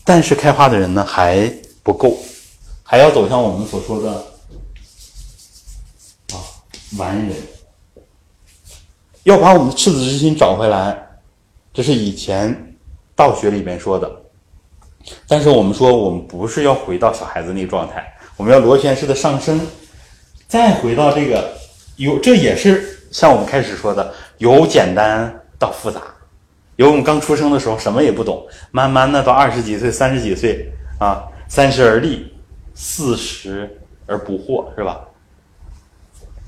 [0.03, 1.47] 但是开化的人呢还
[1.83, 2.17] 不够，
[2.81, 4.09] 还要走向我们所说的
[6.33, 6.41] 啊
[6.97, 7.35] 完人，
[9.25, 10.99] 要把我们的赤子之心找回来，
[11.71, 12.75] 这是以前
[13.15, 14.11] 道学里面说的。
[15.27, 18.03] 但是我们说，我们不是要回到小孩子那个状态，
[18.35, 19.61] 我们要螺旋式的上升，
[20.49, 21.53] 再回到这个
[21.95, 22.97] 有，这也是。
[23.11, 26.01] 像我们开始说的，由简单到复杂，
[26.75, 32.33] 由我们刚出生的时候什么也不懂，慢慢的到二十几岁、三十几岁啊，三十而立，
[32.73, 34.99] 四十而不惑，是吧？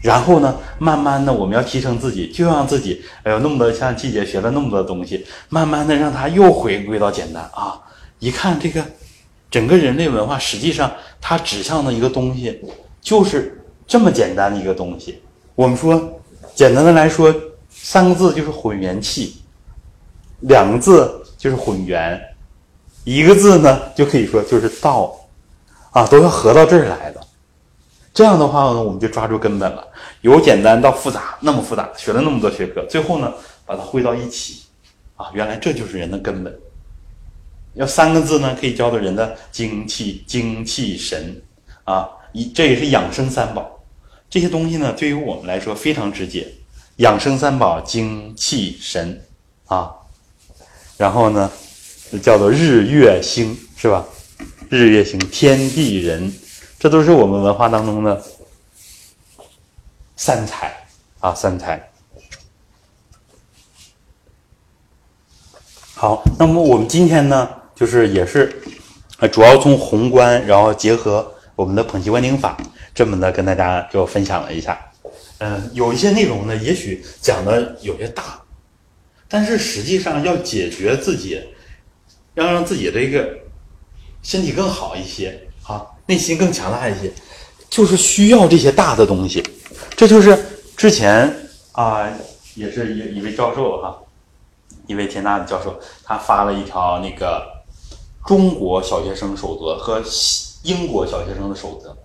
[0.01, 7.79] 然后呢，慢慢的我们要提升自己，就让自己哎呦那么多像季姐学了那么多东西，慢慢的让他又回归到简单啊！
[8.17, 8.83] 一看这个
[9.51, 12.59] 整个人类文化，实际上它指向的一个东西
[12.99, 13.60] 就是
[13.91, 15.21] 这么简单的一个东西。
[15.53, 16.17] 我们说。
[16.53, 17.33] 简单的来说，
[17.69, 19.41] 三个字就是混元气，
[20.41, 22.21] 两个字就是混元，
[23.05, 25.15] 一个字呢就可以说就是道，
[25.91, 27.21] 啊，都要合到这儿来的。
[28.13, 29.87] 这样的话呢，我们就抓住根本了。
[30.21, 33.33] 由简单到复杂，那么复杂，学了那么多学科，最后呢
[33.65, 34.63] 把它汇到一起，
[35.15, 36.53] 啊，原来这就是人的根本。
[37.75, 41.41] 要三个字呢，可以叫做人的精气、精气神
[41.85, 43.80] 啊，一这也是养生三宝。
[44.31, 46.47] 这些东西呢，对于我们来说非常直接，
[46.95, 49.21] 养生三宝，精气神。
[49.65, 49.91] 啊，
[50.97, 51.51] 然后呢，
[52.21, 54.05] 叫做日月星是吧？
[54.69, 56.33] 日月星，天地人，
[56.79, 58.23] 这都是我们文化当中的
[60.15, 60.73] 三才。
[61.19, 61.91] 啊，三才。
[65.93, 68.61] 好，那么我们今天呢，就是也是，
[69.19, 72.57] 呃，主要从宏观，然后结合我们的捧析观顶法，
[72.93, 74.79] 这么的跟大家就分享了一下。
[75.39, 78.39] 嗯、有一些内容呢，也许讲的有些大，
[79.27, 81.41] 但是实际上要解决自己，
[82.35, 83.27] 要让自己这个
[84.21, 87.11] 身体更好一些啊，内心更强大一些，
[87.69, 89.43] 就是需要这些大的东西。
[89.95, 90.37] 这就是
[90.77, 91.33] 之前
[91.71, 92.07] 啊、
[92.53, 93.97] 也是一一位教授哈、
[94.85, 97.47] 一位天大的教授，他发了一条那个
[98.27, 100.03] 中国小学生守则和
[100.63, 101.97] 英国小学生的守则，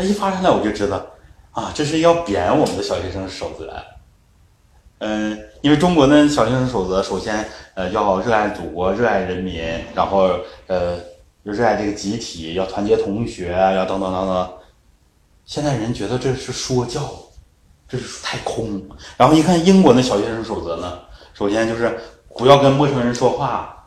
[0.00, 1.04] 他一发上来我就知道
[1.52, 3.70] 啊，这是要贬我们的小学生守则。
[4.96, 9.62] 嗯，因为中国的小学生守则，首先呃要热爱祖国、热爱人民，
[9.94, 10.30] 然后
[10.68, 10.96] 呃
[11.42, 14.50] 热爱这个集体，要团结同学，要等等等等。
[15.44, 17.02] 现在人觉得这是说教，
[17.86, 18.80] 这是太空。
[19.18, 20.98] 然后一看英国的小学生守则呢，
[21.34, 22.00] 首先就是
[22.38, 23.86] 不要跟陌生人说话，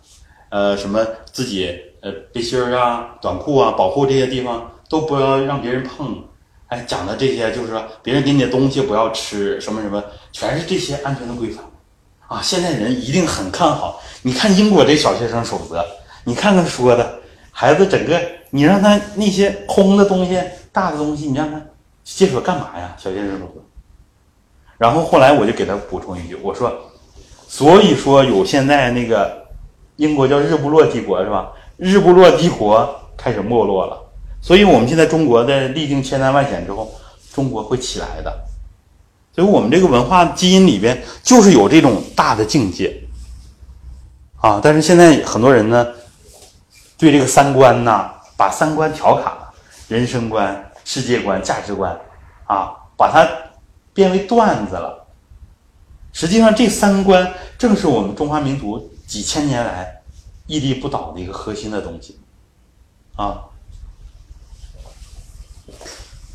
[0.50, 6.24] 呃，什么自己呃背心儿啊、短裤啊，保护这些地方都不要让别人碰。
[6.68, 11.66] 哎，讲的这些就是说别人给你的东西不要吃，什么什么，全是这些安全的规范
[12.28, 12.40] 啊。
[12.44, 14.00] 现在人一定很看好。
[14.22, 15.84] 你看英国这小学生守则，
[16.24, 17.20] 你看看说的，
[17.52, 18.22] 孩子整个
[18.52, 20.40] 你让他那些空的东西、
[20.72, 21.60] 大的东西，你让他
[22.04, 22.96] 接触干嘛呀？
[22.96, 23.62] 小学生守则。
[24.78, 26.72] 然后后来我就给他补充一句，我说，
[27.48, 29.44] 所以说有现在那个
[29.96, 31.52] 英国叫日不落帝国是吧？
[31.78, 32.88] 日不落帝国
[33.18, 34.00] 开始没落了，
[34.44, 36.94] 所以我们现在中国在历经千难万险之后，
[37.34, 38.44] 中国会起来的。
[39.34, 43.02] 所以我们这个文化基因里边就是有这种大的境界
[44.42, 45.88] 啊，但是现在很多人呢，
[46.98, 49.54] 对这个三观呢，把三观调侃了，
[49.88, 51.98] 人生观、世界观、价值观
[52.46, 53.26] 啊，把它
[53.94, 55.08] 变为段子了。
[56.12, 60.02] 实际上，这三观正是我们中华民族几千年来
[60.48, 62.20] 屹立不倒的一个核心的东西
[63.16, 63.46] 啊。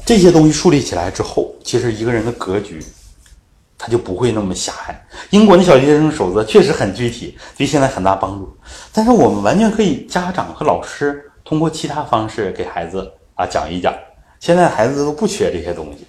[0.09, 2.82] 这些东西树立起来之后，其实一个人的格局，
[3.76, 5.06] 他就不会那么狭隘。
[5.28, 8.51] 英国的小学生守则确实很具体，对现在很大帮助。
[8.90, 13.94] 但是我们完全可以，家长和老师通过其他方式给孩子啊讲一讲。
[14.40, 16.06] 现在孩子都不缺这些东西，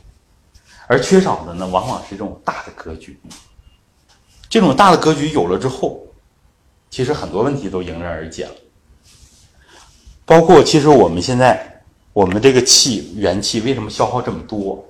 [0.87, 3.19] 而缺少的呢，往往是这种大的格局。
[4.47, 6.01] 这种大的格局有了之后，
[6.89, 8.51] 其实很多问题都迎刃而解了。
[10.25, 11.78] 包括其实我们现在
[12.11, 14.83] 我们这个气元气为什么消耗这么多，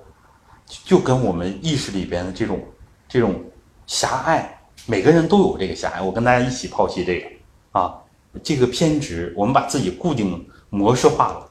[0.84, 2.60] 就跟我们意识里边的这种
[3.08, 3.44] 这种
[3.86, 6.00] 狭隘，每个人都有这个狭隘。
[6.00, 7.26] 我跟大家一起剖析这个
[7.72, 7.94] 啊，
[8.42, 11.48] 这个偏执，我们把自己固定模式化了，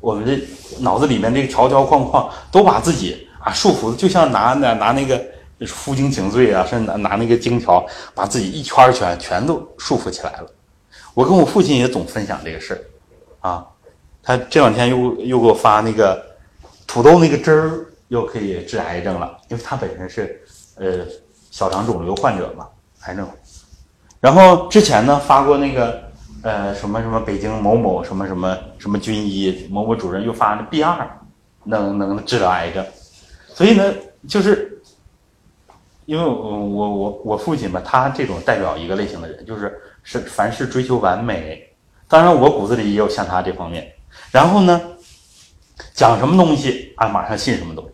[0.00, 0.38] 我们的
[0.80, 5.24] 脑子里面这个条条框框都把自己啊束缚，就像拿拿拿那个
[5.66, 10.50] 负荆请罪啊，甚至拿拿那个荆条把自己一圈儿圈全都束缚起来了。
[11.14, 13.66] 我跟我父亲也总分享这个事儿啊。
[14.22, 16.24] 他这两天又又给我发那个
[16.86, 20.40] 土豆那个汁儿，又可以治癌症了，因为他本身是
[20.76, 21.04] 呃
[21.50, 22.68] 小肠肿瘤患者嘛，
[23.06, 23.28] 癌症。
[24.20, 26.04] 然后之前呢发过那个
[26.42, 31.10] 呃什么什么北京某某什么什么什么军医某某主任又发那 B 二
[31.64, 32.86] 能能治疗癌症，
[33.48, 33.92] 所以呢
[34.28, 34.80] 就是
[36.04, 41.68] 因为我我我我父亲吧，他这种代表一个类型的人，就是是凡事追求完美。
[42.06, 43.92] 当然我骨子里也有像他这方面。
[44.32, 44.80] 然后呢，
[45.92, 47.90] 讲什么东西啊，马上信什么东西。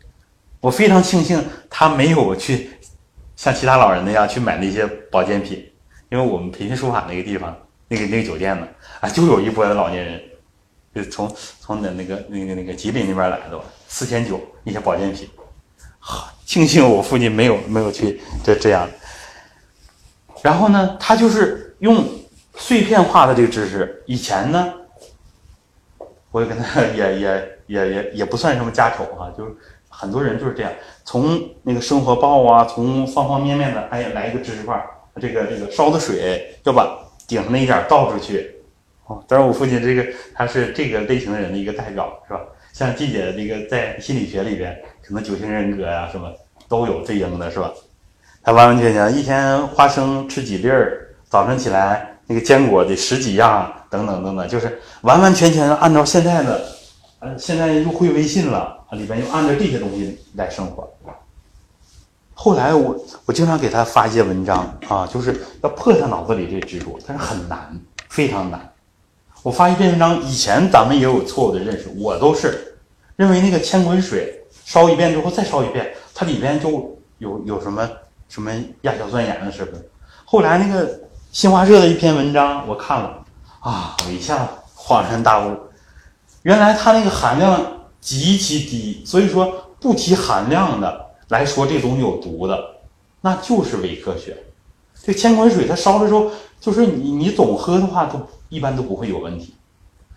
[0.60, 2.70] 我非常庆幸他没有去
[3.34, 5.68] 像其他老人那样去买那些保健品，
[6.10, 7.56] 因为我们培训书法那个地方，
[7.88, 8.68] 那个那个酒店呢，
[9.00, 10.22] 啊，就有一波的老年人，
[10.94, 15.28] 就从从那那个那个那个吉林那边来的吧，四千九一些保健品。
[16.46, 18.88] 庆幸我父亲没有没有去这这样。
[20.40, 22.08] 然后呢，他就是用
[22.56, 24.72] 碎片化的这个知识，以前呢。
[26.30, 29.52] 我也跟他 也也也也也不算什么家丑哈、就是
[29.88, 30.70] 很多人就是这样，
[31.04, 34.80] 从那个生活报啊，从方方面面的，哎，来一个知识块，
[35.20, 38.54] 这个这个烧的水要把顶上那一点倒出去。
[39.06, 42.40] 哦，当然我父亲这个他是这个类型的人的一个代表，是吧？
[42.74, 46.30] 像季姐这个在心理学里边，可能九型人格呀、什么
[46.68, 47.72] 都有对应的是吧？
[48.42, 56.64] 他完完全全一天花生吃几粒儿，早晨起来那个坚果得十几样，等等等等，就是完完全全按照现在的，
[57.20, 60.88] 呃，现在又会微信了，里边又按照这些东西来生活。
[62.34, 62.94] 后来我
[63.24, 67.74] 我经常给他发一些文章啊，就是要破他脑子里这执着，但是很难，
[68.10, 68.70] 非常难。
[69.42, 72.76] 我发一篇文章，以前咱们也有错误的认识，我都是
[73.16, 77.88] 认为那个千滚水烧一遍之后再烧一遍，它里边就有有什么
[78.28, 78.52] 什么
[78.82, 79.90] 亚硝酸盐的是不是？
[80.24, 81.00] 后来那个
[81.30, 83.22] 新华社的一篇文章我看了
[83.60, 85.54] 啊，我一下恍然大悟，
[86.42, 87.60] 原来它那个含量
[88.00, 92.58] 极其低，所以说不提含量的来说这东西有毒的，
[93.20, 94.36] 那就是伪科学。
[95.02, 96.30] 这千滚水它烧的时候，
[96.60, 99.54] 就是你你总喝的话，都一般都不会有问题。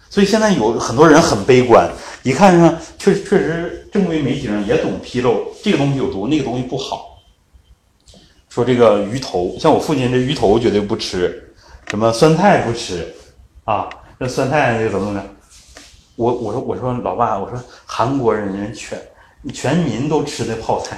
[0.10, 1.90] 所以现在有很多人很悲观，
[2.24, 7.11] 一看上确确实正规媒体上也总披露这个东西有毒，那个东西不好。
[8.52, 11.42] 说这个鱼头，像我父亲这鱼头绝对不吃，
[11.88, 13.08] 什么酸菜不吃，
[13.64, 13.88] 啊，
[14.20, 15.26] 这酸菜那怎么怎么样？
[16.18, 19.02] 我我说我说老爸，我说韩国人人全
[19.54, 20.98] 全民都吃的泡菜，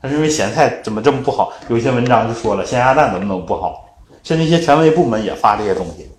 [0.00, 1.52] 他认为咸菜怎么这么不好？
[1.68, 6.10] 有一些文章就说了咸鸭蛋怎么怎么不好，甚至一些权威部门也发这些东西。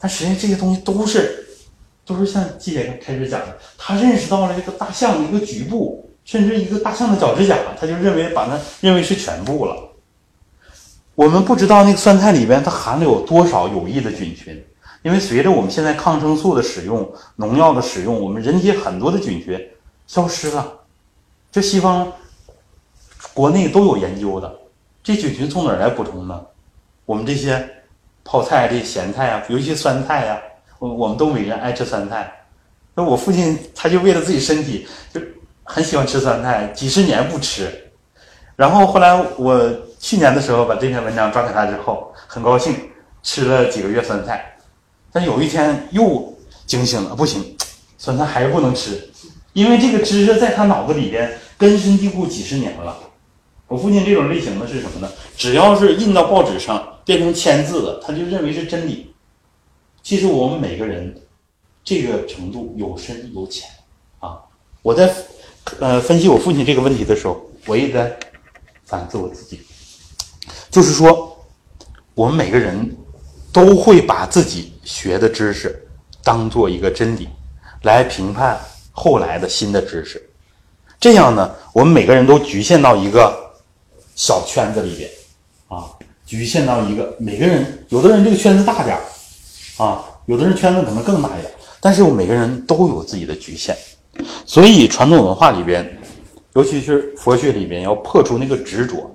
[0.00, 1.46] 但实际上这些东西都是
[2.06, 9.76] 都是像季姐开始讲的，他认识到了这个大象的一个局部，甚至一个大象的脚趾甲，他就认为把它认为是全部了。
[11.16, 14.62] 我们不知道那个酸菜里边它含了有多少有益的菌群，
[15.02, 19.58] 因为随着我们现在抗生素的使用、农药的使用，我们人体很多的菌群
[20.06, 20.70] 消失了。
[21.50, 22.12] 这西方、
[23.32, 24.54] 国内都有研究的，
[25.02, 26.38] 这菌群从哪儿来补充呢？
[27.06, 27.66] 我们这些
[28.22, 30.38] 泡菜、这咸菜啊，尤其酸菜呀、
[30.78, 32.30] 我我们东北人爱吃酸菜。
[32.94, 35.20] 那我父亲他就为了自己身体，就
[35.64, 37.72] 很喜欢吃酸菜，几十年不吃。
[38.54, 39.70] 然后后来我
[40.06, 42.76] 去年的时候把这篇文章转给他之后，很高兴
[43.24, 44.56] 吃了几个月酸菜，
[45.10, 46.32] 但有一天又
[46.64, 47.56] 惊醒了，不行，
[47.98, 49.10] 酸菜还是不能吃，
[49.52, 52.96] 因为这个知识在他脑子里边根深蒂固几十年了。
[53.66, 55.10] 我父亲这种类型的是什么呢？
[55.36, 59.12] 只要是印到报纸上变成签字的，他就认为是真理。
[60.04, 61.20] 其实我们每个人
[61.82, 63.68] 这个程度有深有浅
[64.20, 64.38] 啊。
[64.82, 65.12] 我在
[65.80, 68.16] 呃分析我父亲这个问题的时候，我也在
[68.84, 69.60] 反思我自己，
[70.76, 71.34] 就是说，
[72.12, 72.94] 我们每个人
[73.50, 75.74] 都会把自己学的知识
[76.22, 77.30] 当做一个真理
[77.84, 78.60] 来评判
[78.92, 80.22] 后来的新的知识。
[81.00, 83.34] 这样呢，我们每个人都局限到一个
[84.14, 85.10] 小圈子里边
[85.68, 85.88] 啊，
[86.26, 91.50] 局限到一个每个人，有的人这个圈子大点儿啊，有的人圈子可能更大一点，
[91.80, 93.74] 但是我每个人都有自己的局限，
[94.44, 95.90] 所以传统文化里边。
[96.54, 99.14] 尤其是佛学里边要破除那个执着，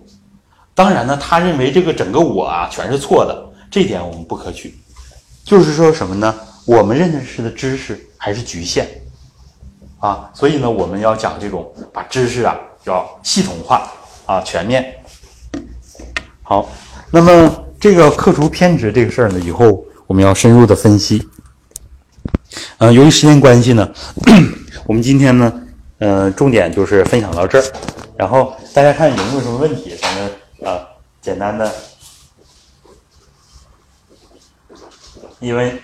[0.73, 4.73] 当然呢，他认为这个整个我啊全是错的，这点我们不可取。
[5.43, 6.34] 就是说什么呢？
[6.65, 8.88] 我们认识的知识还是局限
[9.99, 13.91] 啊，所以呢，我们要讲这种把知识啊要系统化
[14.26, 14.95] 啊全面。
[16.43, 16.69] 好，
[17.11, 21.27] 那么这个克除偏执这个事儿呢，以后我们要深入的分析。
[22.77, 23.89] 嗯，由于时间关系呢，
[24.88, 25.53] 我们今天呢。
[26.03, 27.65] 嗯，重点就是分享到这儿，
[28.18, 30.30] 然后大家看有没有什么问题，咱们
[31.22, 31.72] 简单的，
[35.39, 35.80] 因为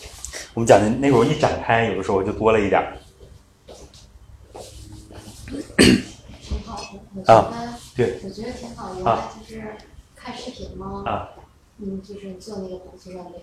[0.54, 2.96] 我们讲的内容一展开，有的时候就多了一点儿。
[6.40, 8.20] 挺好的，我觉啊得，对。
[8.24, 8.94] 我觉得挺好。
[8.94, 9.76] 原来就是
[10.16, 11.28] 看视频嘛，啊，
[11.78, 13.42] 嗯，就是做那个读书锻炼，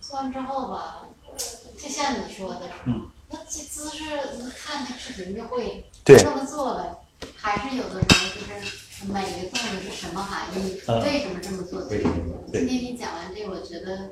[0.00, 4.04] 做完之后吧，就像你说的，嗯，那这姿势
[4.38, 6.16] 你看那视频就会对。
[6.16, 6.98] 这么做了，
[7.36, 11.00] 还是有的时候就是每个动作是什么含义，嗯。
[11.02, 11.82] 为什么这么做？
[12.52, 14.10] 今天你讲完这个，我觉得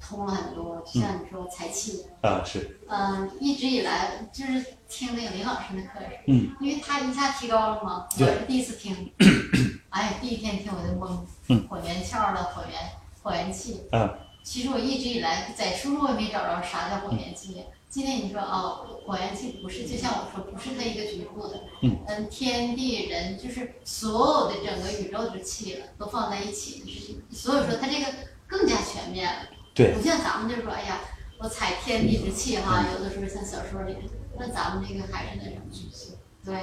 [0.00, 2.04] 通了很多，就像你说财气。
[2.22, 9.12] 啊是，嗯，一直以来就是听那个林老师的课，嗯，因为他一下提高了嘛，我是第一次听，
[9.90, 11.18] 哎，第一天听我就懵，
[11.48, 12.72] 嗯，火元窍了，火元
[13.22, 14.18] 火元气，嗯。
[14.44, 17.62] 其实我一直以来在书中我也没找着啥叫火元气。
[17.88, 22.28] 今天你说哦，火元气不是，就像我说，不是它一个局部的，嗯。
[22.28, 28.06] 天地人就是所有的整个宇宙之气了，都放在一起的事情，所以说它这个
[28.46, 29.48] 更加全面了。
[29.74, 29.94] 对。
[29.94, 31.00] 不像咱们就说，哎呀，
[31.38, 33.96] 我采天地之气哈，有的时候像小说里，
[34.38, 36.62] 那咱们这个还是那什么，对，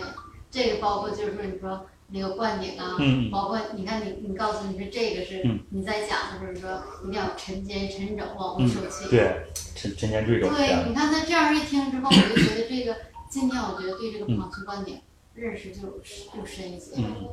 [0.51, 9.45] 这个包括就是说你说那个灌顶啊，嗯嗯包括你看你你告诉你说这个是、嗯你在讲的就是说一定要沉肩沉肘往后收气，嗯对，
[9.75, 12.95] 沉沉肩坠肘对，你看他这样一听之后，我就觉得这个
[13.29, 14.99] 今天我觉得对这个嗯旁区灌顶
[15.33, 16.93] 认识就就深一些。
[16.97, 17.29] 嗯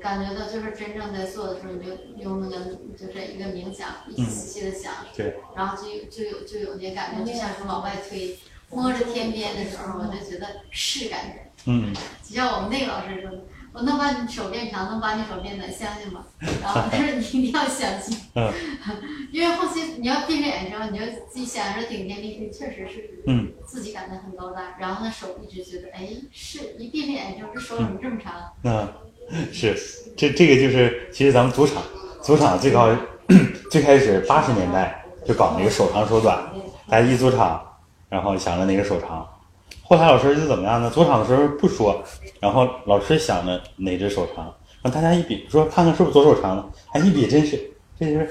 [0.00, 2.64] 感觉到就是真正在做的时候，你就用那个
[2.96, 4.30] 就是一个冥想，一细
[4.60, 8.36] 细的想，对，然后就有就有就有那感觉，就像是往外推，
[8.70, 11.50] 摸着天边的时候，我就觉得是感觉。
[11.66, 16.24] 嗯，就像我们那个老师说的，我能把你手变长，能把你手变短，相信吗？
[16.62, 18.52] 然后他说你一定要相信，嗯
[19.32, 28.32] 因为后期你要闭着眼睛，你就自己想着顶天立地，确实是，嗯，自己感觉很高大，然后呢手一直觉得，哎，是一闭着眼睛，这手怎么这么长？
[28.64, 28.88] 嗯
[29.52, 29.74] 是
[30.16, 31.82] 这这个就是，其实咱们赌场，
[32.22, 32.94] 赌场最高
[33.70, 36.52] 最开始八十年代就搞那个手长手短，
[36.88, 37.62] 大家一赌场，
[38.10, 39.26] 然后想着哪个手长。
[39.96, 40.88] 后来老师就怎么样呢？
[40.88, 42.02] 左场的时候不说，
[42.40, 44.46] 然后老师想着哪只手长，
[44.80, 46.64] 然后大家一比，说看看是不是左手长呢？
[46.92, 47.70] 哎，一比真是，
[48.00, 48.28] 这就是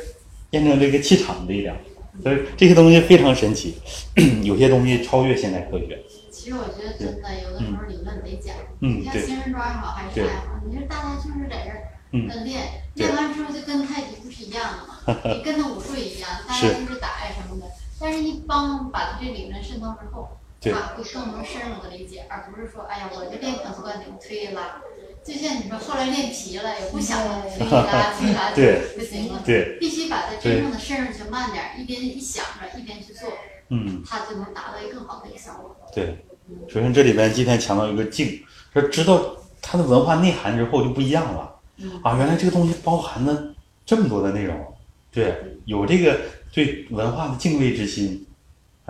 [0.51, 1.75] 验证这个气场的力量。
[2.23, 3.75] 所以这些东西非常神奇，
[4.43, 5.97] 有些东西超越现代科学。
[6.31, 12.61] 其实我觉得真的有的时候理论得讲，嗯对你看仙人抓也好还是啥也好，你说大家就是在这儿练，
[12.95, 17.67] 练完之后就跟太极不是一样的嘛， 你跟他武术一样，大家就是打呀什么的。
[17.99, 20.27] 但是你帮把这理论渗透之后，
[20.61, 20.71] 对。
[21.13, 24.81] 更能深入的理解，而不是说哎呀我就练粉丝灌顶推拉，
[25.23, 28.81] 就像你说后来练皮了也不想了推拉推拉就对。
[28.95, 33.27] 不行了，对，必须把它真正的深入去慢点儿，一边一想着一边去做，
[33.69, 34.03] 嗯。
[34.07, 35.75] 它就能达到一个更好的一个效果。
[35.93, 36.23] 对，
[36.69, 41.59] 首先这里边今天强调一个静，说知道它的文化内涵之后就不一样了。
[41.77, 41.99] 嗯。
[42.03, 43.53] 啊，原来这个东西包含了
[43.85, 44.73] 这么多的内容，
[45.11, 45.35] 对，
[45.65, 46.19] 有这个
[46.53, 48.25] 对文化的敬畏之心，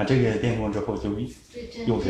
[0.01, 2.03] 啊，这个练功之后就又是这个这个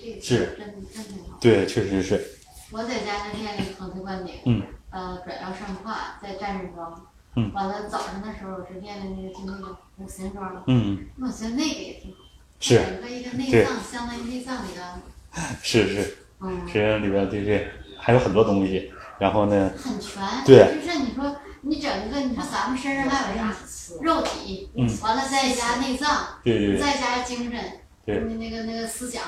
[0.00, 1.38] 这个是真真挺好。
[1.38, 2.38] 对，确实是，
[2.70, 7.06] 我在家就练那个横推灌顶，嗯，呃，转腰上胯，再站着桩，
[7.36, 12.24] 嗯完了早上的时候我是练的那个就那个五行桩，嗯，我觉得那个也挺好，
[12.58, 15.00] 是整个一个内对脏相当于内脏里的，
[15.62, 17.68] 是是，嗯，实际上里边对对，
[17.98, 23.54] 还有很多东西，然后呢，很全，对就是你说你整个你说咱们身上还有啥
[24.02, 24.88] 肉体，嗯。
[25.02, 27.60] 完了再加内脏，对对对，再加精神，
[28.04, 28.18] 对。
[28.20, 29.22] 那那个那个思想，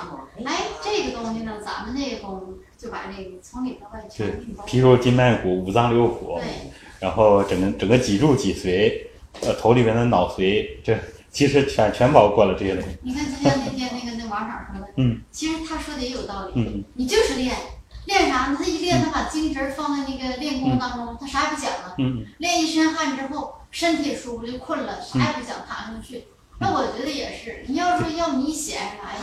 [0.44, 6.40] 哎，这个东西呢，咱们那个功就把这个从里到外全对皮肉筋脉骨五脏六腑，
[7.00, 9.06] 然后整个整个脊柱脊髓，
[9.42, 10.98] 呃，头里面的脑髓，这
[11.30, 12.96] 其实全全包括了这些东西。
[13.02, 16.52] 你看，就像那天那个那王厂说的，嗯，其实他说的也有道理。
[16.54, 16.84] 嗯。
[16.94, 17.54] 你就是练，
[18.06, 18.56] 练啥呢？
[18.58, 21.94] 他一练，他把精神放在那个练功当中，他啥也不想了。
[21.98, 26.26] 嗯练一身汗之后，身体舒服就困了，啥也不想躺上去。
[26.58, 29.14] 那我觉得也是，你要说要你闲着，哎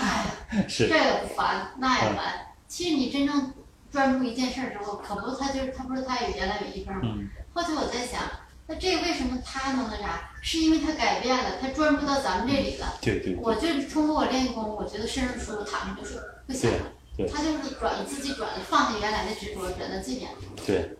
[0.59, 2.47] 呀， 这也不烦，那也烦。
[2.67, 3.51] 其实你真正
[3.91, 7.01] 专注一件事儿之后，可不，他就是他不是他有原来有一份吗？
[7.05, 8.19] 嗯后期我在想，
[8.67, 10.29] 那这个为什么他能那啥？
[10.41, 12.97] 是因为他改变了，他专注到咱们这里了。
[13.01, 16.79] 对对我就是通过我练功，我觉得身上舒服，躺着就睡，不想了。
[17.15, 20.29] 对对他就是转自己转放下原来的执着，转到这边。
[20.65, 20.91] 对，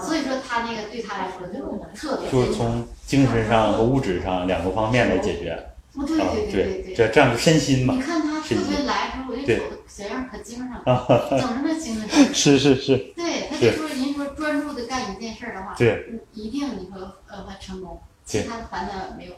[0.00, 1.58] 所以说他那个对他来说就
[1.94, 5.70] 特别就是从精神上和物质上两个方面来解决。
[5.94, 8.02] 哦，对啊，对对对这这样就身心嘛你。
[8.02, 12.08] 看他特别来的时候，我就对瞅他小样可精神了，整什么精神？
[12.34, 19.32] 是是是，对，他就说人说专注的干一件事儿的话，对，一定你说呃会成功，其他的烦恼没有。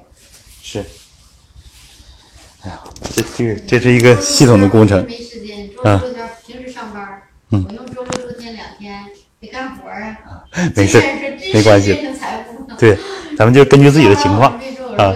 [0.60, 0.84] 是。
[2.62, 2.80] 哎呀，
[3.14, 5.04] 这这个这是一个系统的工程。
[5.06, 9.04] 没时间，周啊六周天平时上班，嗯我用周六周天两天
[9.40, 10.44] 得干活儿啊。
[10.74, 11.00] 没事
[11.54, 11.96] 没关系。
[12.78, 12.98] 对，
[13.36, 14.52] 咱们就根据自己的情况。
[14.96, 15.14] 啊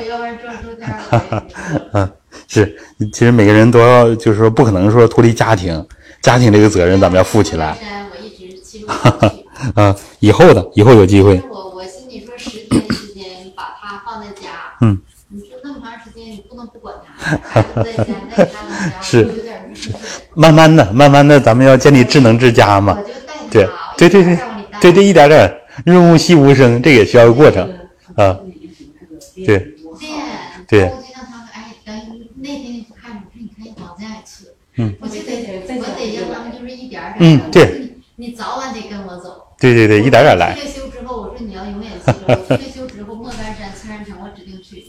[1.92, 2.10] 嗯，
[2.48, 2.76] 是，
[3.12, 5.86] 其实每个人都要，就是说不可能说脱离家庭，
[6.20, 7.76] 家庭这个责任咱们要负起来。
[9.74, 16.94] 啊，以后的，以后有机会我我心里说十天时间把它放在家，嗯，你说那么长时间你不能不管
[19.00, 19.28] 是
[19.74, 19.90] 是。
[20.34, 22.98] 慢慢的，慢慢的，咱们要建立智能之家嘛。
[23.50, 23.68] 对。
[23.96, 24.38] 对对对。
[24.80, 25.52] 对对，一点点
[25.86, 27.62] 润物细无声，这也需要个过程
[28.16, 28.38] 啊。
[29.46, 29.58] 对。
[30.00, 30.10] 练，
[30.66, 30.84] 对。
[30.84, 31.94] 我就让他们哎，等
[32.36, 34.46] 那天你不看，我说你可以往家里去，
[34.76, 35.30] 嗯，我就得
[35.78, 37.92] 我得让他们就是一点点嗯对。
[38.16, 39.54] 你你早晚得跟我走。
[39.60, 40.54] 对对对，一点点来。
[40.54, 44.81] 退休之后，我说你要永远记住，退休之后莫干山、青山城我指定去。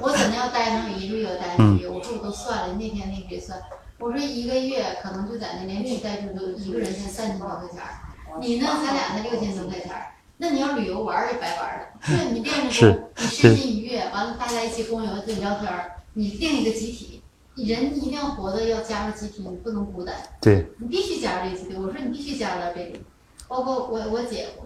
[0.00, 1.88] 我可能要待上一个月，待上一个月。
[1.88, 3.60] 我说我都算了，那天那谁算？
[3.98, 10.06] 我说一个月可能就在那连续待住就一个人才三千多块钱儿，你呢咱俩才六千多块钱儿。
[10.36, 11.86] 那你要旅游玩儿也白玩儿了。
[12.06, 17.22] 对，你练着是功，你身心愉悦，完了大家一起共游对聊天儿，你定一个集体。
[17.56, 20.14] 人一定要活的要加入集体，你不能孤单。
[20.40, 21.74] 对，你必须加入这个集体。
[21.74, 23.02] 我说你必须加入到这里，
[23.48, 24.64] 包括我我姐夫，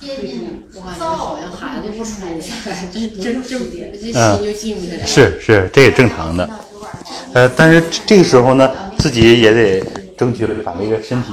[0.00, 0.62] 天津
[0.98, 2.26] 造让孩子不舒服，
[2.92, 5.06] 这真真真别，这心嗯就静不下来。
[5.06, 6.48] 是是，这也正常的。
[7.32, 9.82] 呃，但是这个时候呢，自己也得
[10.16, 11.32] 争取了把这个身体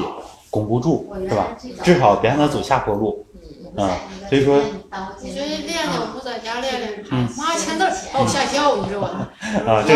[0.49, 1.57] 巩固住，是吧？
[1.83, 3.25] 至少别让他走下坡路。
[3.75, 3.89] 啊
[4.29, 4.61] 所以说我
[5.21, 5.79] 觉得练练，
[6.15, 7.03] 我在家练练。
[7.11, 9.29] 嗯妈签字儿把我吓一跳，你知道吧？
[9.67, 9.93] 啊，这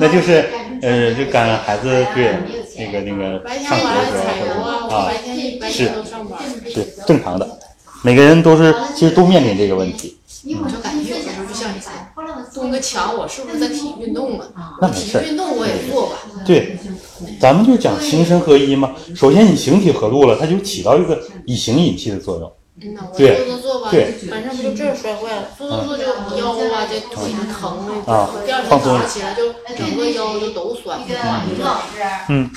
[0.00, 0.44] 那就是
[0.82, 1.84] 呃，就赶孩子
[2.14, 2.34] 对
[2.76, 5.12] 那个那个上学的时候啊。
[5.70, 7.46] 是正常的，
[8.02, 10.16] 每个人都是其实都面临这个问题。
[10.62, 11.92] 我就感觉有的时候就像你说，
[12.54, 14.78] 蹲个墙，我是不是在体育运动啊？
[14.80, 16.16] 那没事儿体育运动我也做吧。
[16.46, 16.78] 对，
[17.40, 18.92] 咱们就讲形神合一嘛。
[19.14, 22.48] 首先你形体合度了，它就起到一个以形引气的作用。
[22.80, 26.04] 嗯对做做做吧，对晚上不就这儿摔坏了，做做做就
[26.38, 27.76] 腰啊，这腿就疼
[28.06, 31.00] 了，啊第二天放松早上起来就整个腰就都酸。
[31.00, 31.18] 那个
[31.52, 32.48] 于老师，嗯，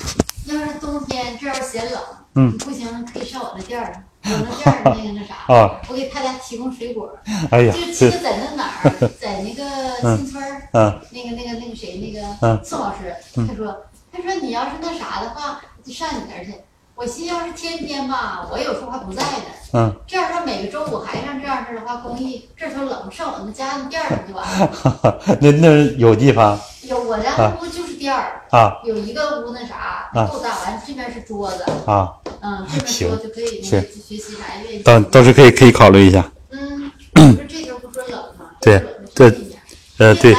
[0.46, 2.00] 要是冬天这儿嫌冷，
[2.36, 7.10] 嗯，不行可以上我的店儿，我那店儿那个那啥，啊，我给他家提供水果，
[7.50, 8.90] 哎呀就，在那哪儿，
[9.20, 13.76] 在那个新村儿，嗯那个那个那个谁那个嗯宋老师，他说
[14.12, 16.54] 他说你要是那啥的话，就上你那儿去。
[17.02, 19.44] 我寻思要是天天吧，我有时候还不在呢。
[19.72, 25.18] 嗯，这样说每个周五还上这样式的话，公益这头冷，上我们家那店儿上就完了。
[25.42, 34.82] 那那有地方有我家那屋就是店儿，啊有一个屋那啥啊够大，完这边是桌子，啊，嗯，这边行桌就可以那个学习啥练习。
[34.84, 36.30] 倒倒是可以可以考虑一下。
[36.50, 36.92] 嗯，
[37.48, 38.46] 这头不说冷吗？
[38.60, 39.60] 对冷的对是一点
[39.98, 40.36] 呃，对，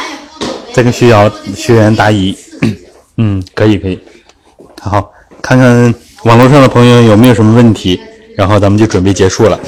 [0.73, 2.33] 再跟徐瑶学员答疑。
[3.17, 3.99] 嗯，可以可以。
[4.81, 5.11] 好，
[5.41, 7.99] 看看网络上的朋友有没有什么问题，
[8.37, 9.59] 然后咱们就准备结束了。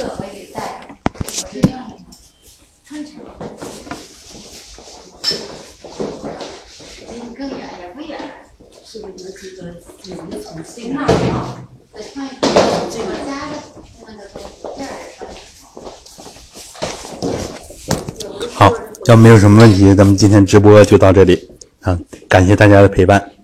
[18.54, 18.72] 好，
[19.04, 21.50] 要没有什么问题，咱们今天直播就到这里
[21.82, 23.35] 啊，感谢大家的陪伴。